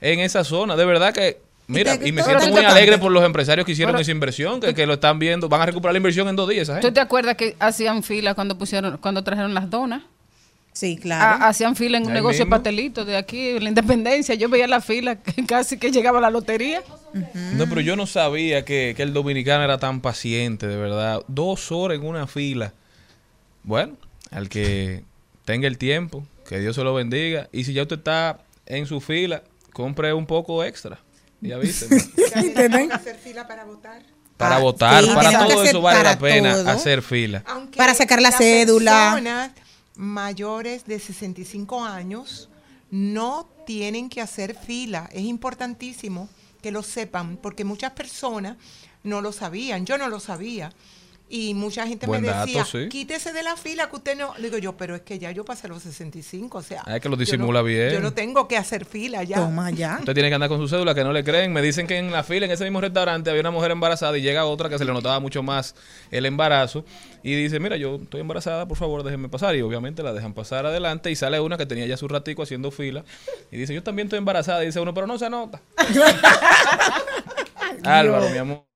[0.00, 0.76] en esa zona.
[0.76, 3.92] De verdad que, mira, te- y me siento muy alegre por los empresarios que hicieron
[3.94, 5.48] Pero- esa inversión, que, que lo están viendo.
[5.48, 6.70] Van a recuperar la inversión en dos días.
[6.80, 10.02] ¿Tú te acuerdas que hacían fila cuando pusieron, cuando trajeron las donas?
[10.72, 11.38] Sí, claro.
[11.42, 12.56] Ah, hacían fila en un Ahí negocio de mismo.
[12.56, 14.34] pastelitos de aquí, en la Independencia.
[14.34, 16.82] Yo veía la fila que casi que llegaba a la lotería.
[17.54, 21.22] No, pero yo no sabía que, que el dominicano era tan paciente, de verdad.
[21.28, 22.72] Dos horas en una fila.
[23.62, 23.96] Bueno,
[24.30, 25.04] al que
[25.44, 27.48] tenga el tiempo, que Dios se lo bendiga.
[27.52, 30.98] Y si ya usted está en su fila, compre un poco extra.
[31.42, 32.00] Y avíseme.
[32.54, 34.02] ¿Te hacer fila para votar?
[34.36, 36.68] Para Ah, votar, sí, para todo eso vale la pena todo.
[36.68, 37.42] hacer fila.
[37.76, 39.12] Para sacar la cédula.
[39.14, 39.50] personas
[39.94, 42.48] mayores de 65 años
[42.90, 45.08] no tienen que hacer fila.
[45.12, 46.28] Es importantísimo
[46.66, 48.56] que lo sepan porque muchas personas
[49.04, 49.86] no lo sabían.
[49.86, 50.72] Yo no lo sabía.
[51.28, 52.88] Y mucha gente Buen me dato, decía, sí.
[52.88, 54.32] quítese de la fila que usted no.
[54.38, 56.82] Le digo yo, pero es que ya yo pasé los 65, o sea.
[56.86, 57.90] Ah, es que lo yo no- disimula bien.
[57.90, 59.38] Yo no tengo que hacer fila ya.
[59.38, 59.96] Toma ya.
[59.98, 61.52] Usted tiene que andar con su cédula, que no le creen.
[61.52, 64.22] Me dicen que en la fila, en ese mismo restaurante, había una mujer embarazada y
[64.22, 65.74] llega otra que se le notaba mucho más
[66.12, 66.84] el embarazo.
[67.24, 69.56] Y dice, mira, yo estoy embarazada, por favor, déjenme pasar.
[69.56, 71.10] Y obviamente la dejan pasar adelante.
[71.10, 73.04] Y sale una que tenía ya su ratico haciendo fila.
[73.50, 74.62] Y dice, yo también estoy embarazada.
[74.62, 75.60] Y dice uno, pero no se nota.
[77.82, 78.75] Álvaro, mi amor.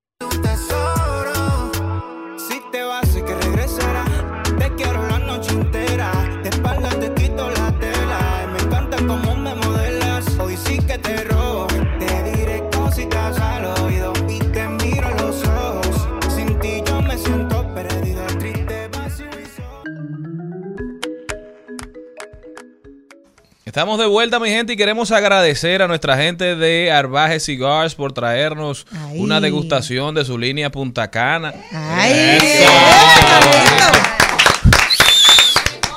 [23.71, 28.13] Estamos de vuelta, mi gente, y queremos agradecer a nuestra gente de Arbaje Cigars por
[28.13, 29.21] traernos Ay.
[29.21, 31.55] una degustación de su línea Punta Cana.
[31.73, 32.41] Ay,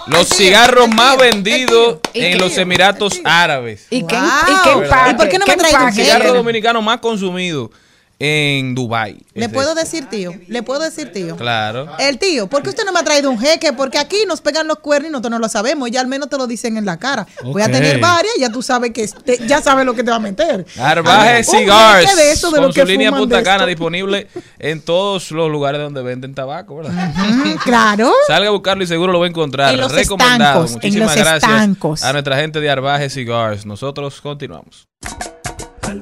[0.06, 3.88] Los cigarros más vendidos en los Emiratos Árabes.
[3.90, 4.24] ¿Y qué, Wow.
[4.24, 5.10] y qué?
[5.10, 7.72] ¿Y por qué no me dominicano más consumido
[8.19, 9.18] en Dubai.
[9.34, 10.34] ¿Le puedo decir tío?
[10.48, 11.35] ¿Le puedo decir tío?
[11.35, 11.90] Claro.
[11.99, 13.73] El tío, ¿por qué usted no me ha traído un jeque?
[13.73, 15.91] Porque aquí nos pegan los cuernos y nosotros no lo sabemos.
[15.91, 17.27] Ya al menos te lo dicen en la cara.
[17.44, 20.18] Voy a tener varias, ya tú sabes que este- ya sabes lo que te va
[20.18, 20.65] a meter.
[20.80, 24.27] Arbaje Cigars de eso, de lo con que su línea fuman Punta de Cana disponible
[24.60, 27.14] en todos los lugares donde venden tabaco, ¿verdad?
[27.64, 28.11] Claro.
[28.27, 29.73] Salga a buscarlo y seguro lo va a encontrar.
[29.73, 30.65] En los Recomendado.
[30.65, 32.03] estancos, en Muchísimas los gracias estancos.
[32.03, 33.65] a nuestra gente de Arbaje Cigars.
[33.65, 34.88] Nosotros continuamos.
[35.81, 36.02] Al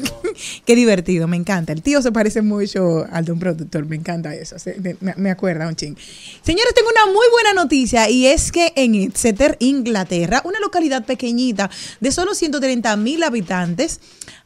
[0.65, 1.73] Qué divertido, me encanta.
[1.73, 4.55] El tío se parece mucho al de un productor, me encanta eso.
[4.79, 5.95] me, me acuerda un ching.
[6.43, 11.69] Señores, tengo una muy buena noticia y es que en Exeter, Inglaterra, una localidad pequeñita
[11.99, 13.99] de solo 130 mil habitantes,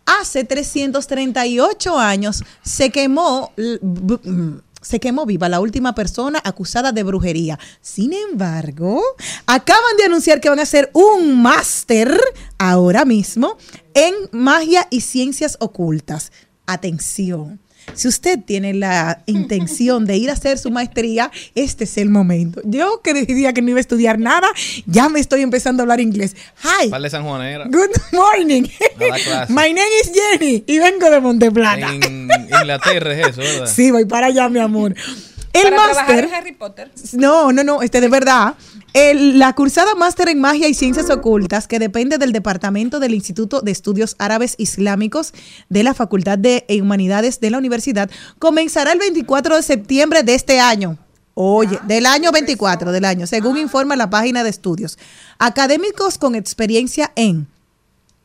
[0.06, 3.52] hace 338 años se quemó.
[4.86, 7.58] Se quemó viva la última persona acusada de brujería.
[7.82, 9.02] Sin embargo,
[9.48, 12.16] acaban de anunciar que van a hacer un máster
[12.60, 13.58] ahora mismo
[13.96, 16.32] en magia y ciencias ocultas.
[16.68, 17.60] Atención.
[17.94, 22.62] Si usted tiene la intención de ir a hacer su maestría, este es el momento.
[22.64, 24.48] Yo que decidía que no iba a estudiar nada,
[24.86, 26.36] ya me estoy empezando a hablar inglés.
[26.64, 26.90] Hi.
[26.90, 27.66] Vale San Juanera.
[27.66, 28.64] Good morning.
[29.50, 31.94] My name is Jenny y vengo de Monteplata.
[31.94, 32.30] En
[32.62, 33.68] Inglaterra es eso, ¿verdad?
[33.74, 34.96] Sí, voy para allá, mi amor.
[35.56, 36.26] El máster.
[36.26, 36.92] en Harry Potter.
[37.14, 38.56] No, no, no, este de verdad.
[38.94, 43.62] El- la cursada máster en magia y ciencias ocultas, que depende del departamento del Instituto
[43.62, 45.34] de Estudios Árabes Islámicos
[45.70, 48.10] de la Facultad de Humanidades de la Universidad,
[48.40, 50.98] comenzará el 24 de septiembre de este año.
[51.34, 54.98] Oye, del año 24 del año, según informa la página de estudios.
[55.38, 57.48] Académicos con experiencia en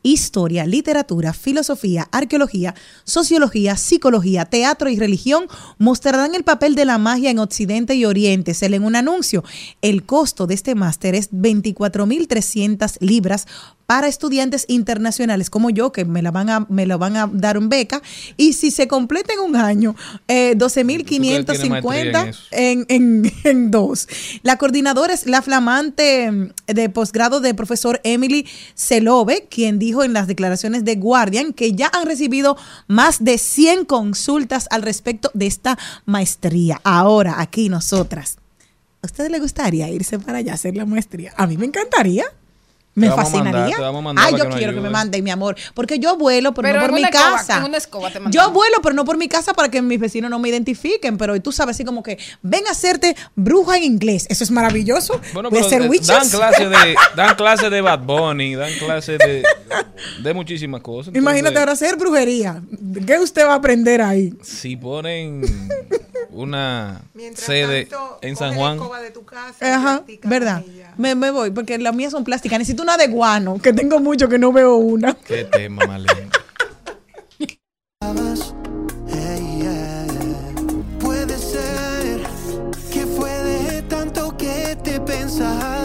[0.03, 2.75] historia, literatura, filosofía, arqueología,
[3.05, 5.47] sociología, psicología, teatro y religión
[5.79, 8.55] mostrarán el papel de la magia en Occidente y Oriente.
[8.55, 9.45] Se lee en un anuncio.
[9.83, 13.47] El costo de este máster es 24.300 libras
[13.91, 17.57] para estudiantes internacionales como yo, que me la van a, me lo van a dar
[17.57, 18.01] en beca.
[18.37, 19.97] Y si se completa en un año,
[20.29, 24.07] eh, 12.550 en, en, en dos.
[24.45, 30.13] La coordinadora es la flamante mm, de posgrado de profesor Emily Selove, quien dijo en
[30.13, 32.57] las declaraciones de Guardian que ya han recibido
[32.87, 35.77] más de 100 consultas al respecto de esta
[36.07, 36.81] maestría.
[36.85, 38.37] Ahora, aquí nosotras.
[39.03, 41.33] ¿A ustedes les gustaría irse para allá a hacer la maestría?
[41.37, 42.27] A mí me encantaría.
[42.95, 43.53] Me Te fascinaría.
[43.53, 45.57] mandar, te vamos a mandar Ay, yo que quiero que me manden, mi amor.
[45.75, 47.59] Porque yo vuelo, pero, Pero no por mi escoba, casa.
[47.59, 50.29] en una escoba te yo vuelo, pero no por mi casa para que mis vecinos
[50.29, 51.17] no me identifiquen.
[51.17, 54.27] Pero tú sabes, así como que ven a hacerte bruja en inglés.
[54.29, 55.21] Eso es maravilloso.
[55.33, 56.09] Bueno, witches.
[56.09, 59.45] dan clase de dan clase de Bad Bunny, dan clase de,
[60.23, 61.15] de muchísimas cosas.
[61.15, 62.61] Imagínate ahora hacer brujería.
[63.07, 64.35] ¿Qué usted va a aprender ahí?
[64.43, 65.43] Si ponen
[66.31, 67.89] una Mientras sede
[68.21, 68.79] en San Juan.
[69.03, 70.63] De tu casa Ajá, ¿verdad?
[70.97, 72.59] Me, me, voy, porque las mías son plásticas.
[72.59, 75.15] Necesito una de guano, que tengo mucho que no veo una.
[75.15, 76.31] Qué tema, Malena.
[81.01, 82.21] Puede ser
[82.93, 85.80] que fue de tanto que te pensaba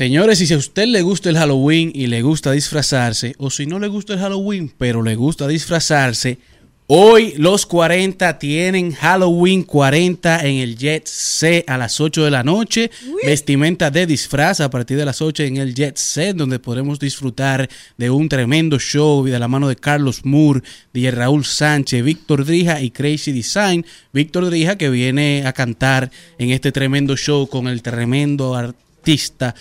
[0.00, 3.66] Señores, y si a usted le gusta el Halloween y le gusta disfrazarse, o si
[3.66, 6.38] no le gusta el Halloween, pero le gusta disfrazarse,
[6.86, 12.42] hoy los 40 tienen Halloween 40 en el Jet Set a las 8 de la
[12.42, 12.90] noche.
[13.26, 17.68] Vestimenta de disfraz a partir de las 8 en el Jet Set, donde podremos disfrutar
[17.98, 20.62] de un tremendo show de la mano de Carlos Moore,
[20.94, 23.84] de Raúl Sánchez, Víctor Drija y Crazy Design.
[24.14, 28.89] Víctor Drija que viene a cantar en este tremendo show con el tremendo artista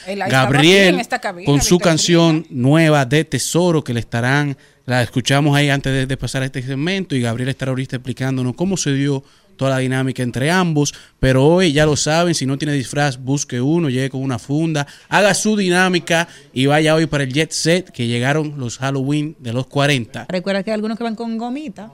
[0.06, 5.70] Aquí Gabriel cabina, con su canción nueva de Tesoro que le estarán, la escuchamos ahí
[5.70, 9.24] antes de, de pasar a este segmento y Gabriel estará ahorita explicándonos cómo se dio
[9.60, 13.60] toda la dinámica entre ambos, pero hoy ya lo saben, si no tiene disfraz, busque
[13.60, 17.92] uno, llegue con una funda, haga su dinámica y vaya hoy para el Jet Set
[17.92, 20.28] que llegaron los Halloween de los 40.
[20.30, 21.92] Recuerda que hay algunos que van con gomita.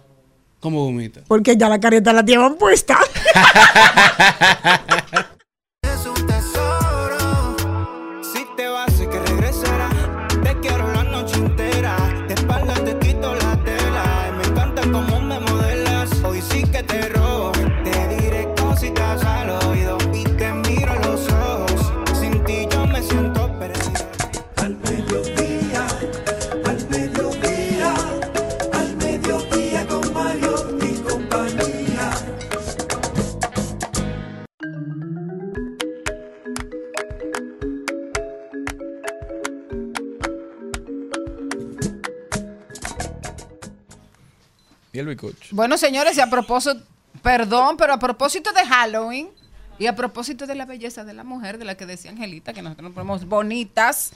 [0.60, 1.22] ¿Cómo vomita?
[1.28, 3.00] Porque ya la careta la llevan puesta.
[45.06, 45.50] el bicocho.
[45.52, 46.82] Bueno, señores, y a propósito,
[47.22, 49.30] perdón, pero a propósito de Halloween
[49.80, 52.62] y a propósito de la belleza de la mujer, de la que decía Angelita, que
[52.62, 54.12] nosotros nos ponemos bonitas,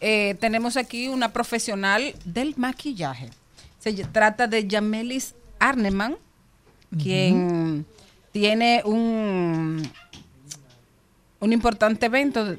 [0.00, 3.30] eh, tenemos aquí una profesional del maquillaje.
[3.78, 6.16] Se trata de Yamelis Arneman,
[7.00, 7.86] quien
[8.32, 9.88] tiene un,
[11.40, 12.56] un importante evento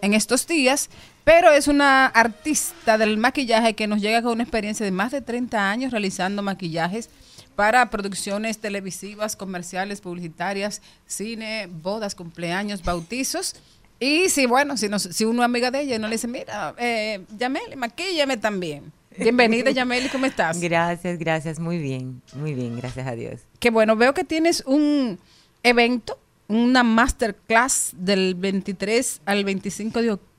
[0.00, 0.90] en estos días,
[1.24, 5.20] pero es una artista del maquillaje que nos llega con una experiencia de más de
[5.20, 7.08] 30 años realizando maquillajes
[7.54, 13.56] para producciones televisivas, comerciales, publicitarias, cine, bodas, cumpleaños, bautizos.
[14.00, 16.28] Y si, bueno, si, nos, si uno es amiga de ella y no le dice,
[16.28, 18.92] mira, eh, Yameli, maquíllame también.
[19.16, 20.60] Bienvenida, Yameli, ¿cómo estás?
[20.60, 23.42] Gracias, gracias, muy bien, muy bien, gracias a Dios.
[23.60, 25.20] Que bueno, veo que tienes un
[25.62, 26.18] evento,
[26.48, 30.31] una masterclass del 23 al 25 de octubre.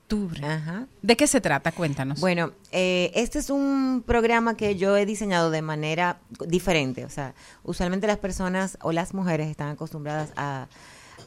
[1.02, 1.72] ¿De qué se trata?
[1.72, 2.20] Cuéntanos.
[2.20, 7.04] Bueno, eh, este es un programa que yo he diseñado de manera diferente.
[7.04, 10.68] O sea, usualmente las personas o las mujeres están acostumbradas a,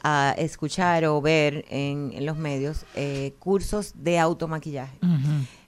[0.02, 4.98] a escuchar o ver en, en los medios eh, cursos de automaquillaje.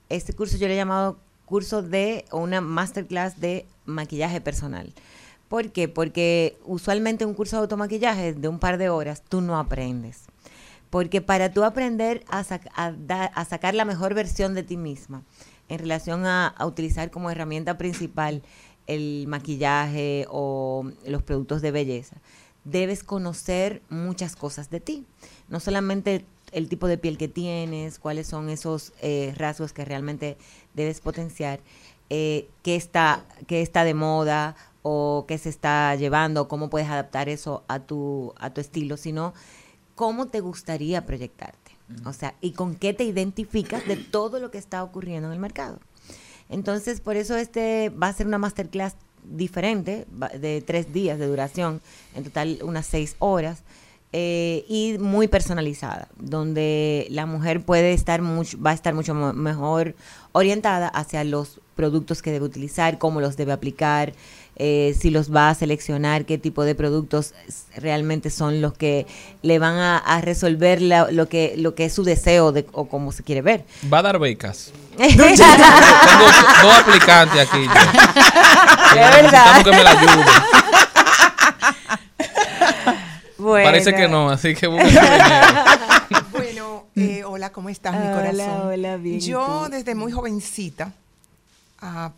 [0.08, 4.92] Este curso yo le he llamado curso de o una masterclass de maquillaje personal.
[5.48, 5.88] ¿Por qué?
[5.88, 10.29] Porque usualmente un curso de automaquillaje de un par de horas tú no aprendes.
[10.90, 15.22] Porque para tú aprender a, a sacar la mejor versión de ti misma
[15.68, 18.42] en relación a, a utilizar como herramienta principal
[18.86, 22.16] el maquillaje o los productos de belleza,
[22.64, 25.06] debes conocer muchas cosas de ti.
[25.48, 30.36] No solamente el tipo de piel que tienes, cuáles son esos eh, rasgos que realmente
[30.74, 31.60] debes potenciar,
[32.08, 37.28] eh, qué, está, qué está de moda o qué se está llevando, cómo puedes adaptar
[37.28, 39.32] eso a tu, a tu estilo, sino
[40.00, 41.76] cómo te gustaría proyectarte.
[42.06, 45.38] O sea, y con qué te identificas de todo lo que está ocurriendo en el
[45.38, 45.78] mercado.
[46.48, 50.06] Entonces, por eso este va a ser una masterclass diferente,
[50.38, 51.82] de tres días de duración,
[52.14, 53.62] en total unas seis horas,
[54.14, 59.96] eh, y muy personalizada, donde la mujer puede estar mucho, va a estar mucho mejor
[60.32, 64.14] orientada hacia los productos que debe utilizar, cómo los debe aplicar,
[64.62, 67.32] eh, si los va a seleccionar, qué tipo de productos
[67.76, 69.06] realmente son los que
[69.40, 72.86] le van a, a resolver la- lo que lo que es su deseo de, o
[72.86, 73.64] cómo se quiere ver.
[73.92, 74.70] Va a dar becas.
[74.98, 77.60] Tengo dos aplicantes aquí.
[77.60, 79.56] De verdad.
[79.56, 80.26] Necesitamos que me la ayuden.
[83.38, 83.64] Bueno.
[83.68, 84.66] Parece que no, así que.
[84.66, 84.88] Bueno,
[86.96, 88.66] eh, hola, ¿cómo estás, mi Hola, corazón?
[88.68, 90.92] hola, bien, ¿y Yo desde muy jovencita,
[91.80, 92.10] ah,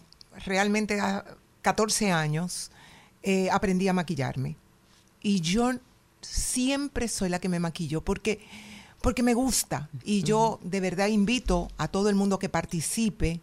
[0.47, 1.25] realmente a
[1.63, 2.71] 14 años,
[3.23, 4.57] eh, aprendí a maquillarme.
[5.23, 5.73] Y yo
[6.21, 8.41] siempre soy la que me maquillo porque,
[9.01, 9.89] porque me gusta.
[10.05, 13.41] Y yo de verdad invito a todo el mundo que participe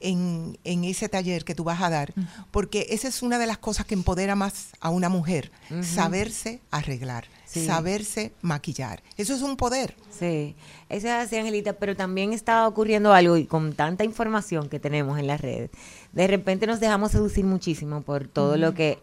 [0.00, 2.12] en, en ese taller que tú vas a dar,
[2.50, 5.50] porque esa es una de las cosas que empodera más a una mujer,
[5.82, 7.64] saberse arreglar, Sí.
[7.64, 9.02] saberse maquillar.
[9.16, 9.94] Eso es un poder.
[10.10, 10.54] Sí,
[10.88, 15.18] eso es así, Angelita, pero también está ocurriendo algo y con tanta información que tenemos
[15.18, 15.70] en las redes,
[16.12, 18.98] de repente nos dejamos seducir muchísimo por todo lo que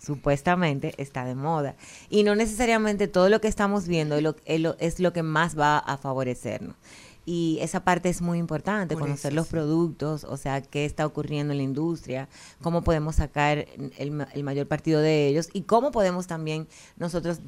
[0.00, 1.74] supuestamente está de moda.
[2.08, 5.22] Y no necesariamente todo lo que estamos viendo es lo, es lo- es lo que
[5.22, 6.76] más va a favorecernos.
[7.26, 9.50] Y esa parte es muy importante, Por conocer eso, los sí.
[9.52, 12.26] productos, o sea, qué está ocurriendo en la industria,
[12.62, 13.66] cómo podemos sacar
[13.98, 17.40] el mayor partido de ellos y cómo podemos también nosotros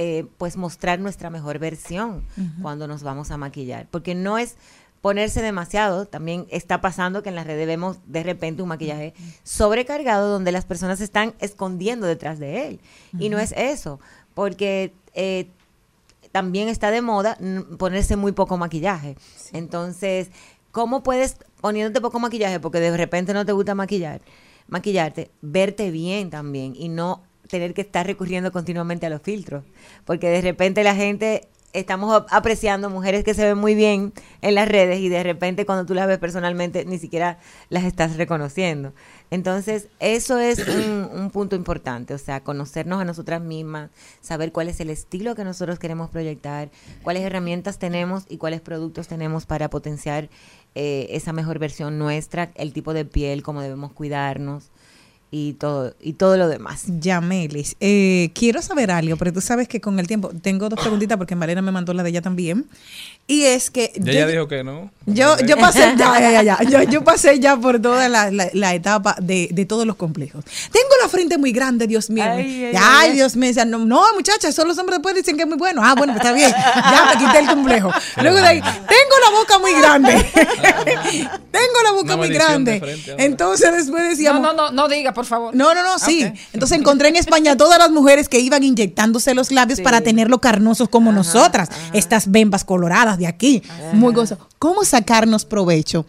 [0.00, 2.22] eh, pues mostrar nuestra mejor versión
[2.62, 3.88] cuando nos vamos a maquillar.
[3.90, 4.54] Porque no es
[5.00, 9.12] ponerse demasiado, también está pasando que en las redes vemos de repente un maquillaje
[9.42, 12.80] sobrecargado donde las personas se están escondiendo detrás de él.
[13.18, 13.98] Y no es eso,
[14.34, 15.48] porque eh,
[16.30, 17.36] también está de moda
[17.76, 19.16] ponerse muy poco maquillaje.
[19.52, 20.30] Entonces,
[20.70, 24.20] ¿cómo puedes, poniéndote poco maquillaje, porque de repente no te gusta maquillar,
[24.68, 29.64] maquillarte, verte bien también y no tener que estar recurriendo continuamente a los filtros?
[30.04, 34.54] Porque de repente la gente, estamos ap- apreciando mujeres que se ven muy bien en
[34.54, 37.38] las redes y de repente cuando tú las ves personalmente ni siquiera
[37.68, 38.92] las estás reconociendo.
[39.30, 43.90] Entonces, eso es un, un punto importante, o sea, conocernos a nosotras mismas,
[44.22, 46.70] saber cuál es el estilo que nosotros queremos proyectar,
[47.02, 50.30] cuáles herramientas tenemos y cuáles productos tenemos para potenciar
[50.74, 54.70] eh, esa mejor versión nuestra, el tipo de piel, cómo debemos cuidarnos
[55.30, 56.84] y todo, y todo lo demás.
[57.00, 61.18] Yamelis, eh, quiero saber algo, pero tú sabes que con el tiempo, tengo dos preguntitas
[61.18, 62.66] porque Malena me mandó la de ella también.
[63.30, 64.90] Y es que Ya yo, ella dijo que no.
[65.04, 66.62] yo, yo pasé ya, ya, ya, ya.
[66.62, 70.42] Yo, yo pasé ya por toda la, la- la etapa de, de todos los complejos.
[70.72, 72.24] Tengo la frente muy grande, Dios mío.
[72.26, 73.12] Ay, Ay, ay, ay.
[73.12, 73.52] Dios mío.
[73.66, 75.82] No, no, muchachas, solo los hombres después dicen que es muy bueno.
[75.84, 76.50] Ah, bueno, pues está bien.
[76.50, 77.92] Ya me quité el complejo.
[78.22, 80.12] Luego de ahí, tengo la boca muy grande.
[81.50, 82.80] tengo la boca Una muy grande.
[82.80, 83.14] frente.
[83.18, 84.40] Entonces después decíamos.
[84.42, 85.54] No, no, no, no diga, por favor.
[85.54, 86.24] No, no, no, sí.
[86.24, 86.38] Ok.
[86.54, 90.88] Entonces encontré en España todas las mujeres que iban inyectándose los labios para tenerlo carnosos
[90.88, 91.68] como nosotras.
[91.92, 93.62] Estas bembas coloradas de aquí.
[93.92, 94.38] Muy gozo.
[94.58, 96.06] ¿Cómo sacarnos provecho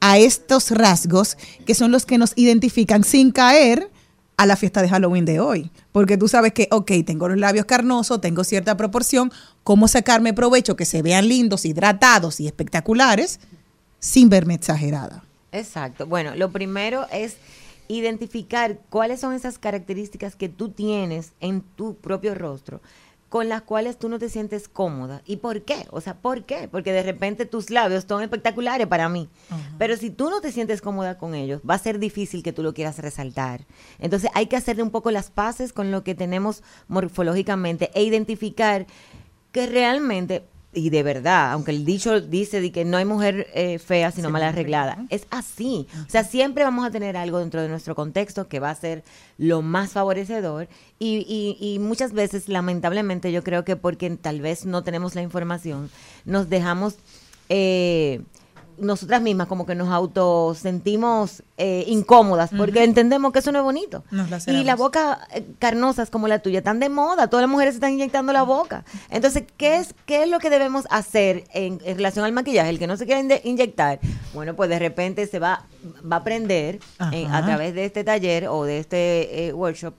[0.00, 3.90] a estos rasgos que son los que nos identifican sin caer
[4.36, 5.70] a la fiesta de Halloween de hoy?
[5.92, 9.32] Porque tú sabes que, ok, tengo los labios carnosos, tengo cierta proporción.
[9.64, 13.40] ¿Cómo sacarme provecho que se vean lindos, hidratados y espectaculares
[13.98, 15.24] sin verme exagerada?
[15.52, 16.06] Exacto.
[16.06, 17.36] Bueno, lo primero es
[17.88, 22.80] identificar cuáles son esas características que tú tienes en tu propio rostro
[23.30, 25.22] con las cuales tú no te sientes cómoda.
[25.24, 25.86] ¿Y por qué?
[25.90, 26.68] O sea, ¿por qué?
[26.68, 29.30] Porque de repente tus labios son espectaculares para mí.
[29.78, 32.64] Pero si tú no te sientes cómoda con ellos, va a ser difícil que tú
[32.64, 33.66] lo quieras resaltar.
[34.00, 38.86] Entonces hay que hacerle un poco las paces con lo que tenemos morfológicamente e identificar
[39.52, 43.78] que realmente, y de verdad, aunque el dicho dice de que no hay mujer eh,
[43.80, 45.88] fea sino mal arreglada, es así.
[46.06, 49.02] O sea, siempre vamos a tener algo dentro de nuestro contexto que va a ser
[49.36, 50.68] lo más favorecedor.
[50.98, 55.22] Y, y- y muchas veces, lamentablemente, yo creo que porque tal vez no tenemos la
[55.22, 55.90] información,
[56.24, 56.94] nos dejamos...
[57.48, 58.22] eh,
[58.80, 64.04] nosotras mismas como que nos autosentimos eh, incómodas porque entendemos que eso no es bonito.
[64.46, 67.76] Y la boca eh, carnosas como la tuya están de moda, todas las mujeres se
[67.76, 68.84] están inyectando la boca.
[69.10, 72.70] Entonces, ¿qué es, qué es lo que debemos hacer en, en relación al maquillaje?
[72.70, 74.00] El que no se quiera inyectar,
[74.34, 75.66] bueno, pues de repente se va,
[76.10, 76.80] va a aprender
[77.12, 79.94] eh, a través de este taller o de este workshop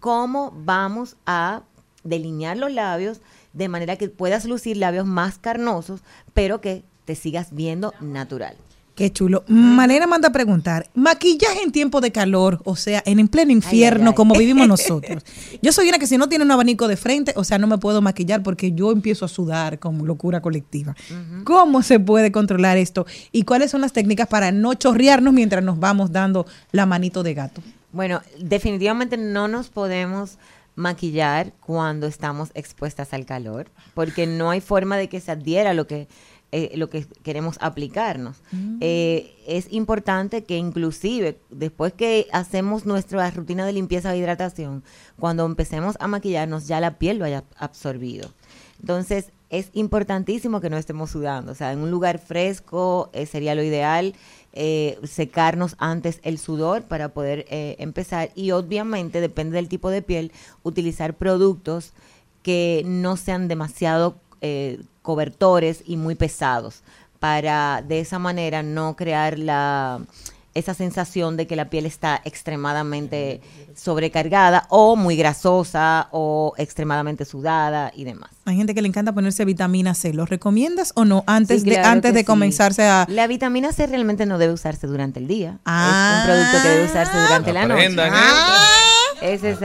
[0.00, 1.62] cómo vamos a
[2.04, 3.20] delinear los labios
[3.52, 6.00] de manera que puedas lucir labios más carnosos,
[6.34, 8.54] pero que te sigas viendo natural.
[8.94, 9.42] Qué chulo.
[9.48, 14.10] Malena manda a preguntar, maquillaje en tiempo de calor, o sea, en, en pleno infierno,
[14.10, 14.14] ay.
[14.14, 15.24] como vivimos nosotros.
[15.62, 17.78] Yo soy una que si no tiene un abanico de frente, o sea, no me
[17.78, 20.94] puedo maquillar porque yo empiezo a sudar como locura colectiva.
[21.44, 23.06] ¿Cómo se puede controlar esto?
[23.32, 27.32] ¿Y cuáles son las técnicas para no chorrearnos mientras nos vamos dando la manito de
[27.32, 27.62] gato?
[27.90, 30.36] Bueno, definitivamente no nos podemos
[30.78, 35.88] maquillar cuando estamos expuestas al calor, porque no hay forma de que se adhiera lo
[35.88, 36.06] que
[36.50, 38.38] eh, lo que queremos aplicarnos.
[38.80, 44.82] Eh, es importante que inclusive después que hacemos nuestra rutina de limpieza e hidratación,
[45.18, 48.30] cuando empecemos a maquillarnos ya la piel lo haya absorbido.
[48.80, 53.54] Entonces es importantísimo que no estemos sudando, o sea, en un lugar fresco eh, sería
[53.54, 54.14] lo ideal
[55.04, 60.32] secarnos antes el sudor para poder empezar y obviamente depende del tipo de piel
[60.64, 61.92] utilizar productos
[62.42, 66.82] que no sean demasiado eh, cobertores y muy pesados
[67.18, 70.00] para de esa manera no crear la
[70.54, 73.40] esa sensación de que la piel está extremadamente
[73.74, 78.30] sobrecargada o muy grasosa o extremadamente sudada y demás.
[78.44, 80.12] Hay gente que le encanta ponerse vitamina C.
[80.12, 82.26] ¿Lo recomiendas o no antes Sí, de antes de sí.
[82.26, 85.58] comenzarse a La vitamina C realmente no debe usarse durante el día.
[85.64, 86.18] Ah.
[86.24, 87.82] es un producto que debe usarse durante la noche.
[87.84, 88.12] Aprendan,
[89.20, 89.58] Ese es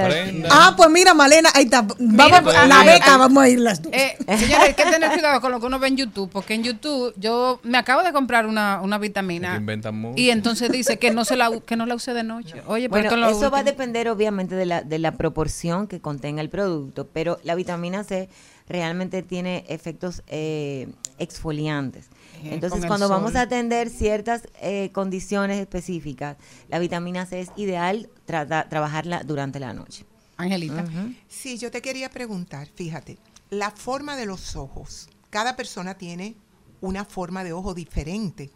[0.49, 1.81] Ah, pues mira, Malena, ahí está.
[1.81, 3.19] Vamos Mira, a la ay, beca, ay.
[3.19, 3.91] vamos a ir las dos.
[3.93, 6.63] Eh, señores, hay que tener cuidado con lo que uno ve en YouTube, porque en
[6.63, 9.59] YouTube yo me acabo de comprar una, una vitamina
[9.91, 10.13] mucho.
[10.19, 12.61] y entonces dice que no se la u- que no la use de noche.
[12.67, 15.99] Oye, pero Bueno, lo eso va a depender obviamente de la, de la proporción que
[15.99, 18.30] contenga el producto, pero la vitamina C
[18.67, 20.88] realmente tiene efectos eh,
[21.19, 22.07] exfoliantes.
[22.51, 26.37] Entonces, cuando vamos a atender ciertas eh, condiciones específicas,
[26.69, 30.05] la vitamina C es ideal trata- trabajarla durante la noche.
[30.37, 30.83] Angelita.
[31.29, 33.17] Sí, yo te quería preguntar, fíjate,
[33.49, 35.07] la forma de los ojos.
[35.29, 36.35] Cada persona tiene
[36.81, 38.49] una forma de ojo diferente.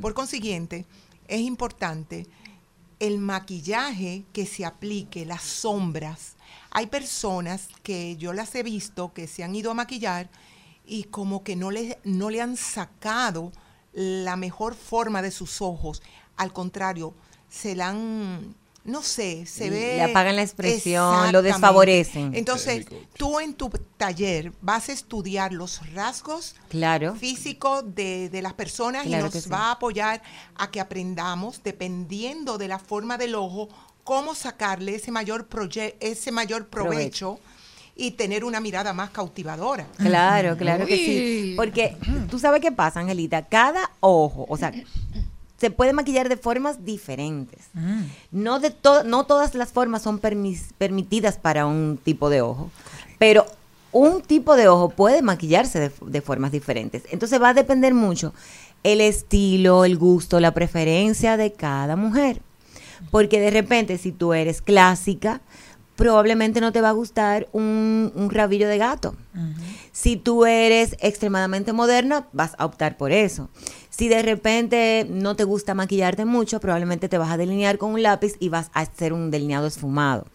[0.00, 0.86] Por consiguiente,
[1.26, 2.26] es importante
[3.00, 6.36] el maquillaje que se aplique, las sombras.
[6.70, 10.30] Hay personas que yo las he visto que se han ido a maquillar
[10.86, 13.52] y como que no le, no le han sacado
[13.92, 16.02] la mejor forma de sus ojos.
[16.36, 17.14] Al contrario,
[17.48, 18.54] se la han,
[18.84, 19.96] no sé, se ve...
[19.96, 22.34] Le apagan la expresión, lo desfavorecen.
[22.34, 22.86] Entonces,
[23.16, 27.14] tú en tu taller vas a estudiar los rasgos Claro.
[27.14, 29.50] físicos de, de las personas Claro y nos sí.
[29.50, 30.22] va a apoyar
[30.56, 33.68] a que aprendamos, dependiendo de la forma del ojo,
[34.04, 37.38] cómo sacarle ese mayor, proye- ese mayor provecho,
[37.94, 39.86] y tener una mirada más cautivadora.
[39.98, 41.52] Claro, claro que sí.
[41.56, 41.96] Porque
[42.30, 43.42] tú sabes qué pasa, Angelita.
[43.42, 44.72] Cada ojo, o sea,
[45.58, 47.60] se puede maquillar de formas diferentes.
[48.30, 52.70] No, de to- no todas las formas son permis- permitidas para un tipo de ojo,
[53.18, 53.46] pero
[53.92, 57.02] un tipo de ojo puede maquillarse de, de formas diferentes.
[57.10, 58.32] Entonces va a depender mucho
[58.82, 62.40] el estilo, el gusto, la preferencia de cada mujer.
[63.10, 65.40] Porque de repente, si tú eres clásica,
[65.96, 69.14] probablemente no te va a gustar un, un rabillo de gato.
[69.92, 73.48] Si tú eres extremadamente moderna, vas a optar por eso.
[73.90, 78.02] Si de repente no te gusta maquillarte mucho, probablemente te vas a delinear con un
[78.02, 80.26] lápiz y vas a hacer un delineado esfumado.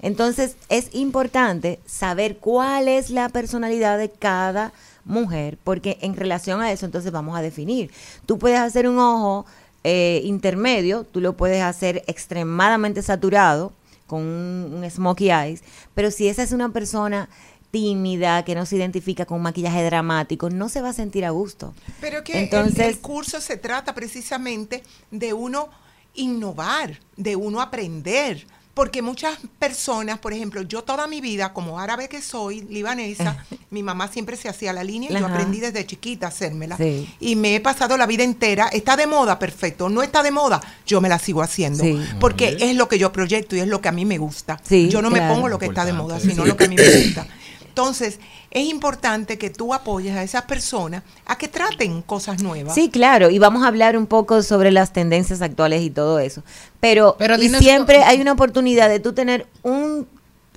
[0.00, 4.72] Entonces es importante saber cuál es la personalidad de cada
[5.04, 7.90] mujer, porque en relación a eso entonces vamos a definir.
[8.26, 9.46] Tú puedes hacer un ojo
[9.82, 13.72] eh, intermedio, tú lo puedes hacer extremadamente saturado
[14.06, 15.62] con un, un smokey eyes,
[15.94, 17.28] pero si esa es una persona
[17.70, 21.30] tímida, que no se identifica con un maquillaje dramático, no se va a sentir a
[21.30, 21.74] gusto.
[22.00, 25.68] Pero que el- Entonces, el, curso se trata precisamente de uno
[26.14, 28.46] innovar, de uno aprender.
[28.76, 33.38] Porque muchas personas, por ejemplo, yo toda mi vida, como árabe que soy, libanesa,
[33.70, 35.34] mi mamá siempre se hacía la línea y yo Ajá.
[35.34, 36.76] aprendí desde chiquita a hacérmela.
[36.76, 37.08] Sí.
[37.18, 38.68] Y me he pasado la vida entera.
[38.68, 39.88] Está de moda, perfecto.
[39.88, 41.82] No está de moda, yo me la sigo haciendo.
[41.82, 41.98] Sí.
[42.20, 44.60] Porque es lo que yo proyecto y es lo que a mí me gusta.
[44.62, 46.48] Sí, yo no me pongo lo que está de moda, sino Sí.
[46.48, 47.26] lo que a mí me gusta.
[47.68, 48.20] Entonces,
[48.56, 52.74] es importante que tú apoyes a esas personas a que traten cosas nuevas.
[52.74, 56.42] Sí, claro, y vamos a hablar un poco sobre las tendencias actuales y todo eso.
[56.80, 60.08] Pero, Pero y dinos- siempre hay una oportunidad de tú tener un,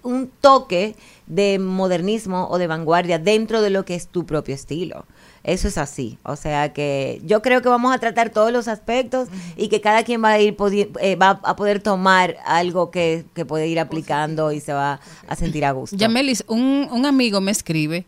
[0.04, 0.96] un toque
[1.28, 5.06] de modernismo o de vanguardia dentro de lo que es tu propio estilo.
[5.44, 6.18] Eso es así.
[6.24, 10.04] O sea que yo creo que vamos a tratar todos los aspectos y que cada
[10.04, 10.56] quien va a ir
[11.02, 15.36] eh, va a poder tomar algo que, que puede ir aplicando y se va a
[15.36, 15.96] sentir a gusto.
[15.96, 18.06] Yamelis, un, un amigo me escribe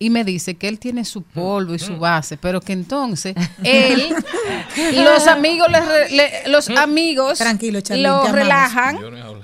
[0.00, 3.34] y me dice que él tiene su polvo y su base, pero que entonces
[3.64, 4.14] él,
[4.94, 8.96] los amigos, le re- le- los amigos Tranquilo, lo relajan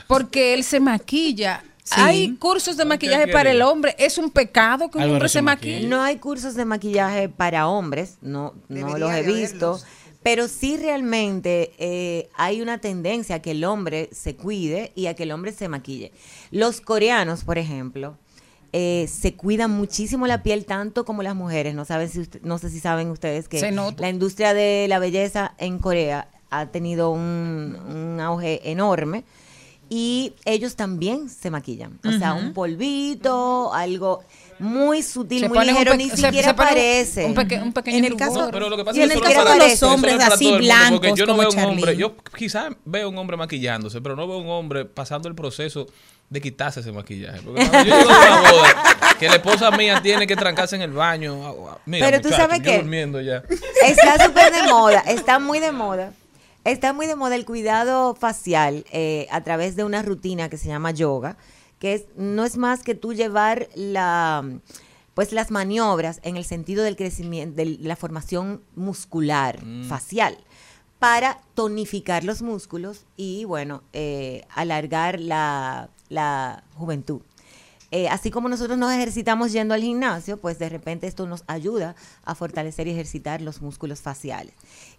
[0.07, 1.63] porque él se maquilla.
[1.85, 1.95] Sí.
[1.99, 3.95] Hay cursos de maquillaje para el hombre.
[3.99, 5.87] Es un pecado que un hombre se maquille.
[5.89, 9.79] No hay cursos de maquillaje para hombres, no, no los he visto,
[10.23, 15.15] pero sí realmente eh, hay una tendencia a que el hombre se cuide y a
[15.15, 16.11] que el hombre se maquille.
[16.51, 18.17] Los coreanos, por ejemplo,
[18.73, 21.75] eh, se cuidan muchísimo la piel tanto como las mujeres.
[21.75, 23.61] No saben si usted- no sé si saben ustedes que
[24.01, 29.25] la industria de la belleza en Corea ha tenido un, un auge enorme
[29.91, 31.99] y ellos también se maquillan.
[32.05, 34.23] O sea, un polvito, algo
[34.59, 37.25] muy sutil, Se muy ligero, ni se- siquiera se parece.
[37.27, 38.29] un peque- un pequeño En el rubor.
[38.29, 40.53] caso- pero lo que pasa Y es que el caso de los hombres así el
[40.63, 44.01] mundo, porque blancos yo no como veo un hombre, yo quizás veo un hombre maquillándose,
[44.01, 45.87] pero no veo un hombre pasando el proceso
[46.31, 47.41] de quitarse ese maquillaje.
[47.43, 50.93] Porque cuando yo llego una boda, que la esposa mía tiene que trancarse en el
[50.93, 51.47] baño.
[51.47, 53.43] ah, ah, Mira, Pero tú muchacho, sabes durmiendo ya.
[53.85, 56.13] Está súper de moda, está muy de moda.
[56.65, 60.69] Está muy de moda el cuidado facial eh, a través de una rutina que se
[60.69, 61.37] llama yoga,
[61.79, 64.61] que es no es más que tú llevar la
[65.13, 70.37] pues las maniobras en el sentido del crecimiento, de la formación muscular, facial,
[70.99, 77.21] para tonificar los músculos y, bueno, eh, alargar la, la juventud.
[77.91, 81.95] Eh, así como nosotros nos ejercitamos yendo al gimnasio, pues de repente esto nos ayuda
[82.25, 84.55] a fortalecer y ejercitar los músculos faciales.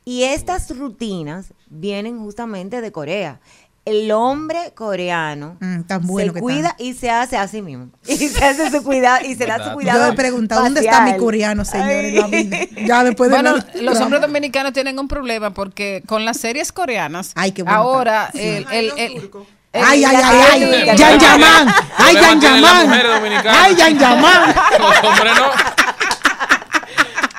[0.06, 3.40] Y estas rutinas vienen justamente de Corea.
[3.86, 7.90] El hombre coreano Mm, tan bueno se que cuida y se hace a sí mismo.
[8.07, 10.07] Y se hace su cuidado y se da su cuidado.
[10.07, 11.88] Yo he preguntado, ¿dónde está mi coreano, señor?
[11.90, 12.06] Ay.
[12.07, 12.57] en la vida?
[12.86, 16.72] Ya después de Bueno, la- los hombres dominicanos tienen un problema porque con las series
[16.72, 18.40] coreanas, Ay, qué bueno ahora está.
[18.41, 19.48] el, Ay, el- el- turcos.
[19.73, 20.91] Ay, ay, ay, técnica.
[20.94, 20.98] ay.
[20.98, 21.68] Yan Yaman.
[21.98, 22.91] Ay, Yan Yaman.
[23.45, 24.56] Ay, Yan Yaman.
[24.80, 26.15] Los hombres no.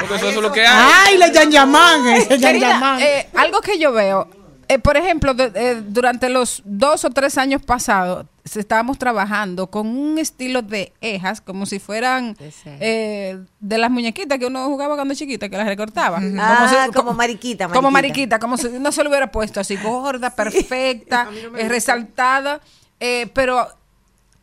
[0.09, 0.91] Porque eso es lo que hay.
[1.07, 2.07] Ay, la Yan Yaman.
[2.09, 3.01] ese Yan Querida, Yaman.
[3.01, 4.29] eh, algo que yo veo,
[4.69, 9.87] eh, por ejemplo, de- eh, durante los dos o tres años pasados, estábamos trabajando con
[9.89, 12.37] un estilo de ejas, como si fueran
[12.81, 16.21] eh, de las muñequitas que uno jugaba cuando chiquita, que las recortaba.
[16.39, 18.37] Ah, si- como mariquita, Como mariquita.
[18.37, 21.29] mariquita, como si uno se lo hubiera puesto así, gorda, perfecta,
[21.59, 22.61] eh, resaltada,
[23.01, 23.67] eh, pero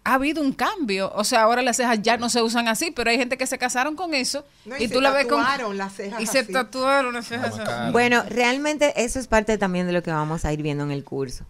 [0.04, 1.12] ha habido un cambio.
[1.16, 3.58] O sea, ahora las cejas ya no se usan así, pero hay gente que se
[3.58, 5.42] casaron con eso No, y, tú la ves con...
[5.42, 7.92] tatuaron las cejas Y se tatuaron las cejas así.
[7.92, 11.04] Bueno, realmente eso es parte también de lo que vamos a ir viendo en el
[11.04, 11.46] curso.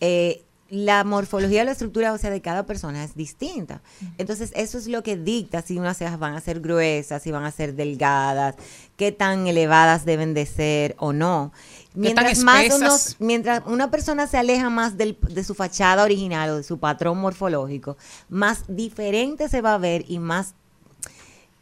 [0.00, 3.80] Eh, la morfología o la estructura ósea de cada persona es distinta.
[4.18, 7.44] Entonces, eso es lo que dicta si unas cejas van a ser gruesas, si van
[7.44, 8.56] a ser delgadas,
[8.96, 11.52] qué tan elevadas deben de ser o no.
[12.00, 16.62] Mientras más mientras una persona se aleja más del- de su fachada original o de
[16.62, 17.96] su patrón morfológico,
[18.28, 20.54] más diferente se va a ver y más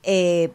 [0.03, 0.53] eh,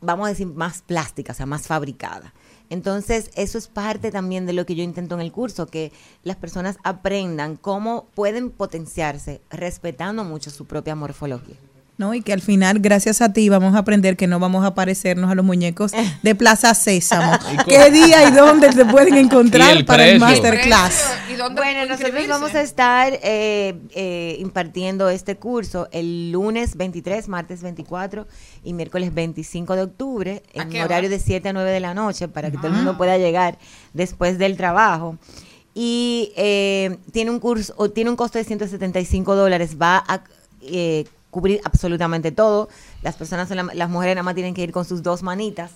[0.00, 2.32] vamos a decir, más plástica, o sea, más fabricada.
[2.70, 5.92] Entonces, eso es parte también de lo que yo intento en el curso, que
[6.22, 11.56] las personas aprendan cómo pueden potenciarse respetando mucho su propia morfología.
[12.00, 12.14] ¿No?
[12.14, 15.30] Y que al final, gracias a ti, vamos a aprender que no vamos a parecernos
[15.30, 17.32] a los muñecos de Plaza Sésamo.
[17.68, 21.04] ¿Qué día y dónde se pueden encontrar el para el masterclass?
[21.54, 28.26] Bueno, nosotros vamos a estar eh, eh, impartiendo este curso el lunes 23, martes 24
[28.64, 31.18] y miércoles 25 de octubre ¿A en horario hora?
[31.18, 32.76] de 7 a 9 de la noche para que todo el Ah.
[32.76, 33.58] mundo pueda llegar
[33.92, 35.18] después del trabajo.
[35.74, 39.76] Y eh, tiene un curso, o tiene un costo de 175 dólares.
[39.80, 40.22] Va a
[40.62, 42.68] eh, cubrir absolutamente todo.
[43.02, 45.70] Las personas, las mujeres nada más tienen que ir con sus dos manitas.